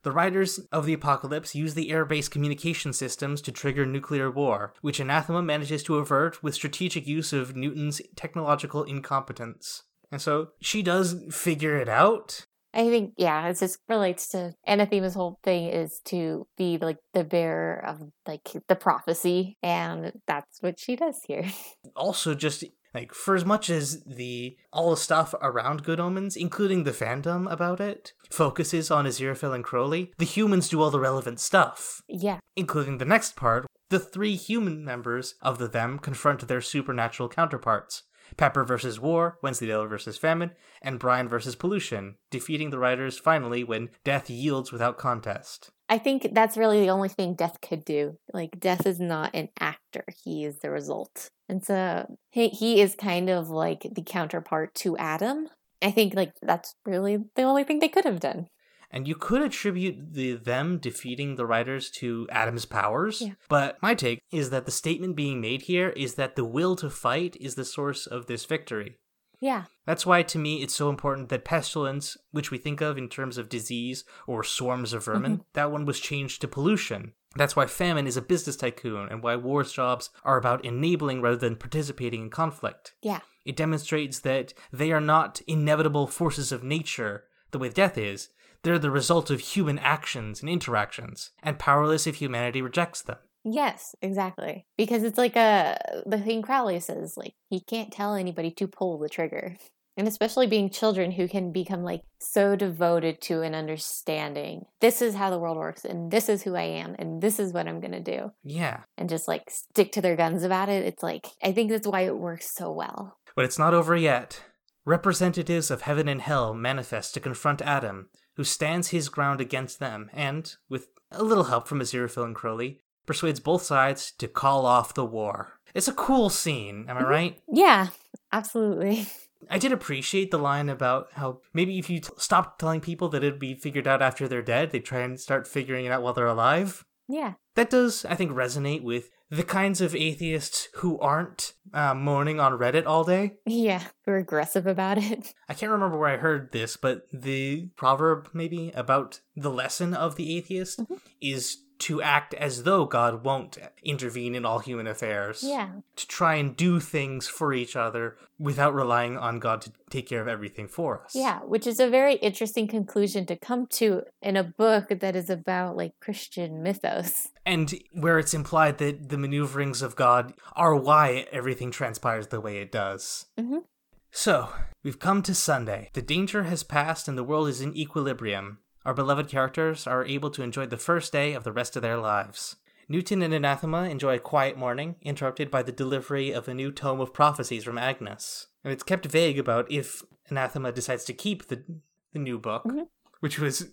The 0.03 0.11
riders 0.11 0.59
of 0.71 0.85
the 0.85 0.93
apocalypse 0.93 1.53
use 1.53 1.73
the 1.73 1.91
air 1.91 2.05
based 2.05 2.31
communication 2.31 2.91
systems 2.93 3.41
to 3.41 3.51
trigger 3.51 3.85
nuclear 3.85 4.31
war, 4.31 4.73
which 4.81 4.99
Anathema 4.99 5.41
manages 5.41 5.83
to 5.83 5.97
avert 5.97 6.41
with 6.41 6.55
strategic 6.55 7.05
use 7.05 7.33
of 7.33 7.55
Newton's 7.55 8.01
technological 8.15 8.83
incompetence. 8.83 9.83
And 10.11 10.21
so 10.21 10.49
she 10.59 10.81
does 10.81 11.15
figure 11.31 11.77
it 11.77 11.87
out. 11.87 12.45
I 12.73 12.89
think, 12.89 13.13
yeah, 13.17 13.47
it 13.49 13.59
just 13.59 13.79
relates 13.89 14.29
to 14.29 14.53
Anathema's 14.65 15.13
whole 15.13 15.39
thing 15.43 15.67
is 15.67 15.99
to 16.05 16.47
be 16.57 16.77
like 16.77 16.97
the 17.13 17.23
bearer 17.23 17.83
of 17.85 18.01
like 18.25 18.49
the 18.67 18.77
prophecy, 18.77 19.57
and 19.61 20.13
that's 20.25 20.61
what 20.61 20.79
she 20.79 20.95
does 20.95 21.19
here. 21.27 21.45
Also, 21.93 22.33
just 22.33 22.63
like 22.93 23.13
for 23.13 23.35
as 23.35 23.45
much 23.45 23.69
as 23.69 24.03
the 24.03 24.57
all 24.73 24.91
the 24.91 24.97
stuff 24.97 25.33
around 25.41 25.83
Good 25.83 25.99
Omens, 25.99 26.35
including 26.35 26.83
the 26.83 26.91
fandom 26.91 27.51
about 27.51 27.79
it, 27.79 28.13
focuses 28.29 28.91
on 28.91 29.05
Aziraphale 29.05 29.55
and 29.55 29.63
Crowley, 29.63 30.11
the 30.17 30.25
humans 30.25 30.69
do 30.69 30.81
all 30.81 30.91
the 30.91 30.99
relevant 30.99 31.39
stuff. 31.39 32.01
yeah. 32.07 32.39
including 32.55 32.97
the 32.97 33.05
next 33.05 33.35
part, 33.35 33.65
the 33.89 33.99
three 33.99 34.35
human 34.35 34.83
members 34.83 35.35
of 35.41 35.57
the 35.57 35.67
Them 35.67 35.99
confront 35.99 36.47
their 36.47 36.61
supernatural 36.61 37.29
counterparts. 37.29 38.03
Pepper 38.37 38.63
versus 38.63 38.99
War, 38.99 39.37
Wensleydale 39.41 39.87
versus 39.87 40.17
Famine, 40.17 40.51
and 40.81 40.99
Brian 40.99 41.27
versus 41.27 41.55
Pollution, 41.55 42.15
defeating 42.29 42.69
the 42.69 42.79
riders 42.79 43.17
finally 43.17 43.63
when 43.63 43.89
death 44.05 44.29
yields 44.29 44.71
without 44.71 44.97
contest. 44.97 45.69
I 45.89 45.97
think 45.97 46.29
that's 46.31 46.55
really 46.55 46.79
the 46.79 46.89
only 46.89 47.09
thing 47.09 47.35
Death 47.35 47.59
could 47.61 47.83
do. 47.83 48.17
Like 48.33 48.61
Death 48.61 48.87
is 48.87 49.01
not 49.01 49.31
an 49.35 49.49
actor; 49.59 50.05
he 50.23 50.45
is 50.45 50.59
the 50.59 50.71
result, 50.71 51.27
and 51.51 51.63
so 51.63 52.17
he 52.29 52.47
he 52.49 52.81
is 52.81 52.95
kind 52.95 53.29
of 53.29 53.49
like 53.49 53.85
the 53.91 54.01
counterpart 54.01 54.73
to 54.75 54.97
Adam. 54.97 55.49
I 55.81 55.91
think 55.91 56.15
like 56.15 56.33
that's 56.41 56.75
really 56.85 57.17
the 57.35 57.43
only 57.43 57.63
thing 57.63 57.79
they 57.79 57.89
could 57.89 58.05
have 58.05 58.19
done. 58.19 58.47
And 58.89 59.07
you 59.07 59.15
could 59.15 59.41
attribute 59.41 60.13
the 60.13 60.33
them 60.33 60.77
defeating 60.77 61.35
the 61.35 61.45
riders 61.45 61.89
to 61.91 62.27
Adam's 62.29 62.65
powers, 62.65 63.21
Yeah. 63.21 63.33
but 63.47 63.77
my 63.81 63.93
take 63.95 64.19
is 64.31 64.49
that 64.49 64.65
the 64.65 64.71
statement 64.71 65.15
being 65.15 65.39
made 65.39 65.63
here 65.63 65.89
is 65.89 66.15
that 66.15 66.35
the 66.35 66.43
will 66.43 66.75
to 66.77 66.89
fight 66.89 67.37
is 67.39 67.55
the 67.55 67.65
source 67.65 68.05
of 68.05 68.25
this 68.25 68.45
victory. 68.45 68.97
Yeah, 69.39 69.63
That's 69.87 70.05
why, 70.05 70.21
to 70.21 70.37
me, 70.37 70.61
it's 70.61 70.75
so 70.75 70.89
important 70.89 71.29
that 71.29 71.43
pestilence, 71.43 72.15
which 72.29 72.51
we 72.51 72.59
think 72.59 72.79
of 72.79 72.95
in 72.95 73.09
terms 73.09 73.39
of 73.39 73.49
disease 73.49 74.03
or 74.27 74.43
swarms 74.43 74.93
of 74.93 75.05
vermin, 75.05 75.31
mm-hmm. 75.31 75.41
that 75.53 75.71
one 75.71 75.85
was 75.85 75.99
changed 75.99 76.41
to 76.41 76.47
pollution. 76.47 77.13
That's 77.35 77.55
why 77.55 77.65
famine 77.65 78.07
is 78.07 78.17
a 78.17 78.21
business 78.21 78.55
tycoon 78.57 79.07
and 79.09 79.23
why 79.23 79.35
war's 79.37 79.71
jobs 79.71 80.09
are 80.23 80.37
about 80.37 80.65
enabling 80.65 81.21
rather 81.21 81.37
than 81.37 81.55
participating 81.55 82.23
in 82.23 82.29
conflict. 82.29 82.93
yeah, 83.01 83.21
It 83.45 83.55
demonstrates 83.55 84.19
that 84.19 84.53
they 84.71 84.91
are 84.91 85.01
not 85.01 85.41
inevitable 85.47 86.07
forces 86.07 86.51
of 86.51 86.63
nature 86.63 87.23
the 87.51 87.59
way 87.59 87.69
death 87.69 87.97
is. 87.97 88.29
They're 88.63 88.77
the 88.79 88.91
result 88.91 89.29
of 89.31 89.39
human 89.39 89.79
actions 89.79 90.41
and 90.41 90.49
interactions, 90.49 91.31
and 91.41 91.57
powerless 91.57 92.05
if 92.05 92.15
humanity 92.17 92.61
rejects 92.61 93.01
them. 93.01 93.17
yes, 93.43 93.95
exactly. 94.01 94.67
Because 94.77 95.03
it's 95.03 95.17
like 95.17 95.35
a 95.35 95.77
the 96.05 96.19
thing 96.19 96.41
Crowley 96.43 96.79
says, 96.79 97.17
like 97.17 97.33
he 97.49 97.59
can't 97.59 97.91
tell 97.91 98.13
anybody 98.13 98.51
to 98.51 98.67
pull 98.67 98.99
the 98.99 99.09
trigger. 99.09 99.57
And 100.01 100.07
especially 100.07 100.47
being 100.47 100.71
children 100.71 101.11
who 101.11 101.27
can 101.27 101.51
become 101.51 101.83
like 101.83 102.01
so 102.17 102.55
devoted 102.55 103.21
to 103.21 103.43
an 103.43 103.53
understanding. 103.53 104.65
This 104.79 104.99
is 104.99 105.13
how 105.13 105.29
the 105.29 105.37
world 105.37 105.57
works, 105.57 105.85
and 105.85 106.09
this 106.09 106.27
is 106.27 106.41
who 106.41 106.55
I 106.55 106.63
am, 106.63 106.95
and 106.97 107.21
this 107.21 107.37
is 107.37 107.53
what 107.53 107.67
I'm 107.67 107.79
gonna 107.79 107.99
do. 107.99 108.31
Yeah. 108.43 108.79
and 108.97 109.07
just 109.07 109.27
like 109.27 109.51
stick 109.51 109.91
to 109.91 110.01
their 110.01 110.15
guns 110.15 110.41
about 110.41 110.69
it. 110.69 110.87
It's 110.87 111.03
like 111.03 111.27
I 111.43 111.51
think 111.51 111.69
that's 111.69 111.85
why 111.85 112.01
it 112.01 112.17
works 112.17 112.49
so 112.49 112.71
well. 112.71 113.19
But 113.35 113.45
it's 113.45 113.59
not 113.59 113.75
over 113.75 113.95
yet. 113.95 114.41
Representatives 114.85 115.69
of 115.69 115.83
heaven 115.83 116.07
and 116.07 116.21
hell 116.21 116.55
manifest 116.55 117.13
to 117.13 117.19
confront 117.19 117.61
Adam, 117.61 118.09
who 118.37 118.43
stands 118.43 118.87
his 118.87 119.07
ground 119.07 119.39
against 119.39 119.79
them 119.79 120.09
and, 120.13 120.55
with 120.67 120.87
a 121.11 121.21
little 121.21 121.43
help 121.43 121.67
from 121.67 121.79
Aziraphale 121.79 122.25
and 122.25 122.35
Crowley, 122.35 122.81
persuades 123.05 123.39
both 123.39 123.61
sides 123.61 124.13
to 124.17 124.27
call 124.27 124.65
off 124.65 124.95
the 124.95 125.05
war. 125.05 125.59
It's 125.75 125.87
a 125.87 125.93
cool 125.93 126.31
scene, 126.31 126.87
am 126.89 126.97
I 126.97 127.01
mm-hmm. 127.01 127.09
right? 127.11 127.39
Yeah, 127.47 127.89
absolutely. 128.31 129.05
I 129.49 129.57
did 129.57 129.71
appreciate 129.71 130.31
the 130.31 130.37
line 130.37 130.69
about 130.69 131.07
how 131.13 131.41
maybe 131.53 131.79
if 131.79 131.89
you 131.89 131.99
t- 131.99 132.09
stopped 132.17 132.59
telling 132.59 132.81
people 132.81 133.09
that 133.09 133.23
it'd 133.23 133.39
be 133.39 133.55
figured 133.55 133.87
out 133.87 134.01
after 134.01 134.27
they're 134.27 134.41
dead, 134.41 134.71
they 134.71 134.79
try 134.79 134.99
and 134.99 135.19
start 135.19 135.47
figuring 135.47 135.85
it 135.85 135.91
out 135.91 136.03
while 136.03 136.13
they're 136.13 136.25
alive. 136.25 136.85
Yeah. 137.07 137.33
That 137.55 137.69
does, 137.69 138.05
I 138.05 138.15
think, 138.15 138.31
resonate 138.31 138.83
with 138.83 139.09
the 139.29 139.43
kinds 139.43 139.81
of 139.81 139.95
atheists 139.95 140.67
who 140.75 140.99
aren't 140.99 141.53
uh, 141.73 141.93
moaning 141.93 142.39
on 142.39 142.53
Reddit 142.53 142.85
all 142.85 143.03
day. 143.03 143.33
Yeah. 143.45 143.83
We're 144.05 144.17
aggressive 144.17 144.67
about 144.67 144.97
it. 144.97 145.33
I 145.49 145.53
can't 145.53 145.71
remember 145.71 145.97
where 145.97 146.09
I 146.09 146.17
heard 146.17 146.51
this, 146.51 146.77
but 146.77 147.03
the 147.11 147.69
proverb 147.75 148.29
maybe 148.33 148.71
about 148.75 149.21
the 149.35 149.51
lesson 149.51 149.93
of 149.93 150.15
the 150.15 150.37
atheist 150.37 150.81
is 151.21 151.57
to 151.81 152.01
act 152.01 152.33
as 152.35 152.63
though 152.63 152.85
God 152.85 153.23
won't 153.23 153.57
intervene 153.83 154.35
in 154.35 154.45
all 154.45 154.59
human 154.59 154.87
affairs. 154.87 155.43
Yeah. 155.43 155.69
To 155.95 156.07
try 156.07 156.35
and 156.35 156.55
do 156.55 156.79
things 156.79 157.27
for 157.27 157.53
each 157.53 157.75
other 157.75 158.17
without 158.39 158.73
relying 158.73 159.17
on 159.17 159.39
God 159.39 159.61
to 159.61 159.71
take 159.89 160.07
care 160.07 160.21
of 160.21 160.27
everything 160.27 160.67
for 160.67 161.03
us. 161.03 161.15
Yeah, 161.15 161.39
which 161.39 161.67
is 161.67 161.79
a 161.79 161.89
very 161.89 162.15
interesting 162.15 162.67
conclusion 162.67 163.25
to 163.27 163.35
come 163.35 163.67
to 163.67 164.03
in 164.21 164.37
a 164.37 164.43
book 164.43 164.89
that 164.89 165.15
is 165.15 165.29
about 165.29 165.75
like 165.75 165.99
Christian 165.99 166.63
mythos. 166.63 167.29
And 167.45 167.73
where 167.93 168.19
it's 168.19 168.33
implied 168.33 168.77
that 168.77 169.09
the 169.09 169.17
maneuverings 169.17 169.81
of 169.81 169.95
God 169.95 170.33
are 170.53 170.75
why 170.75 171.25
everything 171.31 171.71
transpires 171.71 172.27
the 172.27 172.41
way 172.41 172.57
it 172.57 172.71
does. 172.71 173.25
Mhm. 173.39 173.63
So, 174.11 174.49
we've 174.83 174.99
come 174.99 175.23
to 175.23 175.33
Sunday. 175.33 175.89
The 175.93 176.01
danger 176.01 176.43
has 176.43 176.63
passed 176.63 177.07
and 177.07 177.17
the 177.17 177.23
world 177.23 177.47
is 177.47 177.61
in 177.61 177.75
equilibrium. 177.75 178.59
Our 178.85 178.93
beloved 178.93 179.27
characters 179.29 179.85
are 179.85 180.05
able 180.05 180.31
to 180.31 180.41
enjoy 180.43 180.65
the 180.65 180.77
first 180.77 181.11
day 181.11 181.33
of 181.33 181.43
the 181.43 181.51
rest 181.51 181.75
of 181.75 181.81
their 181.81 181.97
lives. 181.97 182.55
Newton 182.89 183.21
and 183.21 183.33
Anathema 183.33 183.83
enjoy 183.83 184.15
a 184.15 184.19
quiet 184.19 184.57
morning, 184.57 184.95
interrupted 185.01 185.49
by 185.51 185.63
the 185.63 185.71
delivery 185.71 186.31
of 186.31 186.47
a 186.47 186.53
new 186.53 186.71
tome 186.71 186.99
of 186.99 187.13
prophecies 187.13 187.63
from 187.63 187.77
Agnes. 187.77 188.47
And 188.63 188.73
it's 188.73 188.83
kept 188.83 189.05
vague 189.05 189.39
about 189.39 189.71
if 189.71 190.03
Anathema 190.29 190.71
decides 190.71 191.03
to 191.05 191.13
keep 191.13 191.47
the, 191.47 191.63
the 192.11 192.19
new 192.19 192.37
book, 192.37 192.63
Mhm. 192.65 192.87
which 193.21 193.39
was. 193.39 193.67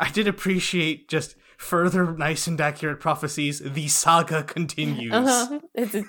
I 0.00 0.10
did 0.10 0.26
appreciate 0.28 1.08
just 1.08 1.34
further 1.58 2.12
nice 2.12 2.46
and 2.46 2.58
accurate 2.60 3.00
prophecies. 3.00 3.58
The 3.60 3.88
saga 3.88 4.42
continues. 4.42 5.12
Uh-huh. 5.12 5.60
It's, 5.74 5.94
a, 5.94 6.04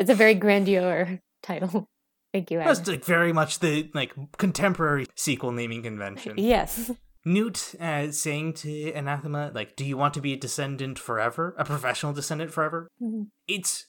it's 0.00 0.10
a 0.10 0.14
very 0.14 0.34
grandeur 0.34 1.20
title. 1.42 1.86
Thank 2.32 2.50
you, 2.50 2.58
That's 2.58 2.88
like 2.88 3.04
very 3.04 3.32
much 3.32 3.60
the 3.60 3.88
like 3.94 4.12
contemporary 4.38 5.06
sequel 5.14 5.52
naming 5.52 5.84
convention. 5.84 6.34
Yes. 6.38 6.90
Newt 7.24 7.74
uh, 7.80 8.10
saying 8.10 8.52
to 8.54 8.92
Anathema, 8.92 9.50
like, 9.54 9.76
"Do 9.76 9.84
you 9.84 9.96
want 9.96 10.14
to 10.14 10.20
be 10.20 10.32
a 10.32 10.36
descendant 10.36 10.98
forever, 10.98 11.54
a 11.58 11.64
professional 11.64 12.12
descendant 12.12 12.52
forever?" 12.52 12.88
Mhm. 13.02 13.28
It's 13.48 13.86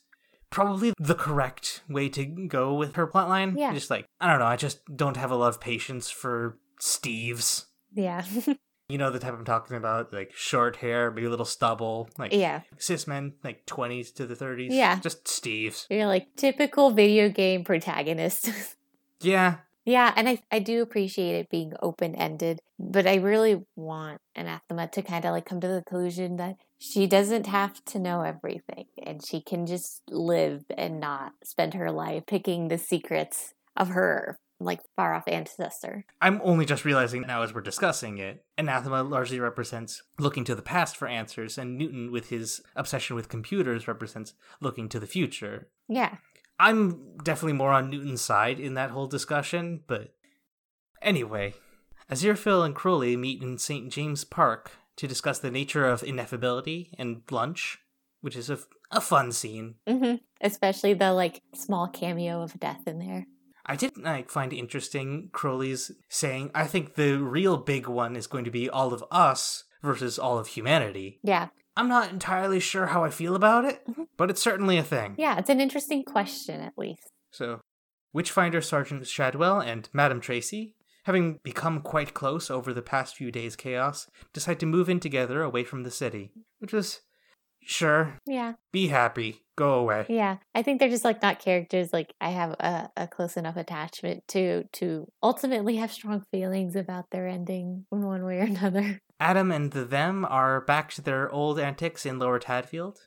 probably 0.49 0.93
the 0.99 1.15
correct 1.15 1.81
way 1.89 2.07
to 2.09 2.25
go 2.25 2.73
with 2.73 2.95
her 2.95 3.07
plotline. 3.07 3.57
Yeah. 3.57 3.73
just 3.73 3.89
like 3.89 4.05
I 4.21 4.29
don't 4.29 4.39
know, 4.39 4.45
I 4.45 4.55
just 4.55 4.79
don't 4.95 5.17
have 5.17 5.31
a 5.31 5.35
lot 5.35 5.49
of 5.49 5.59
patience 5.59 6.09
for 6.09 6.57
Steves. 6.81 7.65
Yeah. 7.93 8.23
You 8.87 8.99
know 8.99 9.09
the 9.09 9.17
type 9.17 9.33
I'm 9.33 9.45
talking 9.45 9.77
about, 9.77 10.13
like 10.13 10.31
short 10.35 10.75
hair, 10.75 11.09
maybe 11.09 11.25
a 11.25 11.29
little 11.31 11.43
stubble, 11.43 12.07
like 12.19 12.31
yeah. 12.31 12.61
cis 12.77 13.07
men, 13.07 13.33
like 13.43 13.65
20s 13.65 14.13
to 14.13 14.27
the 14.27 14.35
30s. 14.35 14.67
Yeah. 14.69 14.99
just 14.99 15.23
Steves. 15.25 15.87
You're 15.89 16.05
like 16.05 16.27
typical 16.35 16.91
video 16.91 17.29
game 17.29 17.63
protagonist. 17.63 18.51
Yeah, 19.21 19.55
yeah, 19.85 20.11
and 20.15 20.27
I, 20.27 20.39
I 20.51 20.59
do 20.59 20.81
appreciate 20.81 21.35
it 21.35 21.49
being 21.49 21.73
open 21.81 22.15
ended, 22.15 22.59
but 22.79 23.05
I 23.05 23.15
really 23.15 23.63
want 23.75 24.19
Anathema 24.35 24.87
to 24.89 25.01
kind 25.03 25.23
of 25.25 25.31
like 25.31 25.45
come 25.45 25.61
to 25.61 25.67
the 25.67 25.83
conclusion 25.85 26.37
that 26.37 26.55
she 26.79 27.05
doesn't 27.05 27.45
have 27.45 27.83
to 27.85 27.99
know 27.99 28.21
everything 28.21 28.85
and 29.05 29.25
she 29.25 29.41
can 29.41 29.67
just 29.67 30.01
live 30.09 30.63
and 30.75 30.99
not 30.99 31.33
spend 31.43 31.75
her 31.75 31.91
life 31.91 32.23
picking 32.25 32.67
the 32.67 32.79
secrets 32.79 33.53
of 33.77 33.89
her 33.89 34.39
like 34.59 34.79
far 34.95 35.13
off 35.13 35.27
ancestor. 35.27 36.05
I'm 36.21 36.41
only 36.43 36.65
just 36.65 36.85
realizing 36.85 37.21
now 37.21 37.43
as 37.43 37.53
we're 37.53 37.61
discussing 37.61 38.17
it. 38.17 38.43
Anathema 38.57 39.03
largely 39.03 39.39
represents 39.39 40.01
looking 40.17 40.43
to 40.45 40.55
the 40.55 40.61
past 40.61 40.95
for 40.95 41.07
answers, 41.07 41.57
and 41.57 41.77
Newton, 41.77 42.11
with 42.11 42.29
his 42.29 42.61
obsession 42.75 43.15
with 43.15 43.29
computers, 43.29 43.87
represents 43.87 44.33
looking 44.61 44.87
to 44.89 44.99
the 44.99 45.07
future. 45.07 45.67
Yeah. 45.89 46.15
I'm 46.59 47.17
definitely 47.23 47.53
more 47.53 47.71
on 47.71 47.89
Newton's 47.89 48.21
side 48.21 48.59
in 48.59 48.75
that 48.75 48.91
whole 48.91 49.07
discussion, 49.07 49.81
but 49.87 50.13
anyway, 51.01 51.53
Aziraphale 52.09 52.65
and 52.65 52.75
Crowley 52.75 53.17
meet 53.17 53.41
in 53.41 53.57
St. 53.57 53.91
James 53.91 54.23
Park 54.23 54.71
to 54.95 55.07
discuss 55.07 55.39
the 55.39 55.51
nature 55.51 55.85
of 55.85 56.01
ineffability 56.01 56.91
and 56.97 57.21
lunch, 57.29 57.79
which 58.21 58.35
is 58.35 58.49
a, 58.49 58.59
a 58.91 59.01
fun 59.01 59.31
scene. 59.31 59.75
hmm 59.87 60.15
Especially 60.41 60.93
the 60.93 61.11
like 61.13 61.41
small 61.53 61.87
cameo 61.87 62.41
of 62.41 62.59
death 62.59 62.87
in 62.87 62.99
there. 62.99 63.25
I 63.65 63.75
did 63.75 63.97
like 63.97 64.29
find 64.29 64.53
interesting 64.53 65.29
Crowley's 65.33 65.91
saying, 66.07 66.51
I 66.53 66.67
think 66.67 66.93
the 66.93 67.17
real 67.17 67.57
big 67.57 67.87
one 67.87 68.15
is 68.15 68.27
going 68.27 68.45
to 68.45 68.51
be 68.51 68.69
all 68.69 68.93
of 68.93 69.03
us 69.09 69.63
versus 69.81 70.19
all 70.19 70.37
of 70.37 70.47
humanity. 70.47 71.19
Yeah. 71.23 71.47
I'm 71.77 71.87
not 71.89 72.11
entirely 72.11 72.59
sure 72.59 72.87
how 72.87 73.03
I 73.03 73.09
feel 73.09 73.35
about 73.35 73.65
it, 73.65 73.85
mm-hmm. 73.87 74.03
but 74.17 74.29
it's 74.29 74.41
certainly 74.41 74.77
a 74.77 74.83
thing. 74.83 75.15
Yeah, 75.17 75.37
it's 75.37 75.49
an 75.49 75.59
interesting 75.59 76.03
question 76.03 76.61
at 76.61 76.73
least. 76.77 77.11
So, 77.31 77.61
Witchfinder 78.13 78.61
Sergeant 78.61 79.05
Shadwell 79.05 79.59
and 79.59 79.89
Madame 79.91 80.21
Tracy, 80.21 80.75
having 81.03 81.39
become 81.43 81.81
quite 81.81 82.13
close 82.13 82.49
over 82.49 82.73
the 82.73 82.81
past 82.81 83.15
few 83.15 83.29
days' 83.31 83.55
chaos, 83.55 84.07
decide 84.33 84.59
to 84.61 84.65
move 84.65 84.89
in 84.89 84.99
together 84.99 85.41
away 85.41 85.63
from 85.63 85.83
the 85.83 85.91
city, 85.91 86.31
which 86.59 86.71
was 86.71 87.01
sure, 87.65 88.19
Yeah. 88.25 88.53
be 88.71 88.87
happy, 88.87 89.43
go 89.57 89.73
away. 89.73 90.05
Yeah, 90.07 90.37
I 90.53 90.61
think 90.61 90.79
they're 90.79 90.89
just 90.89 91.03
like 91.03 91.21
not 91.21 91.39
characters 91.39 91.91
like 91.91 92.13
I 92.21 92.29
have 92.29 92.51
a, 92.51 92.89
a 92.95 93.07
close 93.07 93.35
enough 93.35 93.57
attachment 93.57 94.23
to 94.29 94.63
to 94.73 95.07
ultimately 95.21 95.75
have 95.77 95.91
strong 95.91 96.23
feelings 96.31 96.75
about 96.75 97.05
their 97.11 97.27
ending 97.27 97.85
in 97.91 98.01
one 98.05 98.23
way 98.23 98.37
or 98.37 98.43
another. 98.43 99.01
Adam 99.19 99.51
and 99.51 99.71
the 99.71 99.85
them 99.85 100.25
are 100.25 100.61
back 100.61 100.91
to 100.91 101.01
their 101.01 101.31
old 101.31 101.59
antics 101.59 102.05
in 102.05 102.19
Lower 102.19 102.39
Tadfield. 102.39 102.97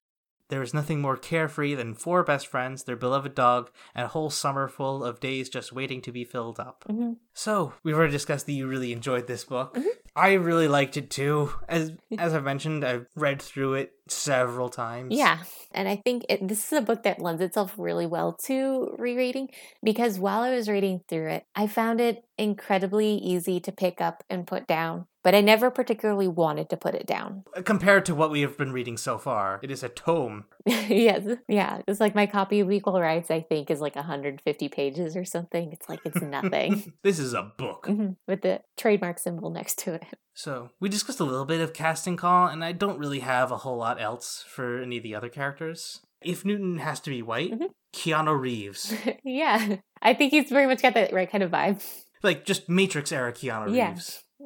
There 0.48 0.62
is 0.62 0.72
nothing 0.72 1.02
more 1.02 1.18
carefree 1.18 1.74
than 1.74 1.92
four 1.92 2.24
best 2.24 2.46
friends, 2.46 2.84
their 2.84 2.96
beloved 2.96 3.34
dog, 3.34 3.70
and 3.94 4.06
a 4.06 4.08
whole 4.08 4.30
summer 4.30 4.66
full 4.66 5.04
of 5.04 5.20
days 5.20 5.50
just 5.50 5.74
waiting 5.74 6.00
to 6.00 6.12
be 6.12 6.24
filled 6.24 6.58
up. 6.58 6.84
hmm 6.86 7.12
So, 7.34 7.74
we've 7.82 7.94
already 7.94 8.12
discussed 8.12 8.46
that 8.46 8.52
you 8.52 8.66
really 8.66 8.92
enjoyed 8.92 9.26
this 9.26 9.44
book. 9.44 9.76
I 10.16 10.32
really 10.32 10.66
liked 10.66 10.96
it 10.96 11.10
too. 11.10 11.52
As 11.68 11.92
as 12.18 12.34
I've 12.34 12.44
mentioned, 12.44 12.82
I've 12.84 13.06
read 13.14 13.42
through 13.42 13.74
it 13.74 13.92
several 14.08 14.70
times. 14.70 15.14
Yeah, 15.14 15.38
and 15.72 15.86
I 15.86 15.96
think 15.96 16.24
it, 16.28 16.48
this 16.48 16.72
is 16.72 16.78
a 16.78 16.82
book 16.82 17.02
that 17.02 17.20
lends 17.20 17.42
itself 17.42 17.74
really 17.76 18.06
well 18.06 18.32
to 18.46 18.96
rereading 18.98 19.50
because 19.82 20.18
while 20.18 20.40
I 20.40 20.50
was 20.50 20.68
reading 20.68 21.02
through 21.08 21.28
it, 21.28 21.44
I 21.54 21.66
found 21.66 22.00
it 22.00 22.24
incredibly 22.38 23.16
easy 23.16 23.60
to 23.60 23.70
pick 23.70 24.00
up 24.00 24.24
and 24.30 24.46
put 24.46 24.66
down, 24.66 25.06
but 25.28 25.34
I 25.34 25.42
never 25.42 25.70
particularly 25.70 26.26
wanted 26.26 26.70
to 26.70 26.78
put 26.78 26.94
it 26.94 27.06
down. 27.06 27.44
Compared 27.64 28.06
to 28.06 28.14
what 28.14 28.30
we 28.30 28.40
have 28.40 28.56
been 28.56 28.72
reading 28.72 28.96
so 28.96 29.18
far, 29.18 29.60
it 29.62 29.70
is 29.70 29.82
a 29.82 29.90
tome. 29.90 30.46
yes, 30.66 31.36
yeah, 31.46 31.82
it's 31.86 32.00
like 32.00 32.14
my 32.14 32.24
copy 32.24 32.60
of 32.60 32.72
Equal 32.72 32.98
Rites. 32.98 33.30
I 33.30 33.42
think 33.42 33.70
is 33.70 33.82
like 33.82 33.94
150 33.94 34.68
pages 34.70 35.16
or 35.16 35.26
something. 35.26 35.70
It's 35.70 35.86
like 35.86 36.00
it's 36.06 36.22
nothing. 36.22 36.94
this 37.02 37.18
is 37.18 37.34
a 37.34 37.42
book. 37.42 37.88
Mhm, 37.90 38.16
with 38.26 38.40
the 38.40 38.62
trademark 38.78 39.18
symbol 39.18 39.50
next 39.50 39.76
to 39.80 39.92
it. 39.94 40.04
So, 40.32 40.70
we 40.80 40.88
discussed 40.88 41.20
a 41.20 41.24
little 41.24 41.44
bit 41.44 41.60
of 41.60 41.74
casting 41.74 42.16
call, 42.16 42.46
and 42.46 42.64
I 42.64 42.72
don't 42.72 42.98
really 42.98 43.20
have 43.20 43.52
a 43.52 43.58
whole 43.58 43.76
lot 43.76 44.00
else 44.00 44.46
for 44.48 44.80
any 44.80 44.96
of 44.96 45.02
the 45.02 45.14
other 45.14 45.28
characters. 45.28 46.00
If 46.22 46.42
Newton 46.42 46.78
has 46.78 47.00
to 47.00 47.10
be 47.10 47.20
white, 47.20 47.52
Mhm. 47.52 47.68
Keanu 47.92 48.40
Reeves. 48.40 48.94
yeah, 49.24 49.76
I 50.00 50.14
think 50.14 50.30
he's 50.32 50.48
very 50.48 50.66
much 50.66 50.80
got 50.80 50.94
that 50.94 51.12
right 51.12 51.30
kind 51.30 51.44
of 51.44 51.50
vibe. 51.50 51.82
like, 52.22 52.46
just 52.46 52.66
Matrix 52.68 53.12
era 53.12 53.30
Keanu 53.32 53.74
Yeah. 53.76 53.94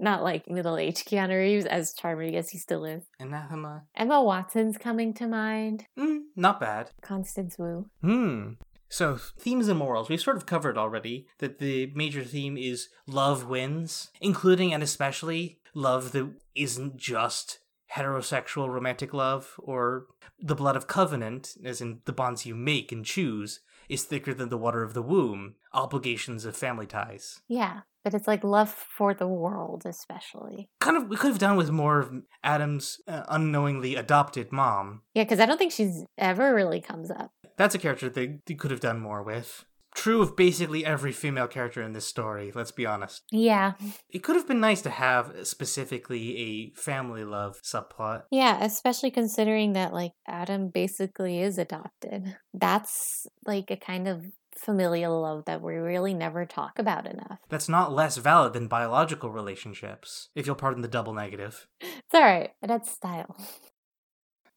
Not 0.03 0.24
like 0.24 0.50
middle 0.50 0.76
aged 0.76 1.09
Keanu 1.09 1.38
Reeves, 1.38 1.64
as 1.64 1.94
charming 1.94 2.34
as 2.34 2.50
he 2.50 2.59
still 2.59 2.84
is. 2.84 3.05
Anathema. 3.20 3.84
Emma 3.94 4.20
Watson's 4.20 4.76
coming 4.76 5.14
to 5.14 5.28
mind. 5.28 5.86
Mm, 5.96 6.22
not 6.34 6.59
bad. 6.59 6.90
Constance 7.03 7.57
Wu. 7.57 7.88
Hmm. 8.00 8.55
So, 8.88 9.16
themes 9.38 9.68
and 9.68 9.78
morals. 9.78 10.09
We've 10.09 10.20
sort 10.20 10.36
of 10.36 10.44
covered 10.44 10.76
already 10.76 11.28
that 11.38 11.61
the 11.61 11.92
major 11.94 12.24
theme 12.24 12.57
is 12.59 12.88
love 13.07 13.46
wins, 13.46 14.11
including 14.20 14.74
and 14.74 14.82
especially 14.82 15.61
love 15.72 16.11
that 16.12 16.32
isn't 16.57 16.96
just 16.96 17.61
heterosexual 17.94 18.68
romantic 18.68 19.14
love 19.14 19.55
or 19.59 20.07
the 20.40 20.57
blood 20.57 20.74
of 20.74 20.88
covenant, 20.88 21.55
as 21.64 21.80
in 21.80 22.00
the 22.07 22.12
bonds 22.12 22.44
you 22.44 22.57
make 22.57 22.90
and 22.90 23.05
choose, 23.05 23.61
is 23.89 24.05
thicker 24.05 24.35
than 24.35 24.49
the 24.49 24.59
water 24.59 24.83
of 24.83 24.95
the 24.95 25.03
womb, 25.03 25.55
obligations 25.72 26.45
of 26.45 26.57
family 26.57 26.87
ties. 26.87 27.41
Yeah, 27.49 27.80
but 28.05 28.14
it's 28.14 28.26
like 28.26 28.43
love 28.45 28.70
for 28.70 29.14
the 29.14 29.28
world, 29.28 29.83
especially. 29.87 30.68
Kind 30.80 30.97
of, 30.97 31.09
we 31.09 31.16
could 31.16 31.30
have 31.30 31.39
done 31.39 31.57
with 31.57 31.70
more 31.70 31.99
of 32.01 32.12
Adam's 32.43 33.01
uh, 33.07 33.22
unknowingly 33.28 33.95
adopted 33.97 34.53
mom. 34.53 35.03
Yeah, 35.14 35.24
because 35.24 35.41
I 35.41 35.47
don't 35.47 35.59
think 35.59 35.72
she's 35.72 36.05
ever 36.18 36.55
really 36.55 36.80
comes 36.80 37.11
up. 37.11 37.30
That's 37.57 37.74
a 37.74 37.78
character 37.78 38.09
they, 38.09 38.39
they 38.47 38.55
could 38.55 38.70
have 38.70 38.80
done 38.80 39.01
more 39.01 39.22
with. 39.22 39.64
True 39.95 40.22
of 40.22 40.36
basically 40.36 40.84
every 40.84 41.12
female 41.12 41.47
character 41.47 41.82
in 41.82 41.93
this 41.93 42.07
story, 42.07 42.51
let's 42.55 42.72
be 42.72 42.86
honest. 42.86 43.22
Yeah. 43.30 43.72
It 44.09 44.22
could 44.22 44.36
have 44.36 44.49
been 44.49 44.61
nice 44.61 44.82
to 44.82 44.90
have 44.90 45.32
specifically 45.47 46.38
a 46.38 46.80
family 46.80 47.24
love 47.24 47.61
subplot. 47.62 48.22
Yeah, 48.30 48.62
especially 48.64 49.11
considering 49.11 49.74
that 49.74 49.93
like 49.93 50.12
Adam 50.26 50.68
basically 50.68 51.40
is 51.40 51.59
adopted. 51.59 52.36
That's 52.55 53.26
like 53.47 53.70
a 53.70 53.76
kind 53.76 54.09
of 54.09 54.24
familial 54.57 55.20
love 55.20 55.45
that 55.47 55.62
we 55.62 55.74
really 55.74 56.14
never 56.14 56.47
talk 56.47 56.78
about 56.78 57.07
enough. 57.07 57.38
That's 57.49 57.68
not 57.68 57.93
less 57.93 58.16
valid 58.16 58.53
than 58.53 58.68
biological 58.68 59.30
relationships, 59.30 60.28
if 60.34 60.47
you'll 60.47 60.57
pardon 60.57 60.82
the 60.82 60.88
double 60.88 61.14
negative. 61.14 61.66
It's 62.12 62.20
all 62.20 62.26
right. 62.26 62.51
It 62.62 62.70
adds 62.70 62.90
style. 62.90 63.34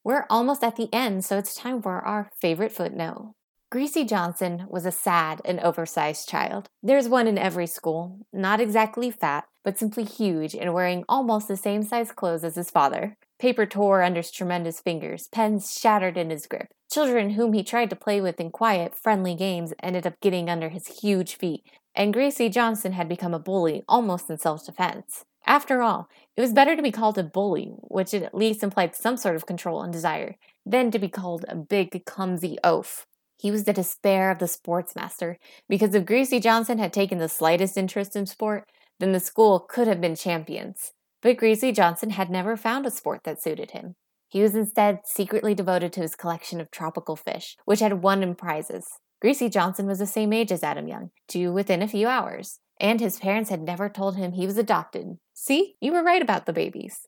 We're 0.04 0.26
almost 0.28 0.62
at 0.62 0.76
the 0.76 0.92
end, 0.92 1.24
so 1.24 1.38
it's 1.38 1.54
time 1.54 1.80
for 1.80 2.00
our 2.00 2.30
favorite 2.38 2.70
footnote. 2.70 3.32
Greasy 3.76 4.04
Johnson 4.04 4.64
was 4.70 4.86
a 4.86 4.90
sad 4.90 5.42
and 5.44 5.60
oversized 5.60 6.26
child. 6.30 6.70
There's 6.82 7.10
one 7.10 7.26
in 7.26 7.36
every 7.36 7.66
school, 7.66 8.20
not 8.32 8.58
exactly 8.58 9.10
fat, 9.10 9.44
but 9.62 9.78
simply 9.78 10.04
huge 10.04 10.54
and 10.54 10.72
wearing 10.72 11.04
almost 11.10 11.46
the 11.46 11.58
same 11.58 11.82
size 11.82 12.10
clothes 12.10 12.42
as 12.42 12.54
his 12.54 12.70
father. 12.70 13.18
Paper 13.38 13.66
tore 13.66 14.02
under 14.02 14.20
his 14.20 14.30
tremendous 14.30 14.80
fingers, 14.80 15.28
pens 15.30 15.78
shattered 15.78 16.16
in 16.16 16.30
his 16.30 16.46
grip. 16.46 16.68
Children 16.90 17.32
whom 17.32 17.52
he 17.52 17.62
tried 17.62 17.90
to 17.90 17.96
play 17.96 18.18
with 18.18 18.40
in 18.40 18.50
quiet, 18.50 18.94
friendly 18.94 19.34
games 19.34 19.74
ended 19.82 20.06
up 20.06 20.22
getting 20.22 20.48
under 20.48 20.70
his 20.70 21.02
huge 21.02 21.34
feet, 21.34 21.62
and 21.94 22.14
Greasy 22.14 22.48
Johnson 22.48 22.92
had 22.92 23.10
become 23.10 23.34
a 23.34 23.38
bully 23.38 23.84
almost 23.86 24.30
in 24.30 24.38
self 24.38 24.64
defense. 24.64 25.26
After 25.44 25.82
all, 25.82 26.08
it 26.34 26.40
was 26.40 26.54
better 26.54 26.76
to 26.76 26.82
be 26.82 26.90
called 26.90 27.18
a 27.18 27.22
bully, 27.22 27.74
which 27.82 28.14
at 28.14 28.34
least 28.34 28.62
implied 28.62 28.96
some 28.96 29.18
sort 29.18 29.36
of 29.36 29.44
control 29.44 29.82
and 29.82 29.92
desire, 29.92 30.36
than 30.64 30.90
to 30.92 30.98
be 30.98 31.10
called 31.10 31.44
a 31.46 31.54
big, 31.54 32.06
clumsy 32.06 32.56
oaf. 32.64 33.06
He 33.38 33.50
was 33.50 33.64
the 33.64 33.72
despair 33.72 34.30
of 34.30 34.38
the 34.38 34.46
sportsmaster, 34.46 35.36
because 35.68 35.94
if 35.94 36.06
Greasy 36.06 36.40
Johnson 36.40 36.78
had 36.78 36.92
taken 36.92 37.18
the 37.18 37.28
slightest 37.28 37.76
interest 37.76 38.16
in 38.16 38.26
sport, 38.26 38.68
then 38.98 39.12
the 39.12 39.20
school 39.20 39.60
could 39.60 39.86
have 39.86 40.00
been 40.00 40.16
champions. 40.16 40.92
But 41.22 41.36
Greasy 41.36 41.72
Johnson 41.72 42.10
had 42.10 42.30
never 42.30 42.56
found 42.56 42.86
a 42.86 42.90
sport 42.90 43.22
that 43.24 43.42
suited 43.42 43.72
him. 43.72 43.94
He 44.28 44.42
was 44.42 44.54
instead 44.54 45.00
secretly 45.04 45.54
devoted 45.54 45.92
to 45.94 46.00
his 46.00 46.16
collection 46.16 46.60
of 46.60 46.70
tropical 46.70 47.16
fish, 47.16 47.56
which 47.64 47.80
had 47.80 48.02
won 48.02 48.22
him 48.22 48.34
prizes. 48.34 48.86
Greasy 49.20 49.48
Johnson 49.48 49.86
was 49.86 49.98
the 49.98 50.06
same 50.06 50.32
age 50.32 50.52
as 50.52 50.62
Adam 50.62 50.88
Young, 50.88 51.10
to 51.28 51.52
within 51.52 51.82
a 51.82 51.88
few 51.88 52.06
hours, 52.06 52.58
and 52.80 53.00
his 53.00 53.18
parents 53.18 53.50
had 53.50 53.62
never 53.62 53.88
told 53.88 54.16
him 54.16 54.32
he 54.32 54.46
was 54.46 54.58
adopted. 54.58 55.18
See, 55.32 55.76
you 55.80 55.92
were 55.92 56.02
right 56.02 56.22
about 56.22 56.46
the 56.46 56.52
babies. 56.52 57.06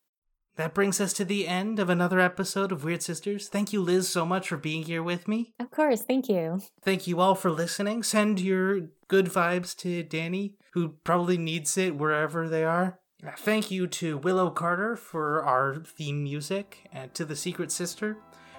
That 0.59 0.75
brings 0.75 1.01
us 1.01 1.13
to 1.13 1.25
the 1.25 1.47
end 1.47 1.79
of 1.79 1.89
another 1.89 2.19
episode 2.19 2.73
of 2.73 2.83
Weird 2.83 3.01
Sisters. 3.01 3.47
Thank 3.47 3.73
you, 3.73 3.81
Liz, 3.81 4.09
so 4.09 4.27
much 4.27 4.49
for 4.49 4.57
being 4.57 4.83
here 4.83 5.05
with 5.05 5.29
me. 5.29 5.53
Of 5.61 5.71
course, 5.71 6.03
thank 6.03 6.29
you. 6.29 6.61
Thank 6.83 7.07
you 7.07 7.21
all 7.21 7.37
for 7.37 7.49
listening. 7.49 8.03
Send 8.03 8.41
your 8.41 8.81
good 9.07 9.27
vibes 9.27 9.77
to 9.77 10.03
Danny, 10.03 10.57
who 10.73 10.97
probably 11.05 11.39
needs 11.39 11.79
it 11.79 11.95
wherever 11.95 12.49
they 12.49 12.65
are. 12.65 12.99
Thank 13.39 13.71
you 13.71 13.87
to 13.87 14.19
Willow 14.19 14.51
Carter 14.51 14.97
for 14.97 15.45
our 15.45 15.77
theme 15.77 16.25
music, 16.25 16.89
and 16.93 17.15
to 17.15 17.25
the 17.25 17.37
Secret 17.37 17.71
Sister 17.71 18.17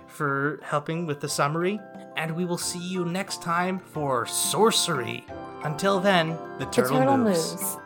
for 0.08 0.62
helping 0.64 1.06
with 1.06 1.20
the 1.20 1.28
summary. 1.28 1.82
And 2.16 2.34
we 2.34 2.46
will 2.46 2.58
see 2.58 2.80
you 2.80 3.04
next 3.04 3.42
time 3.42 3.78
for 3.78 4.24
Sourcery. 4.24 5.24
Until 5.66 6.00
then, 6.00 6.30
the 6.60 6.66
turtle, 6.68 6.94
the 6.94 7.00
turtle 7.00 7.18
moves. 7.18 7.56
moves. 7.56 7.78